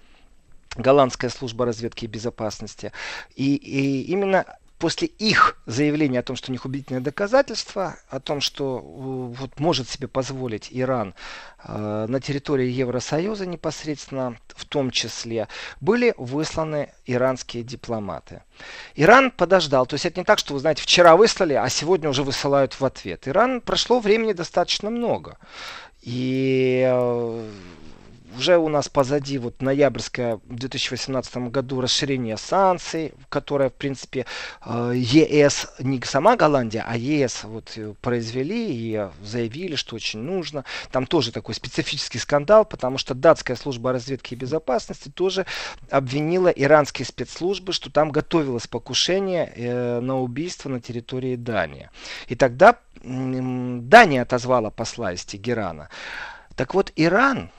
голландская 0.77 1.31
служба 1.31 1.67
разведки 1.67 2.05
и 2.05 2.09
безопасности. 2.09 2.93
И, 3.35 3.55
и 3.57 4.03
именно 4.13 4.45
после 4.81 5.09
их 5.09 5.59
заявления 5.67 6.21
о 6.21 6.23
том, 6.23 6.37
что 6.37 6.51
у 6.51 6.53
них 6.53 6.65
убедительные 6.65 7.03
доказательства, 7.03 7.97
о 8.09 8.19
том, 8.19 8.41
что 8.41 8.79
э, 8.79 9.39
вот, 9.39 9.61
может 9.61 9.91
себе 9.91 10.09
позволить 10.09 10.69
Иран 10.71 11.15
э, 11.63 12.07
на 12.09 12.19
территории 12.19 12.67
Евросоюза 12.67 13.45
непосредственно, 13.45 14.39
в 14.49 14.65
том 14.65 14.91
числе, 14.91 15.49
были 15.83 16.15
высланы 16.17 16.93
иранские 17.05 17.63
дипломаты. 17.63 18.43
Иран 18.95 19.31
подождал, 19.31 19.85
то 19.85 19.95
есть 19.95 20.07
это 20.07 20.19
не 20.19 20.25
так, 20.25 20.39
что 20.39 20.55
вы 20.55 20.61
знаете, 20.61 20.83
вчера 20.83 21.15
выслали, 21.15 21.53
а 21.53 21.69
сегодня 21.69 22.09
уже 22.09 22.23
высылают 22.23 22.81
в 22.81 22.85
ответ. 22.85 23.29
Иран 23.29 23.61
прошло 23.61 24.01
времени 24.01 24.33
достаточно 24.33 24.89
много. 24.89 25.37
И 26.01 26.83
э, 26.91 27.30
уже 28.41 28.57
у 28.57 28.71
нас 28.71 28.89
позади 28.89 29.37
вот 29.37 29.61
ноябрьское 29.61 30.37
в 30.37 30.55
2018 30.55 31.51
году 31.51 31.83
расширение 31.83 32.39
санкций, 32.39 33.13
которое, 33.29 33.69
в 33.69 33.75
принципе, 33.75 34.25
э, 34.65 34.93
ЕС, 34.97 35.69
не 35.79 36.01
сама 36.01 36.37
Голландия, 36.37 36.83
а 36.89 36.97
ЕС 36.97 37.45
вот 37.45 37.73
э, 37.77 37.93
произвели 38.01 38.69
и 38.71 39.09
заявили, 39.23 39.77
что 39.77 39.97
очень 39.97 40.21
нужно. 40.21 40.65
Там 40.91 41.07
тоже 41.07 41.33
такой 41.33 41.55
специфический 41.55 42.19
скандал, 42.19 42.65
потому 42.65 42.97
что 42.97 43.15
датская 43.15 43.59
служба 43.59 43.93
разведки 43.93 44.33
и 44.33 44.39
безопасности 44.39 45.11
тоже 45.11 45.45
обвинила 45.91 46.49
иранские 46.49 47.05
спецслужбы, 47.05 47.75
что 47.75 47.91
там 47.91 48.11
готовилось 48.11 48.67
покушение 48.67 49.53
э, 49.55 50.01
на 50.01 50.19
убийство 50.19 50.71
на 50.71 50.81
территории 50.81 51.37
Дании. 51.37 51.91
И 52.29 52.37
тогда 52.37 52.79
Дания 53.03 54.23
отозвала 54.23 54.71
посла 54.71 55.13
из 55.13 55.27
Тегерана. 55.27 55.91
Так 56.57 56.75
вот, 56.75 56.91
Иран 56.97 57.51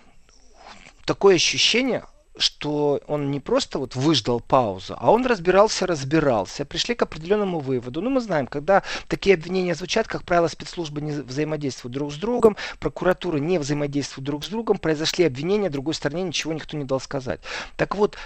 такое 1.05 1.35
ощущение, 1.35 2.03
что 2.37 3.01
он 3.07 3.29
не 3.29 3.39
просто 3.39 3.77
вот 3.79 3.95
выждал 3.95 4.39
паузу, 4.39 4.95
а 4.97 5.11
он 5.11 5.25
разбирался, 5.25 5.85
разбирался, 5.85 6.65
пришли 6.65 6.95
к 6.95 7.01
определенному 7.01 7.59
выводу. 7.59 8.01
Ну, 8.01 8.09
мы 8.09 8.21
знаем, 8.21 8.47
когда 8.47 8.83
такие 9.07 9.35
обвинения 9.35 9.75
звучат, 9.75 10.07
как 10.07 10.23
правило, 10.23 10.47
спецслужбы 10.47 11.01
не 11.01 11.11
взаимодействуют 11.11 11.93
друг 11.93 12.13
с 12.13 12.15
другом, 12.15 12.57
прокуратура 12.79 13.37
не 13.37 13.59
взаимодействует 13.59 14.25
друг 14.25 14.45
с 14.45 14.47
другом, 14.47 14.77
произошли 14.77 15.25
обвинения, 15.25 15.69
другой 15.69 15.93
стороне 15.93 16.23
ничего 16.23 16.53
никто 16.53 16.77
не 16.77 16.85
дал 16.85 16.99
сказать. 16.99 17.41
Так 17.75 17.95
вот, 17.95 18.17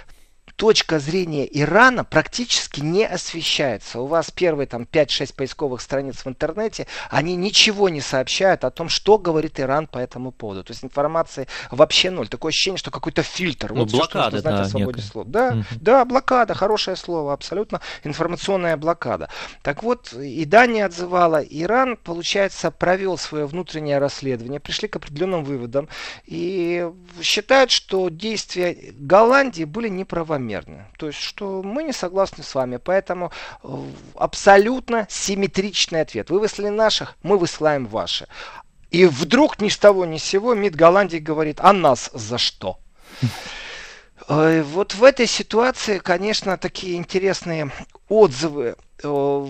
точка 0.56 0.98
зрения 0.98 1.46
Ирана 1.46 2.02
практически 2.02 2.80
не 2.80 3.06
освещается. 3.06 4.00
У 4.00 4.06
вас 4.06 4.30
первые 4.30 4.66
там 4.66 4.82
5-6 4.90 5.34
поисковых 5.34 5.80
страниц 5.80 6.24
в 6.24 6.28
интернете, 6.28 6.86
они 7.10 7.36
ничего 7.36 7.88
не 7.88 8.00
сообщают 8.00 8.64
о 8.64 8.70
том, 8.70 8.88
что 8.88 9.18
говорит 9.18 9.60
Иран 9.60 9.86
по 9.86 9.98
этому 9.98 10.32
поводу. 10.32 10.64
То 10.64 10.72
есть 10.72 10.82
информации 10.82 11.46
вообще 11.70 12.10
ноль. 12.10 12.28
Такое 12.28 12.50
ощущение, 12.50 12.78
что 12.78 12.90
какой-то 12.90 13.22
фильтр. 13.22 13.72
Ну, 13.72 13.80
вот 13.80 13.90
блокада, 13.92 14.30
все, 14.30 14.38
что 14.38 14.50
да, 14.50 14.60
о 14.62 14.64
свободе 14.64 14.98
некая. 14.98 15.10
слова. 15.10 15.28
Да, 15.28 15.48
угу. 15.48 15.64
да, 15.80 16.04
блокада, 16.04 16.54
хорошее 16.54 16.96
слово, 16.96 17.34
абсолютно 17.34 17.80
информационная 18.02 18.76
блокада. 18.76 19.28
Так 19.62 19.82
вот, 19.82 20.12
и 20.14 20.44
Дания 20.46 20.86
отзывала, 20.86 21.42
Иран, 21.42 21.96
получается, 21.96 22.70
провел 22.70 23.18
свое 23.18 23.46
внутреннее 23.46 23.98
расследование, 23.98 24.58
пришли 24.58 24.88
к 24.88 24.96
определенным 24.96 25.44
выводам 25.44 25.88
и 26.24 26.90
считают, 27.20 27.70
что 27.70 28.08
действия 28.08 28.94
Голландии 28.98 29.64
были 29.64 29.88
неправомерны 29.88 30.45
равномерны. 30.46 30.86
То 30.98 31.06
есть, 31.08 31.18
что 31.18 31.62
мы 31.62 31.82
не 31.84 31.92
согласны 31.92 32.44
с 32.44 32.54
вами, 32.54 32.76
поэтому 32.76 33.32
э, 33.62 33.68
абсолютно 34.14 35.06
симметричный 35.10 36.00
ответ. 36.00 36.30
Вы 36.30 36.40
выслали 36.40 36.68
наших, 36.68 37.16
мы 37.22 37.38
высылаем 37.38 37.86
ваши. 37.86 38.26
И 38.90 39.06
вдруг 39.06 39.60
ни 39.60 39.68
с 39.68 39.76
того 39.76 40.04
ни 40.04 40.18
с 40.18 40.24
сего 40.24 40.54
МИД 40.54 40.76
Голландии 40.76 41.18
говорит, 41.18 41.58
а 41.60 41.72
нас 41.72 42.10
за 42.12 42.38
что? 42.38 42.78
Э, 44.28 44.62
вот 44.62 44.94
в 44.94 45.04
этой 45.04 45.26
ситуации, 45.26 45.98
конечно, 45.98 46.56
такие 46.56 46.96
интересные 46.96 47.70
отзывы 48.08 48.76
э, 49.02 49.46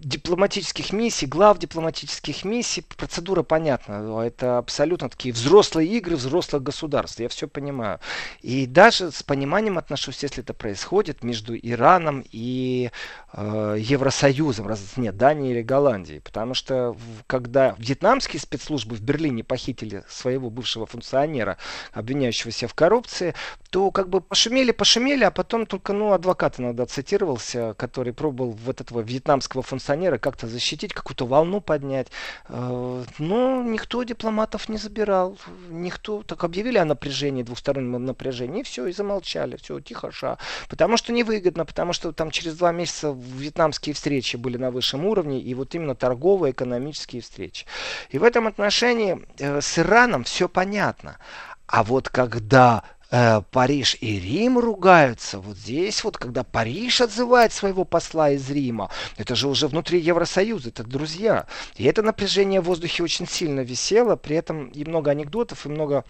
дипломатических 0.00 0.92
миссий, 0.92 1.26
глав 1.26 1.58
дипломатических 1.58 2.44
миссий, 2.44 2.84
процедура 2.96 3.42
понятна. 3.42 4.22
Это 4.22 4.58
абсолютно 4.58 5.08
такие 5.08 5.34
взрослые 5.34 5.88
игры 5.88 6.16
взрослых 6.16 6.62
государств. 6.62 7.20
Я 7.20 7.28
все 7.28 7.48
понимаю. 7.48 7.98
И 8.40 8.66
даже 8.66 9.10
с 9.10 9.22
пониманием 9.22 9.78
отношусь, 9.78 10.22
если 10.22 10.42
это 10.42 10.54
происходит 10.54 11.24
между 11.24 11.56
Ираном 11.56 12.24
и 12.30 12.90
э, 13.32 13.76
Евросоюзом, 13.78 14.68
раз 14.68 14.80
нет, 14.96 15.16
Данией 15.16 15.54
или 15.54 15.62
Голландией. 15.62 16.20
Потому 16.20 16.54
что 16.54 16.96
когда 17.26 17.74
вьетнамские 17.78 18.40
спецслужбы 18.40 18.94
в 18.94 19.00
Берлине 19.00 19.42
похитили 19.42 20.04
своего 20.08 20.48
бывшего 20.50 20.86
функционера, 20.86 21.58
обвиняющегося 21.92 22.68
в 22.68 22.74
коррупции, 22.74 23.34
то 23.70 23.90
как 23.90 24.08
бы 24.08 24.20
пошумели, 24.20 24.70
пошумели, 24.70 25.24
а 25.24 25.30
потом 25.30 25.66
только, 25.66 25.92
ну, 25.92 26.12
адвокат 26.12 26.58
иногда 26.58 26.86
цитировался, 26.86 27.74
который 27.76 28.12
пробовал 28.12 28.52
вот 28.52 28.80
этого 28.80 29.00
вьетнамского 29.00 29.62
функционера 29.62 29.87
как-то 30.18 30.46
защитить, 30.46 30.92
какую-то 30.92 31.26
волну 31.26 31.60
поднять. 31.60 32.08
Э, 32.48 33.04
но 33.18 33.62
никто 33.62 34.02
дипломатов 34.02 34.68
не 34.68 34.78
забирал. 34.78 35.38
Никто. 35.68 36.22
Так 36.22 36.44
объявили 36.44 36.78
о 36.78 36.84
напряжении, 36.84 37.42
двухстороннем 37.42 38.04
напряжении, 38.04 38.60
и 38.60 38.64
все, 38.64 38.86
и 38.86 38.92
замолчали. 38.92 39.56
Все, 39.56 39.80
тихо, 39.80 40.10
ша. 40.10 40.38
Потому 40.68 40.96
что 40.96 41.12
невыгодно, 41.12 41.64
потому 41.64 41.92
что 41.92 42.12
там 42.12 42.30
через 42.30 42.56
два 42.56 42.72
месяца 42.72 43.16
вьетнамские 43.16 43.94
встречи 43.94 44.36
были 44.36 44.56
на 44.56 44.70
высшем 44.70 45.06
уровне, 45.06 45.40
и 45.40 45.54
вот 45.54 45.74
именно 45.74 45.94
торговые, 45.94 46.52
экономические 46.52 47.22
встречи. 47.22 47.66
И 48.10 48.18
в 48.18 48.24
этом 48.24 48.46
отношении 48.46 49.26
э, 49.38 49.60
с 49.60 49.78
Ираном 49.78 50.24
все 50.24 50.48
понятно. 50.48 51.18
А 51.66 51.82
вот 51.82 52.08
когда 52.08 52.82
э, 53.10 53.42
Париж 53.50 53.96
и 54.00 54.18
Рим 54.18 54.58
ругаются. 54.58 55.38
Вот 55.38 55.56
здесь 55.56 56.02
вот, 56.04 56.16
когда 56.18 56.44
Париж 56.44 57.00
отзывает 57.00 57.52
своего 57.52 57.84
посла 57.84 58.30
из 58.30 58.48
Рима, 58.50 58.90
это 59.16 59.34
же 59.34 59.48
уже 59.48 59.68
внутри 59.68 60.00
Евросоюза, 60.00 60.70
это 60.70 60.84
друзья. 60.84 61.46
И 61.76 61.84
это 61.84 62.02
напряжение 62.02 62.60
в 62.60 62.64
воздухе 62.64 63.02
очень 63.02 63.26
сильно 63.26 63.60
висело, 63.60 64.16
при 64.16 64.36
этом 64.36 64.68
и 64.68 64.84
много 64.84 65.10
анекдотов, 65.10 65.66
и 65.66 65.68
много 65.68 66.04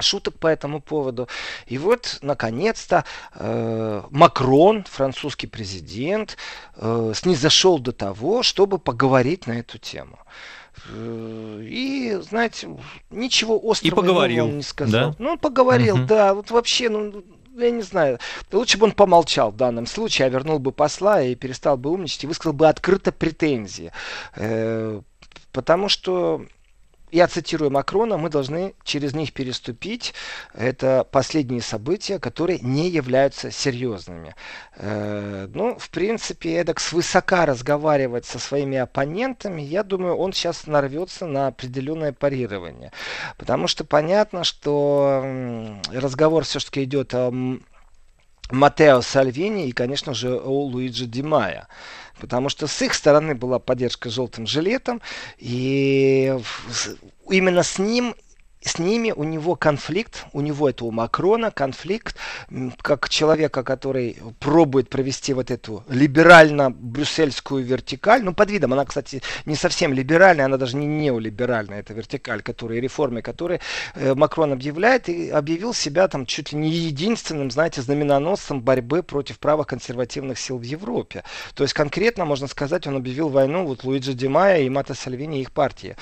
шуток 0.00 0.38
по 0.38 0.46
этому 0.46 0.80
поводу. 0.80 1.28
И 1.66 1.78
вот, 1.78 2.18
наконец-то, 2.22 3.04
э, 3.34 4.02
Макрон, 4.10 4.84
французский 4.84 5.46
президент, 5.46 6.36
э, 6.76 7.12
снизошел 7.14 7.78
до 7.78 7.92
того, 7.92 8.42
чтобы 8.42 8.78
поговорить 8.78 9.46
на 9.46 9.52
эту 9.52 9.78
тему. 9.78 10.18
Э, 10.88 11.60
и, 11.62 12.18
знаете, 12.22 12.76
ничего 13.10 13.60
острого 13.62 13.92
и 13.92 13.94
поговорил, 13.94 14.46
он 14.46 14.56
не 14.58 14.62
сказал. 14.62 15.10
Да? 15.10 15.16
Ну, 15.18 15.30
он 15.30 15.38
поговорил, 15.38 15.96
угу. 15.96 16.06
да. 16.06 16.34
Вот 16.34 16.50
вообще, 16.50 16.88
ну, 16.88 17.24
я 17.56 17.70
не 17.70 17.82
знаю, 17.82 18.18
лучше 18.50 18.78
бы 18.78 18.86
он 18.86 18.92
помолчал 18.92 19.50
в 19.50 19.56
данном 19.56 19.86
случае, 19.86 20.26
а 20.26 20.28
вернул 20.30 20.58
бы 20.58 20.72
посла 20.72 21.22
и 21.22 21.34
перестал 21.34 21.76
бы 21.76 21.90
умничать, 21.90 22.24
и 22.24 22.26
высказал 22.26 22.52
бы 22.52 22.68
открыто 22.68 23.12
претензии. 23.12 23.92
Э, 24.36 25.00
потому 25.52 25.88
что 25.88 26.46
я 27.12 27.28
цитирую 27.28 27.70
Макрона, 27.70 28.16
мы 28.16 28.30
должны 28.30 28.74
через 28.84 29.14
них 29.14 29.32
переступить. 29.32 30.14
Это 30.54 31.06
последние 31.10 31.60
события, 31.60 32.18
которые 32.18 32.58
не 32.60 32.88
являются 32.88 33.50
серьезными. 33.50 34.34
Э, 34.76 35.46
ну, 35.52 35.78
в 35.78 35.90
принципе, 35.90 36.56
эдак 36.56 36.80
свысока 36.80 37.44
разговаривать 37.46 38.24
со 38.24 38.38
своими 38.38 38.78
оппонентами, 38.78 39.60
я 39.60 39.82
думаю, 39.82 40.16
он 40.16 40.32
сейчас 40.32 40.66
нарвется 40.66 41.26
на 41.26 41.48
определенное 41.48 42.12
парирование. 42.12 42.92
Потому 43.36 43.68
что 43.68 43.84
понятно, 43.84 44.42
что 44.42 45.22
разговор 45.92 46.44
все-таки 46.44 46.82
идет 46.84 47.14
о 47.14 47.30
Матео 48.50 49.00
Сальвини 49.02 49.68
и, 49.68 49.72
конечно 49.72 50.14
же, 50.14 50.38
о 50.38 50.64
Луиджи 50.64 51.06
Димая. 51.06 51.68
Потому 52.20 52.48
что 52.48 52.66
с 52.66 52.82
их 52.82 52.94
стороны 52.94 53.34
была 53.34 53.58
поддержка 53.58 54.10
желтым 54.10 54.46
жилетом, 54.46 55.00
и 55.38 56.38
именно 57.28 57.62
с 57.62 57.78
ним 57.78 58.14
с 58.64 58.78
ними 58.78 59.12
у 59.14 59.24
него 59.24 59.56
конфликт, 59.56 60.26
у 60.32 60.40
него 60.40 60.68
это 60.68 60.84
у 60.84 60.90
Макрона 60.90 61.50
конфликт, 61.50 62.16
как 62.80 63.08
человека, 63.08 63.62
который 63.62 64.16
пробует 64.38 64.88
провести 64.88 65.34
вот 65.34 65.50
эту 65.50 65.84
либерально-брюссельскую 65.88 67.62
вертикаль, 67.62 68.22
ну, 68.22 68.34
под 68.34 68.50
видом, 68.50 68.72
она, 68.72 68.84
кстати, 68.84 69.22
не 69.46 69.56
совсем 69.56 69.92
либеральная, 69.92 70.46
она 70.46 70.56
даже 70.56 70.76
не 70.76 70.86
неолиберальная, 70.86 71.80
эта 71.80 71.92
вертикаль, 71.94 72.42
которая, 72.42 72.80
реформы, 72.80 73.22
которые 73.22 73.60
э, 73.94 74.14
Макрон 74.14 74.52
объявляет, 74.52 75.08
и 75.08 75.30
объявил 75.30 75.74
себя 75.74 76.08
там 76.08 76.26
чуть 76.26 76.52
ли 76.52 76.58
не 76.58 76.70
единственным, 76.70 77.50
знаете, 77.50 77.82
знаменоносцем 77.82 78.60
борьбы 78.60 79.02
против 79.02 79.38
правых 79.38 79.66
консервативных 79.66 80.38
сил 80.38 80.58
в 80.58 80.62
Европе. 80.62 81.24
То 81.54 81.64
есть 81.64 81.74
конкретно, 81.74 82.24
можно 82.24 82.46
сказать, 82.46 82.86
он 82.86 82.96
объявил 82.96 83.28
войну 83.28 83.66
вот 83.66 83.84
Луиджи 83.84 84.14
Димая 84.14 84.62
и 84.62 84.68
Мата 84.68 84.94
Сальвини 84.94 85.38
и 85.38 85.42
их 85.42 85.52
партии. 85.52 85.96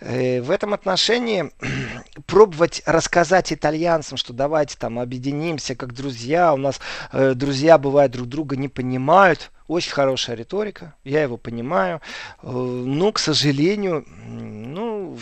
Э, 0.00 0.40
в 0.40 0.50
этом 0.50 0.74
отношении 0.74 1.50
пробовать 2.26 2.82
рассказать 2.86 3.52
итальянцам, 3.52 4.16
что 4.16 4.32
давайте 4.32 4.76
там 4.76 4.98
объединимся 4.98 5.74
как 5.74 5.94
друзья, 5.94 6.52
у 6.52 6.56
нас 6.56 6.80
э, 7.12 7.34
друзья 7.34 7.78
бывают 7.78 8.12
друг 8.12 8.28
друга 8.28 8.56
не 8.56 8.68
понимают. 8.68 9.50
Очень 9.68 9.92
хорошая 9.92 10.34
риторика, 10.34 10.94
я 11.04 11.22
его 11.22 11.36
понимаю. 11.36 12.00
Э, 12.42 12.50
но, 12.50 13.12
к 13.12 13.18
сожалению, 13.18 14.06
ну, 14.26 15.18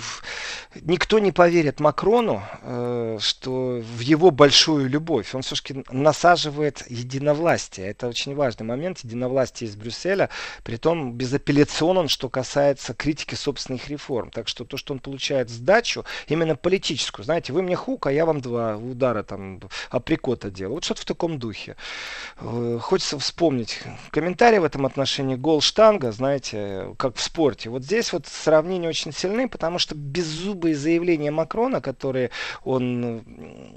никто 0.83 1.19
не 1.19 1.33
поверит 1.33 1.81
Макрону, 1.81 2.45
э, 2.63 3.19
что 3.21 3.83
в 3.83 4.01
его 4.01 4.31
большую 4.31 4.89
любовь. 4.89 5.35
Он 5.35 5.43
все-таки 5.43 5.85
насаживает 5.91 6.85
единовластие. 6.89 7.89
Это 7.89 8.07
очень 8.07 8.37
важный 8.37 8.65
момент, 8.65 9.01
единовластие 9.01 9.69
из 9.69 9.75
Брюсселя, 9.75 10.31
при 10.63 10.77
том 10.77 11.15
безапелляционен, 11.15 12.07
что 12.07 12.29
касается 12.29 12.95
критики 12.95 13.35
собственных 13.35 13.89
реформ. 13.89 14.31
Так 14.31 14.47
что 14.47 14.65
то, 14.65 14.77
что 14.77 14.95
он 14.95 15.01
получает 15.01 15.51
сдачу, 15.51 16.05
именно 16.29 16.55
политическую, 16.55 17.25
знаете, 17.25 17.53
вы 17.53 17.63
мне 17.63 17.75
хук, 17.75 18.07
а 18.07 18.13
я 18.13 18.25
вам 18.25 18.41
два 18.41 18.77
удара 18.77 19.25
там 19.25 19.61
априкота 19.91 20.53
делаю. 20.53 20.75
Вот 20.77 20.85
что-то 20.85 21.03
в 21.03 21.07
таком 21.07 21.41
духе. 21.41 21.75
Э, 22.39 22.79
хочется 22.81 23.19
вспомнить 23.19 23.81
комментарий 24.13 24.36
в 24.61 24.65
этом 24.65 24.85
отношении. 24.85 25.37
Гол 25.37 25.61
штанга, 25.61 26.13
знаете, 26.13 26.95
как 26.99 27.17
в 27.17 27.23
спорте. 27.23 27.71
Вот 27.71 27.83
здесь 27.83 28.13
вот 28.13 28.27
сравнения 28.27 28.89
очень 28.89 29.13
сильны, 29.13 29.49
потому 29.49 29.79
что 29.79 29.95
беззубый 29.95 30.67
особые 30.67 30.75
заявления 30.75 31.31
Макрона, 31.31 31.81
которые 31.81 32.31
он 32.65 33.23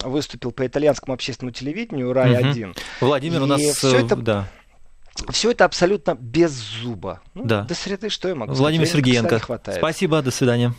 выступил 0.04 0.52
по 0.52 0.66
итальянскому 0.66 1.14
общественному 1.14 1.54
телевидению, 1.54 2.14
Рай-1. 2.14 2.70
Угу. 2.70 2.74
Владимир, 3.02 3.42
и 3.42 3.44
у 3.44 3.46
нас... 3.46 3.62
Все 3.62 4.00
это... 4.00 4.16
Да. 4.16 4.48
Все 5.30 5.52
это 5.52 5.66
абсолютно 5.66 6.16
без 6.16 6.52
зуба. 6.52 7.20
Ну, 7.34 7.44
да. 7.44 7.64
До 7.64 7.76
среды 7.76 8.10
что 8.10 8.30
я 8.30 8.36
могу 8.36 8.54
Владимир 8.54 8.88
сказать? 8.88 9.06
Сергеенко. 9.06 9.42
Спасибо, 9.78 10.22
до 10.22 10.32
свидания. 10.32 10.74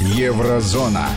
Еврозона. 0.00 1.08